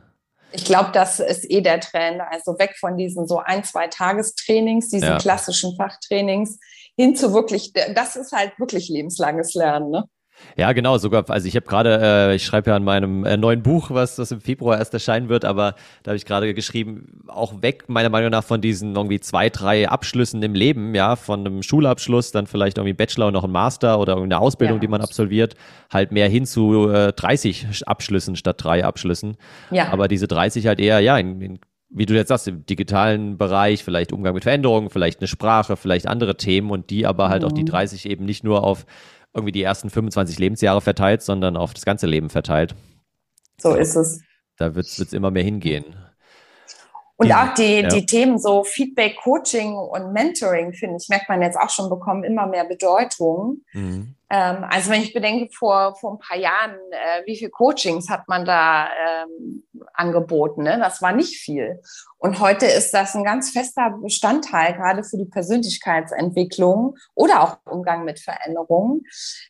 Ich 0.53 0.65
glaube, 0.65 0.89
das 0.91 1.19
ist 1.19 1.49
eh 1.51 1.61
der 1.61 1.79
Trend. 1.79 2.19
Also 2.31 2.57
weg 2.57 2.75
von 2.79 2.97
diesen 2.97 3.27
so 3.27 3.39
ein, 3.39 3.63
zwei 3.63 3.87
Tagestrainings, 3.87 4.89
diesen 4.89 5.09
ja. 5.09 5.17
klassischen 5.19 5.75
Fachtrainings, 5.75 6.59
hin 6.95 7.15
zu 7.15 7.31
wirklich, 7.31 7.73
das 7.73 8.15
ist 8.15 8.31
halt 8.31 8.57
wirklich 8.57 8.89
lebenslanges 8.89 9.53
Lernen. 9.53 9.91
Ne? 9.91 10.05
Ja, 10.55 10.71
genau, 10.73 10.97
sogar, 10.97 11.29
also 11.29 11.47
ich 11.47 11.55
habe 11.55 11.65
gerade, 11.65 11.99
äh, 12.01 12.35
ich 12.35 12.43
schreibe 12.43 12.71
ja 12.71 12.75
an 12.75 12.83
meinem 12.83 13.25
äh, 13.25 13.37
neuen 13.37 13.61
Buch, 13.61 13.91
was 13.91 14.15
das 14.15 14.31
im 14.31 14.41
Februar 14.41 14.77
erst 14.77 14.93
erscheinen 14.93 15.29
wird, 15.29 15.45
aber 15.45 15.75
da 16.03 16.09
habe 16.09 16.17
ich 16.17 16.25
gerade 16.25 16.53
geschrieben, 16.53 17.21
auch 17.27 17.61
weg, 17.61 17.85
meiner 17.87 18.09
Meinung 18.09 18.31
nach, 18.31 18.43
von 18.43 18.61
diesen 18.61 18.95
irgendwie 18.95 19.19
zwei, 19.19 19.49
drei 19.49 19.87
Abschlüssen 19.87 20.41
im 20.41 20.55
Leben, 20.55 20.95
ja, 20.95 21.15
von 21.15 21.41
einem 21.41 21.61
Schulabschluss, 21.61 22.31
dann 22.31 22.47
vielleicht 22.47 22.77
irgendwie 22.77 22.93
Bachelor 22.93 23.27
und 23.27 23.33
noch 23.33 23.43
ein 23.43 23.51
Master 23.51 23.99
oder 23.99 24.13
irgendeine 24.13 24.41
Ausbildung, 24.41 24.77
ja. 24.77 24.81
die 24.81 24.87
man 24.87 25.01
absolviert, 25.01 25.55
halt 25.91 26.11
mehr 26.11 26.27
hin 26.27 26.45
zu 26.45 26.89
äh, 26.89 27.13
30 27.13 27.83
Abschlüssen 27.85 28.35
statt 28.35 28.57
drei 28.59 28.83
Abschlüssen. 28.83 29.37
Ja. 29.71 29.91
Aber 29.91 30.07
diese 30.07 30.27
30 30.27 30.67
halt 30.67 30.79
eher, 30.79 30.99
ja, 30.99 31.17
in, 31.17 31.41
in 31.41 31.59
wie 31.89 32.05
du 32.05 32.15
jetzt 32.15 32.27
sagst, 32.29 32.47
im 32.47 32.65
digitalen 32.65 33.37
Bereich, 33.37 33.83
vielleicht 33.83 34.11
Umgang 34.11 34.33
mit 34.33 34.43
Veränderungen, 34.43 34.89
vielleicht 34.89 35.21
eine 35.21 35.27
Sprache, 35.27 35.77
vielleicht 35.77 36.07
andere 36.07 36.35
Themen 36.35 36.69
und 36.69 36.89
die 36.89 37.05
aber 37.05 37.29
halt 37.29 37.43
mhm. 37.43 37.47
auch 37.47 37.51
die 37.53 37.65
30 37.65 38.05
mhm. 38.05 38.11
eben 38.11 38.25
nicht 38.25 38.43
nur 38.43 38.63
auf 38.63 38.85
irgendwie 39.37 39.51
die 39.51 39.61
ersten 39.61 39.89
25 39.89 40.39
Lebensjahre 40.39 40.81
verteilt, 40.81 41.21
sondern 41.21 41.55
auf 41.55 41.73
das 41.73 41.85
ganze 41.85 42.07
Leben 42.07 42.29
verteilt. 42.29 42.75
So 43.61 43.75
ist 43.75 43.95
es. 43.95 44.21
Da 44.57 44.73
wird 44.75 44.87
es 44.87 45.13
immer 45.13 45.31
mehr 45.31 45.43
hingehen. 45.43 45.85
Und 47.19 47.33
auch 47.33 47.53
die, 47.55 47.81
ja. 47.81 47.87
die 47.87 48.05
Themen 48.05 48.37
so 48.37 48.63
Feedback, 48.63 49.17
Coaching 49.17 49.73
und 49.73 50.13
Mentoring, 50.13 50.73
finde 50.73 50.97
ich, 51.01 51.09
merkt 51.09 51.27
man 51.27 51.41
jetzt 51.41 51.57
auch 51.57 51.69
schon, 51.71 51.89
bekommen 51.89 52.23
immer 52.23 52.45
mehr 52.45 52.65
Bedeutung. 52.65 53.63
Mhm. 53.73 54.15
Ähm, 54.29 54.65
also 54.69 54.91
wenn 54.91 55.01
ich 55.01 55.13
bedenke, 55.13 55.51
vor, 55.51 55.95
vor 55.95 56.13
ein 56.13 56.19
paar 56.19 56.37
Jahren, 56.37 56.75
äh, 56.91 57.25
wie 57.25 57.35
viel 57.35 57.49
Coachings 57.49 58.07
hat 58.09 58.27
man 58.27 58.45
da 58.45 58.87
ähm, 58.87 59.63
angeboten? 59.93 60.61
Ne? 60.63 60.77
Das 60.79 61.01
war 61.01 61.11
nicht 61.11 61.37
viel. 61.37 61.81
Und 62.19 62.39
heute 62.39 62.67
ist 62.67 62.93
das 62.93 63.15
ein 63.15 63.23
ganz 63.23 63.49
fester 63.49 63.97
Bestandteil, 63.99 64.73
gerade 64.73 65.03
für 65.03 65.17
die 65.17 65.25
Persönlichkeitsentwicklung 65.25 66.97
oder 67.15 67.41
auch 67.41 67.57
Umgang 67.65 68.05
mit 68.05 68.19
Veränderungen, 68.19 69.01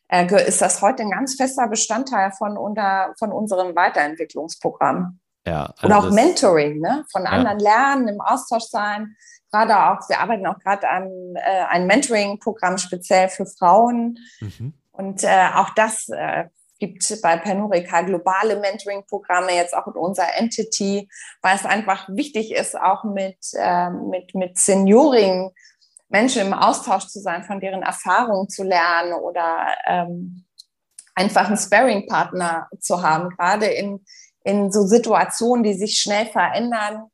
äh, 0.08 0.48
ist 0.48 0.62
das 0.62 0.82
heute 0.82 1.04
ein 1.04 1.12
ganz 1.12 1.36
fester 1.36 1.68
Bestandteil 1.68 2.32
von, 2.32 2.58
unter, 2.58 3.14
von 3.20 3.34
unserem 3.34 3.76
Weiterentwicklungsprogramm. 3.76 5.20
Ja, 5.48 5.74
also 5.78 5.86
und 5.86 5.94
auch 5.94 6.12
Mentoring, 6.12 6.80
ne? 6.80 7.06
von 7.12 7.26
anderen 7.26 7.60
ja. 7.60 7.72
lernen, 7.72 8.08
im 8.10 8.22
Austausch 8.22 8.66
sein. 8.66 9.16
Gerade 9.52 9.78
auch, 9.78 10.10
wir 10.10 10.20
arbeiten 10.20 10.46
auch 10.46 10.60
gerade 10.60 10.90
an 10.90 11.10
äh, 11.36 11.64
ein 11.70 11.88
Mentoring-Programm 11.88 12.78
speziell 12.78 13.30
für 13.30 13.46
Frauen. 13.46 14.20
Mhm. 14.42 14.74
Und 14.92 15.24
äh, 15.24 15.48
auch 15.56 15.70
das 15.70 16.10
äh, 16.10 16.46
gibt 16.80 17.22
bei 17.22 17.38
Panurica 17.38 18.02
globale 18.02 18.60
Mentoring-Programme, 18.60 19.54
jetzt 19.54 19.74
auch 19.74 19.88
in 19.88 19.94
unserer 19.94 20.38
Entity, 20.38 21.10
weil 21.42 21.56
es 21.56 21.66
einfach 21.66 22.10
wichtig 22.10 22.52
ist, 22.54 22.78
auch 22.78 23.06
mit, 23.06 23.38
äh, 23.54 23.90
mit, 23.90 24.36
mit 24.36 24.58
Senioring 24.58 25.52
Menschen 26.10 26.48
im 26.48 26.54
Austausch 26.54 27.08
zu 27.08 27.20
sein, 27.20 27.44
von 27.44 27.60
deren 27.60 27.84
Erfahrungen 27.84 28.50
zu 28.50 28.64
lernen 28.64 29.14
oder 29.14 29.68
ähm, 29.86 30.46
einfach 31.16 31.48
einen 31.48 31.58
Sparring-Partner 31.58 32.70
zu 32.80 33.02
haben, 33.02 33.30
gerade 33.30 33.66
in, 33.66 34.06
in 34.48 34.72
so 34.72 34.84
Situationen, 34.84 35.64
die 35.64 35.74
sich 35.74 36.00
schnell 36.00 36.26
verändern. 36.26 37.08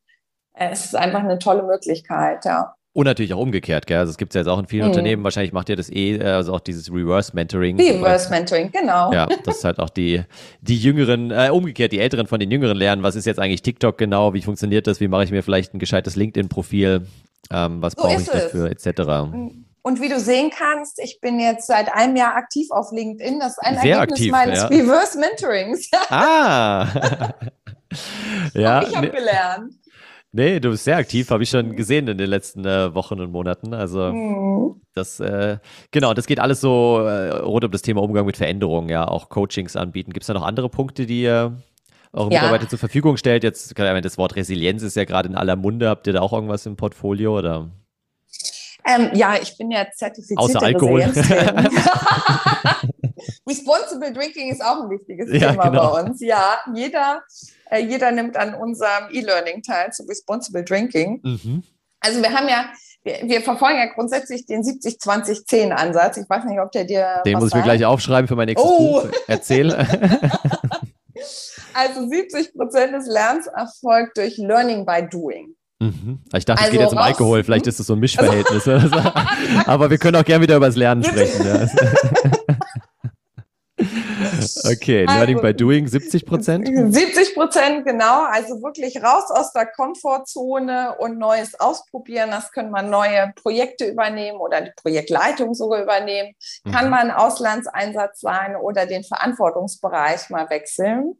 Äh, 0.54 0.70
es 0.72 0.86
ist 0.86 0.96
einfach 0.96 1.22
eine 1.22 1.40
tolle 1.40 1.64
Möglichkeit, 1.64 2.46
ja. 2.46 2.76
Und 2.96 3.06
natürlich 3.06 3.34
auch 3.34 3.40
umgekehrt, 3.40 3.88
gell? 3.88 3.98
Also 3.98 4.12
es 4.12 4.18
gibt 4.18 4.34
es 4.34 4.36
ja 4.36 4.42
jetzt 4.42 4.50
auch 4.50 4.60
in 4.60 4.68
vielen 4.68 4.84
mhm. 4.84 4.92
Unternehmen, 4.92 5.24
wahrscheinlich 5.24 5.52
macht 5.52 5.68
ihr 5.68 5.76
das 5.76 5.90
eh, 5.90 6.18
äh, 6.18 6.24
also 6.26 6.54
auch 6.54 6.60
dieses 6.60 6.94
Reverse-Mentoring. 6.94 7.80
Reverse-Mentoring, 7.80 8.72
genau. 8.72 9.12
Ja, 9.12 9.28
das 9.46 9.58
ist 9.58 9.64
halt 9.64 9.80
auch 9.80 9.90
die, 9.90 10.22
die 10.62 10.78
Jüngeren, 10.78 11.32
äh, 11.32 11.50
umgekehrt, 11.50 11.92
die 11.92 12.00
Älteren 12.00 12.28
von 12.28 12.40
den 12.40 12.52
Jüngeren 12.52 12.78
lernen, 12.78 13.02
was 13.02 13.16
ist 13.16 13.26
jetzt 13.26 13.40
eigentlich 13.40 13.64
TikTok 13.64 13.98
genau, 13.98 14.36
wie 14.36 14.44
funktioniert 14.44 14.86
das, 14.86 15.00
wie 15.00 15.08
mache 15.08 15.24
ich 15.24 15.32
mir 15.32 15.42
vielleicht 15.42 15.74
ein 15.74 15.80
gescheites 15.80 16.16
LinkedIn-Profil, 16.16 17.08
ähm, 17.50 17.82
was 17.82 17.94
so 17.94 18.04
brauche 18.04 18.22
ich 18.22 18.28
dafür, 18.28 18.70
etc. 18.70 19.34
Und 19.86 20.00
wie 20.00 20.08
du 20.08 20.18
sehen 20.18 20.50
kannst, 20.50 20.98
ich 21.04 21.20
bin 21.20 21.42
jetzt 21.42 21.68
seit 21.68 21.94
einem 21.94 22.16
Jahr 22.16 22.36
aktiv 22.36 22.72
auf 22.72 22.92
LinkedIn. 22.94 23.42
Das 23.42 23.52
ist 23.52 23.60
ein 23.60 23.78
Sehr 23.80 23.98
Ergebnis 23.98 24.20
aktiv, 24.20 24.32
meines 24.32 24.60
ja. 24.62 24.68
Reverse 24.68 25.20
Mentorings. 25.20 25.90
Ah! 26.10 26.88
ja, 28.54 28.82
ich 28.82 28.96
habe 28.96 29.08
ne, 29.08 29.12
gelernt. 29.12 29.74
Nee, 30.32 30.60
du 30.62 30.72
bist 30.72 30.86
sehr 30.86 30.98
aktiv, 30.98 31.30
habe 31.30 31.44
ich 31.44 31.50
schon 31.50 31.76
gesehen 31.76 32.08
in 32.08 32.18
den 32.18 32.30
letzten 32.30 32.66
äh, 32.66 32.96
Wochen 32.96 33.20
und 33.20 33.32
Monaten. 33.32 33.74
Also 33.74 34.12
mhm. 34.12 34.82
das, 34.96 35.20
äh, 35.20 35.58
genau, 35.92 36.14
das 36.14 36.28
geht 36.28 36.40
alles 36.40 36.62
so 36.62 37.02
äh, 37.02 37.40
rund 37.40 37.66
um 37.66 37.72
das 37.72 37.82
Thema 37.82 38.02
Umgang 38.02 38.26
mit 38.26 38.38
Veränderungen, 38.38 38.90
ja, 38.90 39.06
auch 39.06 39.28
Coachings 39.28 39.76
anbieten. 39.76 40.14
Gibt 40.14 40.24
es 40.24 40.28
da 40.28 40.34
noch 40.34 40.44
andere 40.44 40.70
Punkte, 40.70 41.06
die 41.06 41.24
ihr 41.24 41.62
eure 42.14 42.32
ja. 42.32 42.40
Mitarbeiter 42.40 42.70
zur 42.70 42.80
Verfügung 42.80 43.18
stellt? 43.18 43.44
Jetzt, 43.44 43.78
das 43.78 44.18
Wort 44.18 44.36
Resilienz 44.38 44.82
ist 44.82 44.96
ja 44.96 45.04
gerade 45.04 45.28
in 45.28 45.36
aller 45.36 45.58
Munde. 45.58 45.90
Habt 45.90 46.08
ihr 46.08 46.14
da 46.14 46.22
auch 46.22 46.34
irgendwas 46.34 46.66
im 46.66 46.78
Portfolio 46.78 47.38
oder? 47.38 47.70
Ähm, 48.86 49.12
ja, 49.14 49.36
ich 49.42 49.58
bin 49.58 49.72
ja 49.72 49.86
zertifizierte 49.94 50.42
Außer 50.42 50.62
Alkohol. 50.62 51.02
Responsible 53.48 54.12
Drinking 54.14 54.52
ist 54.52 54.64
auch 54.64 54.84
ein 54.84 54.90
wichtiges 54.90 55.30
ja, 55.32 55.52
Thema 55.52 55.70
genau. 55.70 55.94
bei 55.94 56.02
uns. 56.02 56.22
Ja, 56.22 56.58
jeder, 56.74 57.24
äh, 57.70 57.80
jeder 57.80 58.12
nimmt 58.12 58.36
an 58.38 58.56
unserem 58.56 59.10
E-Learning 59.12 59.62
teil 59.62 59.92
zu 59.92 60.04
Responsible 60.04 60.64
Drinking. 60.64 61.22
Mhm. 61.24 61.64
Also 62.00 62.22
wir 62.22 62.32
haben 62.32 62.50
ja, 62.50 62.66
wir, 63.04 63.22
wir, 63.24 63.42
verfolgen 63.42 63.78
ja 63.78 63.86
grundsätzlich 63.94 64.46
den 64.46 64.62
70-20-10-Ansatz. 64.64 66.18
Ich 66.18 66.30
weiß 66.30 66.44
nicht, 66.46 66.60
ob 66.60 66.72
der 66.72 66.84
dir. 66.84 67.22
Den 67.26 67.40
muss 67.40 67.50
ich 67.50 67.56
mir 67.56 67.64
gleich 67.64 67.86
aufschreiben 67.86 68.28
für 68.28 68.36
mein 68.36 68.48
nächstes 68.48 68.70
oh. 68.70 69.02
Buch. 69.02 69.10
Erzähl. 69.28 69.74
also 71.74 72.08
70 72.08 72.54
Prozent 72.54 72.94
des 72.94 73.08
Lernens 73.08 73.48
erfolgt 73.48 74.18
durch 74.18 74.38
Learning 74.38 74.86
by 74.86 75.08
Doing. 75.10 75.56
Mhm. 75.84 76.20
Ich 76.36 76.46
dachte, 76.46 76.62
also 76.62 76.66
es 76.66 76.72
geht 76.72 76.82
jetzt 76.82 76.94
um 76.94 76.98
Alkohol, 77.00 77.44
vielleicht 77.44 77.68
ist 77.68 77.80
es 77.80 77.88
so 77.88 77.94
ein 77.94 78.00
Mischverhältnis. 78.00 78.68
Also, 78.68 78.96
aber 79.66 79.90
wir 79.90 79.98
können 79.98 80.16
auch 80.16 80.26
gerne 80.26 80.44
wieder 80.44 80.58
über 80.58 80.68
das 80.68 80.76
Lernen 80.76 81.04
sprechen. 81.04 81.46
Ja. 81.46 81.68
Okay, 84.66 85.06
also, 85.08 85.18
Learning 85.18 85.42
by 85.42 85.54
Doing 85.54 85.88
70 85.88 86.26
Prozent? 86.26 86.68
70 86.68 87.34
Prozent, 87.34 87.86
genau. 87.86 88.26
Also 88.26 88.62
wirklich 88.62 89.02
raus 89.04 89.30
aus 89.30 89.52
der 89.52 89.66
Komfortzone 89.66 90.96
und 91.00 91.18
Neues 91.18 91.60
ausprobieren. 91.60 92.32
Das 92.32 92.52
können 92.52 92.72
man 92.72 92.90
neue 92.90 93.34
Projekte 93.42 93.86
übernehmen 93.86 94.38
oder 94.38 94.62
die 94.62 94.72
Projektleitung 94.76 95.54
sogar 95.54 95.82
übernehmen. 95.82 96.36
Kann 96.72 96.86
mhm. 96.86 96.92
man 96.92 97.12
Auslandseinsatz 97.12 98.22
sein 98.22 98.56
oder 98.56 98.86
den 98.86 99.04
Verantwortungsbereich 99.04 100.30
mal 100.30 100.50
wechseln. 100.50 101.16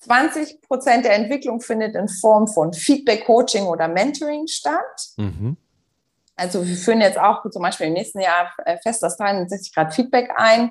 20 0.00 0.62
Prozent 0.62 1.04
der 1.04 1.14
Entwicklung 1.14 1.60
findet 1.60 1.94
in 1.94 2.08
Form 2.08 2.46
von 2.46 2.72
Feedback, 2.72 3.24
Coaching 3.26 3.64
oder 3.64 3.88
Mentoring 3.88 4.46
statt. 4.46 5.08
Mhm. 5.16 5.56
Also 6.36 6.64
wir 6.64 6.76
führen 6.76 7.00
jetzt 7.00 7.18
auch 7.18 7.48
zum 7.50 7.62
Beispiel 7.62 7.88
im 7.88 7.94
nächsten 7.94 8.20
Jahr 8.20 8.52
äh, 8.64 8.78
fest 8.78 9.02
das 9.02 9.16
63 9.16 9.74
Grad 9.74 9.92
Feedback 9.92 10.30
ein, 10.36 10.70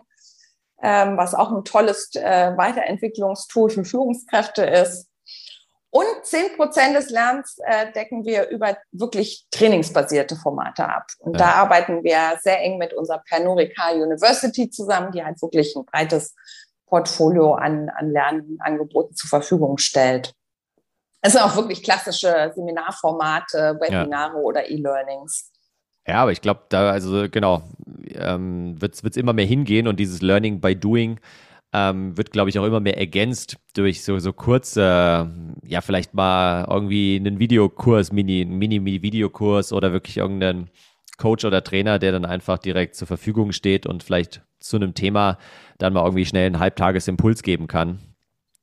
ähm, 0.82 1.18
was 1.18 1.36
auch 1.36 1.52
ein 1.52 1.66
tolles 1.66 2.16
äh, 2.16 2.56
Weiterentwicklungstool 2.56 3.70
für 3.70 3.84
Führungskräfte 3.84 4.64
ist. 4.64 5.10
Und 5.90 6.06
10 6.24 6.56
Prozent 6.56 6.96
des 6.96 7.10
Lernens 7.10 7.58
äh, 7.66 7.92
decken 7.92 8.26
wir 8.26 8.50
über 8.50 8.78
wirklich 8.92 9.48
trainingsbasierte 9.52 10.36
Formate 10.36 10.88
ab. 10.88 11.08
Und 11.20 11.34
ja. 11.34 11.40
da 11.40 11.52
arbeiten 11.54 12.04
wir 12.04 12.38
sehr 12.42 12.62
eng 12.62 12.78
mit 12.78 12.94
unserer 12.94 13.24
Pernurica 13.28 13.92
University 13.92 14.70
zusammen, 14.70 15.12
die 15.12 15.24
halt 15.24 15.42
wirklich 15.42 15.76
ein 15.76 15.86
breites 15.86 16.36
Portfolio 16.88 17.54
an, 17.54 17.90
an 17.90 18.12
Lernangeboten 18.12 19.16
zur 19.16 19.30
Verfügung 19.30 19.78
stellt. 19.78 20.34
Es 21.22 21.34
sind 21.34 21.42
auch 21.42 21.56
wirklich 21.56 21.84
klassische 21.84 22.52
Seminarformate, 22.56 23.78
Webinare 23.80 24.38
ja. 24.38 24.42
oder 24.42 24.70
E-Learnings. 24.70 25.52
Ja, 26.08 26.22
aber 26.22 26.32
ich 26.32 26.42
glaube, 26.42 26.62
da, 26.70 26.90
also 26.92 27.28
genau, 27.30 27.64
ähm, 28.14 28.82
wird 28.82 28.96
es 28.96 29.18
immer 29.18 29.34
mehr 29.34 29.46
hingehen 29.46 29.88
und 29.88 30.00
dieses 30.00 30.22
Learning 30.22 30.62
by 30.62 30.76
Doing 30.76 31.20
ähm, 31.74 32.16
wird, 32.18 32.32
glaube 32.32 32.50
ich, 32.50 32.58
auch 32.58 32.64
immer 32.64 32.80
mehr 32.80 32.98
ergänzt 32.98 33.58
durch 33.76 34.04
so, 34.04 34.18
so 34.20 34.32
kurze, 34.32 34.82
äh, 34.82 35.68
ja, 35.68 35.82
vielleicht 35.82 36.14
mal 36.14 36.66
irgendwie 36.70 37.18
einen 37.18 37.40
Videokurs, 37.40 38.14
Mini, 38.14 38.46
Mini-Videokurs 38.46 39.74
oder 39.74 39.92
wirklich 39.92 40.18
irgendeinen 40.18 40.70
Coach 41.18 41.46
oder 41.46 41.64
Trainer, 41.64 42.00
der 42.00 42.12
dann 42.12 42.26
einfach 42.26 42.58
direkt 42.58 42.96
zur 42.96 43.08
Verfügung 43.08 43.52
steht 43.52 43.86
und 43.86 44.04
vielleicht 44.04 44.42
zu 44.60 44.78
einem 44.78 44.94
Thema 44.94 45.38
dann 45.78 45.94
mal 45.94 46.04
irgendwie 46.04 46.26
schnell 46.26 46.46
einen 46.46 46.60
Halbtagesimpuls 46.60 47.44
geben 47.44 47.68
kann. 47.68 48.00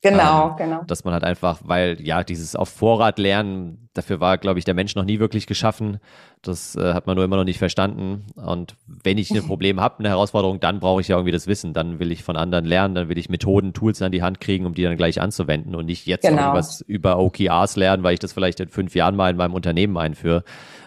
Genau, 0.04 0.50
ähm, 0.50 0.56
genau. 0.56 0.82
Dass 0.86 1.04
man 1.04 1.14
halt 1.14 1.24
einfach, 1.24 1.60
weil 1.64 1.96
ja, 2.00 2.22
dieses 2.24 2.54
auf 2.56 2.68
Vorrat 2.68 3.18
lernen, 3.18 3.88
dafür 3.94 4.20
war, 4.20 4.36
glaube 4.36 4.58
ich, 4.58 4.66
der 4.66 4.74
Mensch 4.74 4.94
noch 4.94 5.04
nie 5.04 5.18
wirklich 5.18 5.46
geschaffen. 5.46 5.98
Das 6.42 6.76
äh, 6.76 6.92
hat 6.92 7.06
man 7.06 7.16
nur 7.16 7.24
immer 7.24 7.36
noch 7.36 7.44
nicht 7.44 7.58
verstanden. 7.58 8.26
Und 8.36 8.76
wenn 8.86 9.16
ich 9.16 9.30
ein 9.30 9.46
Problem 9.46 9.80
habe, 9.80 10.00
eine 10.00 10.10
Herausforderung, 10.10 10.60
dann 10.60 10.78
brauche 10.78 11.00
ich 11.00 11.08
ja 11.08 11.16
irgendwie 11.16 11.32
das 11.32 11.46
Wissen. 11.46 11.72
Dann 11.72 12.00
will 12.00 12.12
ich 12.12 12.22
von 12.22 12.36
anderen 12.36 12.66
lernen, 12.66 12.94
dann 12.94 13.08
will 13.08 13.16
ich 13.16 13.30
Methoden, 13.30 13.72
Tools 13.72 14.02
an 14.02 14.12
die 14.12 14.22
Hand 14.22 14.42
kriegen, 14.42 14.66
um 14.66 14.74
die 14.74 14.82
dann 14.82 14.98
gleich 14.98 15.22
anzuwenden 15.22 15.74
und 15.74 15.86
nicht 15.86 16.06
jetzt 16.06 16.26
genau. 16.26 16.42
irgendwas 16.42 16.82
über 16.82 17.18
OKRs 17.18 17.76
lernen, 17.76 18.02
weil 18.02 18.12
ich 18.12 18.20
das 18.20 18.34
vielleicht 18.34 18.60
in 18.60 18.68
fünf 18.68 18.94
Jahren 18.94 19.16
mal 19.16 19.30
in 19.30 19.38
meinem 19.38 19.54
Unternehmen 19.54 19.96
einführe. 19.96 20.44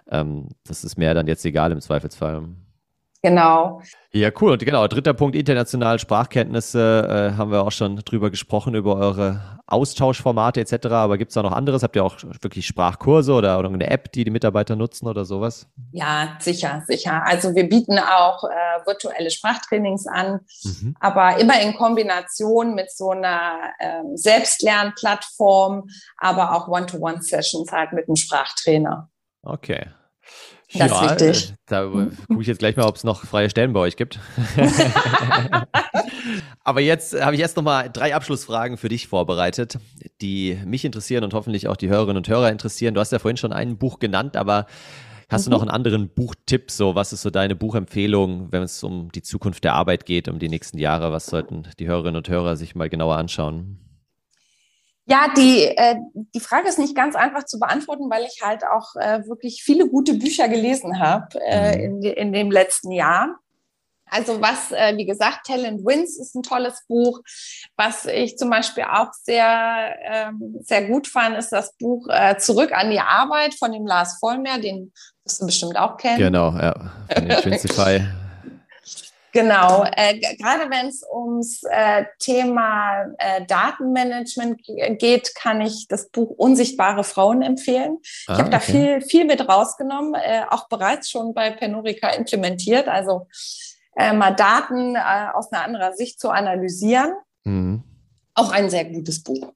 Ähm, 0.10 0.50
das 0.66 0.84
ist 0.84 0.98
mir 0.98 1.14
dann 1.14 1.28
jetzt 1.28 1.46
egal 1.46 1.72
im 1.72 1.82
Zweifelsfall. 1.82 2.48
Genau. 3.24 3.82
Ja, 4.12 4.30
cool. 4.40 4.52
Und 4.54 4.64
genau, 4.64 4.88
dritter 4.88 5.14
Punkt, 5.14 5.36
internationale 5.36 6.00
Sprachkenntnisse, 6.00 7.34
äh, 7.34 7.38
haben 7.38 7.52
wir 7.52 7.62
auch 7.62 7.72
schon 7.72 7.98
drüber 7.98 8.30
gesprochen, 8.30 8.76
über 8.76 8.96
eure 8.96 9.60
Austauschformate 9.66 10.62
etc. 10.62 10.88
Aber 10.88 11.18
gibt 11.18 11.32
es 11.32 11.36
da 11.36 11.44
noch 11.44 11.52
anderes? 11.52 11.84
Habt 11.84 11.96
ihr 11.96 12.06
auch 12.06 12.16
wirklich 12.42 12.68
Sprachkurse 12.68 13.34
oder, 13.34 13.58
oder 13.60 13.70
eine 13.70 13.90
App, 13.90 14.12
die 14.12 14.24
die 14.24 14.32
Mitarbeiter 14.32 14.76
nutzen 14.76 15.08
oder 15.08 15.26
sowas? 15.26 15.68
Ja, 15.92 16.38
sicher, 16.40 16.84
sicher. 16.88 17.24
Also 17.26 17.54
wir 17.56 17.68
bieten 17.68 18.00
auch 18.00 18.44
äh, 18.44 18.86
virtuelle 18.86 19.32
Sprachtrainings 19.32 20.08
an, 20.08 20.40
mhm. 20.64 20.96
aber 21.00 21.38
immer 21.38 21.60
in 21.60 21.74
Kombination 21.74 22.76
mit 22.76 22.92
so 22.92 23.10
einer 23.10 23.60
äh, 23.80 24.04
Selbstlernplattform, 24.14 25.90
aber 26.18 26.56
auch 26.56 26.68
One-to-One-Sessions 26.68 27.72
halt 27.72 27.94
mit 27.94 28.08
einem 28.08 28.16
Sprachtrainer. 28.16 29.10
Okay. 29.42 29.88
Das 30.78 30.92
ja, 30.92 31.06
ist 31.06 31.22
wichtig. 31.22 31.50
Äh, 31.52 31.54
da 31.68 31.86
gucke 32.28 32.42
ich 32.42 32.48
jetzt 32.48 32.60
gleich 32.60 32.76
mal, 32.76 32.86
ob 32.86 32.96
es 32.96 33.04
noch 33.04 33.24
freie 33.26 33.50
Stellen 33.50 33.74
bei 33.74 33.80
euch 33.80 33.96
gibt. 33.96 34.20
Aber 36.64 36.82
jetzt 36.82 37.20
habe 37.20 37.36
ich 37.36 37.42
erst 37.42 37.56
noch 37.58 37.64
mal 37.64 37.90
drei 37.90 38.14
Abschlussfragen 38.14 38.78
für 38.78 38.90
dich 38.90 39.08
vorbereitet, 39.08 39.80
die 40.22 40.58
mich 40.66 40.86
interessieren 40.86 41.24
und 41.24 41.34
hoffentlich 41.34 41.68
auch 41.68 41.78
die 41.78 41.90
Hörerinnen 41.90 42.18
und 42.18 42.28
Hörer 42.28 42.52
interessieren. 42.52 42.94
Du 42.94 43.00
hast 43.00 43.12
ja 43.12 43.20
vorhin 43.20 43.38
schon 43.38 43.54
ein 43.54 43.78
Buch 43.78 44.00
genannt, 44.00 44.36
aber 44.36 44.66
hast 45.30 45.48
mhm. 45.48 45.52
du 45.52 45.56
noch 45.56 45.62
einen 45.62 45.72
anderen 45.72 46.10
Buchtipp? 46.10 46.70
So, 46.72 46.96
was 46.96 47.14
ist 47.14 47.22
so 47.22 47.30
deine 47.30 47.56
Buchempfehlung, 47.56 48.52
wenn 48.52 48.64
es 48.64 48.84
um 48.84 49.12
die 49.12 49.22
Zukunft 49.22 49.64
der 49.64 49.74
Arbeit 49.74 50.06
geht, 50.06 50.28
um 50.28 50.40
die 50.40 50.50
nächsten 50.50 50.78
Jahre? 50.78 51.12
Was 51.12 51.28
sollten 51.28 51.64
die 51.80 51.88
Hörerinnen 51.88 52.18
und 52.18 52.30
Hörer 52.30 52.58
sich 52.58 52.76
mal 52.76 52.90
genauer 52.90 53.16
anschauen? 53.16 53.80
Ja, 55.10 55.28
die, 55.36 55.64
äh, 55.64 55.96
die 56.36 56.40
Frage 56.42 56.68
ist 56.68 56.80
nicht 56.80 56.96
ganz 56.96 57.16
einfach 57.16 57.46
zu 57.46 57.60
beantworten, 57.60 58.10
weil 58.10 58.26
ich 58.26 58.42
halt 58.44 58.64
auch 58.66 58.96
äh, 59.00 59.26
wirklich 59.26 59.64
viele 59.64 59.88
gute 59.88 60.14
Bücher 60.14 60.50
gelesen 60.50 61.00
habe 61.00 61.40
äh, 61.46 61.88
mhm. 61.88 62.02
in, 62.02 62.12
in 62.12 62.34
dem 62.34 62.52
letzten 62.52 62.92
Jahr. 62.92 63.40
Also 64.10 64.42
was, 64.42 64.72
äh, 64.72 64.96
wie 64.98 65.06
gesagt, 65.06 65.48
Talent 65.48 65.86
Wins 65.86 66.18
ist 66.18 66.36
ein 66.36 66.44
tolles 66.44 66.84
Buch. 66.88 67.22
Was 67.76 68.06
ich 68.06 68.38
zum 68.38 68.50
Beispiel 68.50 68.84
auch 68.84 69.12
sehr, 69.14 69.96
ähm, 70.06 70.56
sehr 70.62 70.88
gut 70.88 71.08
fand, 71.08 71.38
ist 71.38 71.52
das 71.52 71.74
Buch 71.78 72.08
äh, 72.10 72.38
Zurück 72.38 72.72
an 72.74 72.90
die 72.90 73.00
Arbeit 73.00 73.54
von 73.56 73.72
dem 73.72 73.86
Lars 73.86 74.18
Vollmer, 74.20 74.60
den 74.60 74.92
wirst 75.24 75.42
du 75.42 75.46
bestimmt 75.46 75.78
auch 75.78 75.98
kennen. 75.98 76.20
Genau, 76.20 76.52
ja. 76.52 76.74
Von 77.14 77.28
den. 77.28 78.18
Genau, 79.38 79.86
äh, 79.96 80.18
gerade 80.18 80.68
wenn 80.72 80.88
es 80.88 81.06
ums 81.08 81.62
äh, 81.70 82.06
Thema 82.18 83.06
äh, 83.20 83.46
Datenmanagement 83.46 84.64
geht, 84.98 85.36
kann 85.36 85.62
ich 85.62 85.88
das 85.88 86.10
Buch 86.10 86.32
Unsichtbare 86.32 87.04
Frauen 87.04 87.44
empfehlen. 87.44 88.00
Ah, 88.26 88.34
ich 88.34 88.40
habe 88.40 88.48
okay. 88.48 88.50
da 88.50 88.60
viel, 88.60 89.02
viel 89.02 89.26
mit 89.26 89.48
rausgenommen, 89.48 90.16
äh, 90.16 90.42
auch 90.50 90.68
bereits 90.70 91.12
schon 91.12 91.36
bei 91.36 91.52
Penorica 91.52 92.10
implementiert, 92.10 92.88
also 92.88 93.28
äh, 93.96 94.12
mal 94.12 94.32
Daten 94.32 94.96
äh, 94.96 95.28
aus 95.32 95.52
einer 95.52 95.66
anderen 95.66 95.96
Sicht 95.96 96.20
zu 96.20 96.32
analysieren. 96.32 97.14
Mhm. 97.44 97.84
Auch 98.34 98.52
ein 98.52 98.72
sehr 98.72 98.86
gutes 98.86 99.22
Buch. 99.22 99.54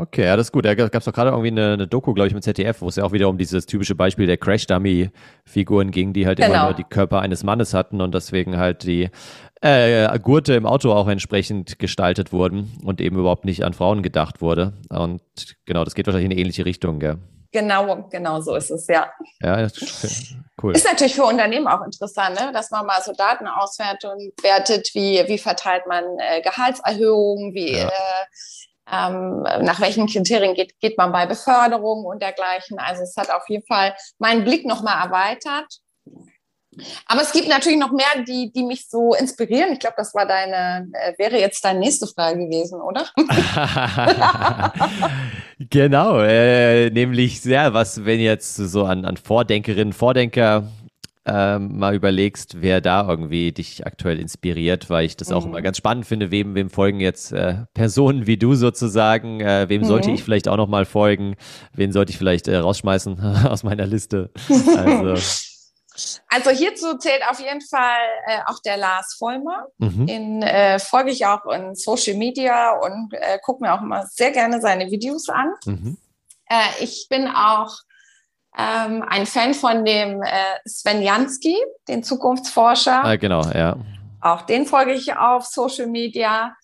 Okay, 0.00 0.24
ja, 0.24 0.36
das 0.36 0.48
ist 0.48 0.52
gut. 0.52 0.64
Da 0.64 0.74
gab 0.74 0.94
es 0.94 1.04
doch 1.04 1.12
gerade 1.12 1.30
irgendwie 1.30 1.48
eine, 1.48 1.74
eine 1.74 1.86
Doku, 1.86 2.12
glaube 2.14 2.28
ich, 2.28 2.34
mit 2.34 2.44
ZDF, 2.44 2.80
wo 2.80 2.88
es 2.88 2.96
ja 2.96 3.04
auch 3.04 3.12
wieder 3.12 3.28
um 3.28 3.38
dieses 3.38 3.66
typische 3.66 3.94
Beispiel 3.94 4.26
der 4.26 4.36
Crash-Dummy-Figuren 4.36 5.90
ging, 5.90 6.12
die 6.12 6.26
halt 6.26 6.38
genau. 6.38 6.52
immer 6.52 6.64
nur 6.64 6.74
die 6.74 6.84
Körper 6.84 7.20
eines 7.20 7.44
Mannes 7.44 7.74
hatten 7.74 8.00
und 8.00 8.14
deswegen 8.14 8.56
halt 8.56 8.82
die 8.84 9.10
äh, 9.60 10.18
Gurte 10.18 10.54
im 10.54 10.66
Auto 10.66 10.92
auch 10.92 11.08
entsprechend 11.08 11.78
gestaltet 11.78 12.32
wurden 12.32 12.72
und 12.84 13.00
eben 13.00 13.18
überhaupt 13.18 13.44
nicht 13.44 13.64
an 13.64 13.72
Frauen 13.72 14.02
gedacht 14.02 14.40
wurde. 14.42 14.74
Und 14.90 15.22
genau, 15.64 15.84
das 15.84 15.94
geht 15.94 16.06
wahrscheinlich 16.06 16.26
in 16.26 16.32
eine 16.32 16.40
ähnliche 16.40 16.64
Richtung, 16.64 16.98
gell? 16.98 17.18
Genau, 17.54 18.08
genau 18.10 18.40
so 18.40 18.56
ist 18.56 18.70
es, 18.70 18.88
ja. 18.88 19.12
Ja, 19.40 19.60
ist 19.60 20.34
cool. 20.60 20.74
Ist 20.74 20.86
natürlich 20.86 21.14
für 21.14 21.24
Unternehmen 21.24 21.68
auch 21.68 21.82
interessant, 21.84 22.34
ne? 22.34 22.50
dass 22.52 22.72
man 22.72 22.84
mal 22.84 23.00
so 23.00 23.12
Daten 23.12 23.46
auswertet 23.46 24.10
wertet, 24.42 24.90
wie, 24.94 25.22
wie 25.28 25.38
verteilt 25.38 25.86
man 25.86 26.02
äh, 26.18 26.42
Gehaltserhöhungen, 26.42 27.54
wie 27.54 27.74
ja. 27.74 27.86
äh, 27.86 28.26
ähm, 28.90 29.42
nach 29.42 29.80
welchen 29.80 30.06
Kriterien 30.06 30.54
geht, 30.54 30.78
geht 30.80 30.98
man 30.98 31.12
bei 31.12 31.26
Beförderung 31.26 32.04
und 32.04 32.20
dergleichen. 32.20 32.78
Also 32.78 33.02
es 33.02 33.16
hat 33.16 33.30
auf 33.30 33.48
jeden 33.48 33.66
Fall 33.66 33.94
meinen 34.18 34.44
Blick 34.44 34.66
nochmal 34.66 35.04
erweitert. 35.04 35.80
Aber 37.06 37.22
es 37.22 37.32
gibt 37.32 37.48
natürlich 37.48 37.78
noch 37.78 37.92
mehr, 37.92 38.24
die, 38.26 38.52
die 38.52 38.64
mich 38.64 38.88
so 38.88 39.14
inspirieren. 39.14 39.72
Ich 39.72 39.78
glaube, 39.78 39.94
das 39.96 40.12
war 40.14 40.26
deine, 40.26 40.88
äh, 40.92 41.12
wäre 41.18 41.38
jetzt 41.38 41.64
deine 41.64 41.78
nächste 41.78 42.06
Frage 42.06 42.38
gewesen, 42.46 42.80
oder? 42.80 43.06
genau, 45.70 46.20
äh, 46.20 46.90
nämlich 46.90 47.40
sehr, 47.40 47.74
was, 47.74 48.04
wenn 48.04 48.20
jetzt 48.20 48.56
so 48.56 48.84
an, 48.84 49.04
an 49.04 49.16
Vordenkerinnen, 49.16 49.92
Vordenker 49.92 50.64
ähm, 51.26 51.78
mal 51.78 51.94
überlegst, 51.94 52.60
wer 52.60 52.80
da 52.80 53.08
irgendwie 53.08 53.52
dich 53.52 53.86
aktuell 53.86 54.18
inspiriert, 54.18 54.90
weil 54.90 55.06
ich 55.06 55.16
das 55.16 55.30
mhm. 55.30 55.34
auch 55.34 55.44
immer 55.46 55.58
mhm. 55.60 55.64
ganz 55.64 55.78
spannend 55.78 56.06
finde, 56.06 56.30
wem, 56.30 56.54
wem 56.54 56.70
folgen 56.70 57.00
jetzt 57.00 57.32
äh, 57.32 57.64
Personen 57.72 58.26
wie 58.26 58.36
du 58.36 58.54
sozusagen, 58.54 59.40
äh, 59.40 59.68
wem 59.68 59.82
mhm. 59.82 59.86
sollte 59.86 60.10
ich 60.10 60.22
vielleicht 60.22 60.48
auch 60.48 60.56
nochmal 60.56 60.84
folgen, 60.84 61.36
wen 61.72 61.92
sollte 61.92 62.10
ich 62.10 62.18
vielleicht 62.18 62.48
äh, 62.48 62.56
rausschmeißen 62.56 63.20
aus 63.48 63.62
meiner 63.62 63.86
Liste. 63.86 64.30
Also. 64.76 65.14
Also 66.28 66.50
hierzu 66.50 66.98
zählt 66.98 67.22
auf 67.30 67.38
jeden 67.38 67.60
Fall 67.60 68.00
äh, 68.26 68.40
auch 68.46 68.58
der 68.64 68.76
Lars 68.76 69.14
Vollmer. 69.16 69.68
Mhm. 69.78 70.06
Den 70.08 70.42
äh, 70.42 70.80
folge 70.80 71.12
ich 71.12 71.24
auch 71.24 71.46
in 71.46 71.76
Social 71.76 72.16
Media 72.16 72.72
und 72.72 73.12
äh, 73.12 73.38
gucke 73.40 73.62
mir 73.62 73.72
auch 73.72 73.80
immer 73.80 74.04
sehr 74.06 74.32
gerne 74.32 74.60
seine 74.60 74.90
Videos 74.90 75.28
an. 75.28 75.54
Mhm. 75.64 75.96
Äh, 76.46 76.82
ich 76.82 77.06
bin 77.08 77.28
auch 77.28 77.76
ähm, 78.56 79.04
ein 79.06 79.26
Fan 79.26 79.54
von 79.54 79.84
dem 79.84 80.22
äh, 80.22 80.26
Sven 80.66 81.02
Jansky, 81.02 81.56
den 81.88 82.02
Zukunftsforscher. 82.02 83.04
Ah, 83.04 83.16
genau, 83.16 83.42
ja. 83.42 83.76
Auch 84.20 84.42
den 84.42 84.66
folge 84.66 84.92
ich 84.92 85.16
auf 85.16 85.44
Social 85.46 85.86
Media. 85.86 86.54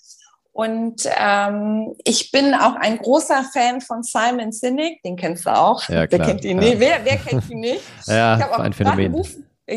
Und 0.53 1.03
ähm, 1.17 1.95
ich 2.05 2.33
bin 2.33 2.55
auch 2.55 2.75
ein 2.75 2.99
großer 2.99 3.45
Fan 3.53 3.81
von 3.81 4.03
Simon 4.03 4.53
Sinek, 4.53 5.03
den 5.03 5.17
kennst 5.17 5.47
du 5.47 5.51
auch. 5.51 5.89
Ja, 5.89 6.07
klar. 6.07 6.21
Wer 6.21 6.27
kennt 6.27 6.45
ihn 6.45 6.59
nicht? 6.59 6.81
Wer, 6.81 7.05
wer 7.05 7.17
kennt 7.17 7.49
ihn 7.51 7.61
nicht? 7.61 7.83
ja, 8.07 8.35
ein 8.59 8.73
Phänomen. 8.73 9.15
Ein 9.15 9.25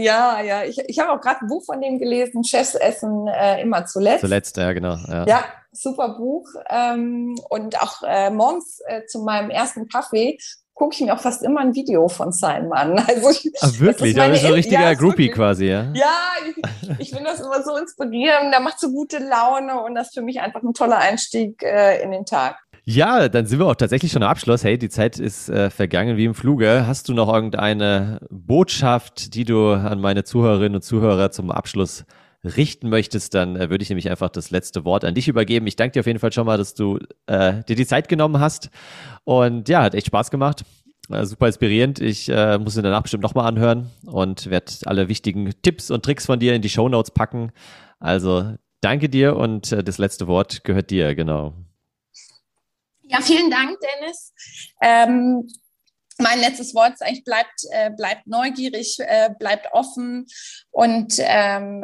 ja, 0.01 0.41
ja. 0.41 0.64
Ich, 0.64 0.80
ich 0.88 0.99
habe 0.99 1.11
auch 1.11 1.22
gerade 1.22 1.41
ein 1.41 1.47
Buch 1.47 1.64
von 1.66 1.80
dem 1.80 1.99
gelesen, 1.99 2.43
Chefs 2.43 2.76
essen 2.76 3.28
äh, 3.28 3.61
immer 3.61 3.86
zuletzt. 3.86 4.22
Zuletzt, 4.22 4.57
ja, 4.57 4.74
genau. 4.74 4.97
Ja, 5.07 5.26
ja 5.26 5.43
super 5.72 6.09
Buch. 6.09 6.47
Ähm, 6.70 7.36
und 7.49 7.82
auch 7.82 8.01
äh, 8.03 8.30
morgens 8.30 8.82
äh, 8.88 9.05
zu 9.05 9.20
meinem 9.20 9.49
ersten 9.49 9.88
Kaffee 9.88 10.38
gucke 10.74 10.95
ich 10.95 11.01
mir 11.01 11.13
auch 11.13 11.19
fast 11.19 11.43
immer 11.43 11.61
ein 11.61 11.76
Video 11.76 12.07
von 12.07 12.32
seinem 12.32 12.71
an. 12.74 12.93
Also 13.07 13.30
ich, 13.30 13.51
Ach, 13.61 13.80
wirklich? 13.80 14.15
Da 14.15 14.28
bist 14.28 14.43
du 14.43 14.47
ein 14.47 14.53
richtiger 14.53 14.82
ja, 14.82 14.93
Groupie 14.93 15.30
quasi, 15.30 15.65
ja? 15.65 15.91
Ja, 15.93 16.15
ich, 16.47 16.99
ich 16.99 17.09
finde 17.11 17.26
das 17.26 17.39
immer 17.39 17.61
so 17.63 17.76
inspirierend. 17.78 18.53
Der 18.53 18.59
macht 18.59 18.80
so 18.80 18.89
gute 18.91 19.19
Laune 19.19 19.82
und 19.82 19.95
das 19.95 20.07
ist 20.07 20.13
für 20.15 20.21
mich 20.21 20.39
einfach 20.41 20.63
ein 20.63 20.74
toller 20.74 20.97
Einstieg 20.97 21.61
äh, 21.63 22.01
in 22.01 22.11
den 22.11 22.26
Tag. 22.26 22.57
Ja, 22.86 23.30
dann 23.30 23.45
sind 23.45 23.59
wir 23.59 23.67
auch 23.67 23.76
tatsächlich 23.76 24.11
schon 24.11 24.24
am 24.24 24.30
Abschluss. 24.30 24.63
Hey, 24.63 24.78
die 24.78 24.89
Zeit 24.89 25.17
ist 25.17 25.47
äh, 25.49 25.69
vergangen 25.69 26.17
wie 26.17 26.26
im 26.26 26.34
Fluge. 26.34 26.86
Hast 26.86 27.07
du 27.07 27.13
noch 27.13 27.34
irgendeine 27.34 28.19
Botschaft, 28.30 29.36
die 29.36 29.45
du 29.45 29.71
an 29.71 30.01
meine 30.01 30.26
Zuhörerinnen 30.26 30.76
und 30.76 30.82
Zuhörer 30.82 31.32
zum 31.32 31.49
Abschluss 31.49 32.03
richten 32.43 32.89
möchtest, 32.89 33.34
dann 33.34 33.55
äh, 33.55 33.69
würde 33.69 33.84
ich 33.84 33.89
nämlich 33.89 34.09
einfach 34.09 34.30
das 34.30 34.51
letzte 34.51 34.84
Wort 34.84 35.05
an 35.05 35.15
dich 35.15 35.28
übergeben. 35.28 35.65
Ich 35.67 35.76
danke 35.76 35.93
dir 35.93 35.99
auf 36.01 36.07
jeden 36.07 36.19
Fall 36.19 36.34
schon 36.34 36.45
mal, 36.45 36.57
dass 36.57 36.74
du 36.74 36.99
äh, 37.26 37.63
dir 37.63 37.76
die 37.76 37.86
Zeit 37.86 38.09
genommen 38.09 38.39
hast. 38.39 38.69
Und 39.24 39.69
ja, 39.69 39.84
hat 39.84 39.95
echt 39.95 40.07
Spaß 40.07 40.32
gemacht. 40.32 40.63
Äh, 41.09 41.26
super 41.26 41.47
inspirierend. 41.47 41.99
Ich 41.99 42.30
äh, 42.30 42.57
muss 42.57 42.78
ihn 42.78 42.84
danach 42.84 43.03
bestimmt 43.03 43.24
nochmal 43.24 43.47
anhören 43.47 43.89
und 44.05 44.49
werde 44.49 44.71
alle 44.86 45.09
wichtigen 45.09 45.51
Tipps 45.61 45.91
und 45.91 46.03
Tricks 46.03 46.26
von 46.26 46.39
dir 46.39 46.53
in 46.53 46.61
die 46.61 46.69
Show 46.69 46.88
Notes 46.89 47.11
packen. 47.11 47.51
Also 47.99 48.55
danke 48.82 49.09
dir 49.09 49.36
und 49.36 49.71
äh, 49.71 49.84
das 49.84 49.97
letzte 49.97 50.28
Wort 50.28 50.63
gehört 50.63 50.89
dir, 50.91 51.15
genau. 51.15 51.53
Ja, 53.03 53.21
vielen 53.21 53.51
Dank, 53.51 53.78
Dennis. 53.80 54.34
Ähm, 54.82 55.47
mein 56.20 56.39
letztes 56.39 56.76
Wort 56.76 56.93
ist 56.93 57.03
eigentlich, 57.03 57.24
bleibt, 57.24 57.66
äh, 57.72 57.89
bleibt 57.89 58.28
neugierig, 58.28 58.97
äh, 58.99 59.30
bleibt 59.38 59.68
offen 59.72 60.28
und 60.72 61.16
ähm, 61.20 61.84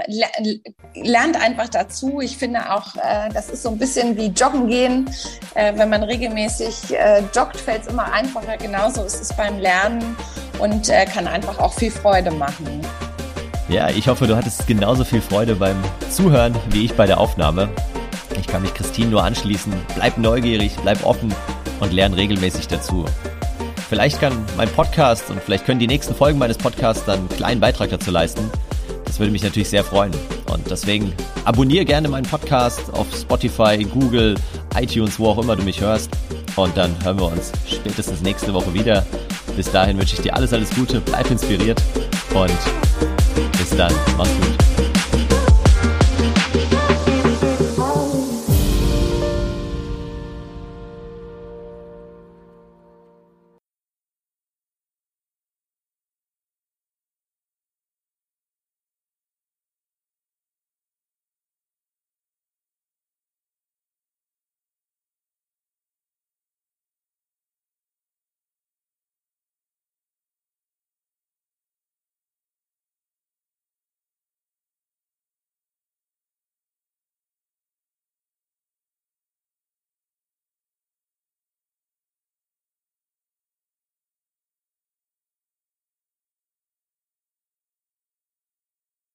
lernt 0.95 1.41
einfach 1.41 1.69
dazu. 1.69 2.21
Ich 2.21 2.37
finde 2.37 2.71
auch, 2.71 2.95
äh, 2.95 3.29
das 3.33 3.49
ist 3.49 3.63
so 3.63 3.69
ein 3.69 3.77
bisschen 3.77 4.17
wie 4.17 4.27
Joggen 4.27 4.67
gehen. 4.67 5.09
Äh, 5.55 5.73
wenn 5.77 5.89
man 5.89 6.03
regelmäßig 6.03 6.93
äh, 6.93 7.23
joggt, 7.33 7.57
fällt 7.57 7.83
es 7.83 7.87
immer 7.87 8.11
einfacher. 8.11 8.57
Genauso 8.57 9.03
ist 9.03 9.19
es 9.21 9.33
beim 9.33 9.59
Lernen 9.59 10.15
und 10.59 10.89
äh, 10.89 11.05
kann 11.05 11.27
einfach 11.27 11.59
auch 11.59 11.73
viel 11.73 11.91
Freude 11.91 12.31
machen. 12.31 12.81
Ja, 13.67 13.89
ich 13.89 14.07
hoffe, 14.07 14.25
du 14.25 14.35
hattest 14.35 14.65
genauso 14.67 15.03
viel 15.03 15.21
Freude 15.21 15.55
beim 15.55 15.81
Zuhören 16.09 16.55
wie 16.69 16.85
ich 16.85 16.93
bei 16.95 17.05
der 17.05 17.19
Aufnahme. 17.19 17.69
Ich 18.39 18.47
kann 18.47 18.61
mich 18.61 18.73
Christine 18.73 19.09
nur 19.09 19.23
anschließen. 19.23 19.73
Bleib 19.95 20.17
neugierig, 20.17 20.75
bleib 20.81 21.05
offen 21.05 21.33
und 21.79 21.93
lern 21.93 22.13
regelmäßig 22.13 22.67
dazu. 22.67 23.05
Vielleicht 23.89 24.21
kann 24.21 24.33
mein 24.55 24.69
Podcast 24.69 25.31
und 25.31 25.41
vielleicht 25.41 25.65
können 25.65 25.79
die 25.79 25.87
nächsten 25.87 26.13
Folgen 26.13 26.37
meines 26.37 26.59
Podcasts 26.59 27.03
dann 27.05 27.19
einen 27.19 27.29
kleinen 27.29 27.59
Beitrag 27.59 27.89
dazu 27.89 28.11
leisten. 28.11 28.47
Das 29.03 29.19
würde 29.19 29.31
mich 29.31 29.41
natürlich 29.41 29.69
sehr 29.69 29.83
freuen. 29.83 30.11
Und 30.53 30.69
deswegen 30.69 31.11
abonniere 31.43 31.85
gerne 31.85 32.07
meinen 32.07 32.27
Podcast 32.27 32.93
auf 32.93 33.07
Spotify, 33.15 33.83
Google, 33.83 34.35
iTunes, 34.79 35.17
wo 35.17 35.29
auch 35.29 35.39
immer 35.39 35.55
du 35.55 35.63
mich 35.63 35.81
hörst. 35.81 36.11
Und 36.55 36.77
dann 36.77 36.95
hören 37.03 37.19
wir 37.19 37.25
uns 37.25 37.51
spätestens 37.65 38.21
nächste 38.21 38.53
Woche 38.53 38.71
wieder. 38.75 39.03
Bis 39.55 39.71
dahin 39.71 39.97
wünsche 39.97 40.15
ich 40.15 40.21
dir 40.21 40.35
alles, 40.35 40.53
alles 40.53 40.69
Gute, 40.69 41.01
bleib 41.01 41.29
inspiriert 41.31 41.81
und 42.35 42.51
bis 43.57 43.71
dann. 43.75 43.93
Mach's 44.17 44.29
gut. 44.29 44.68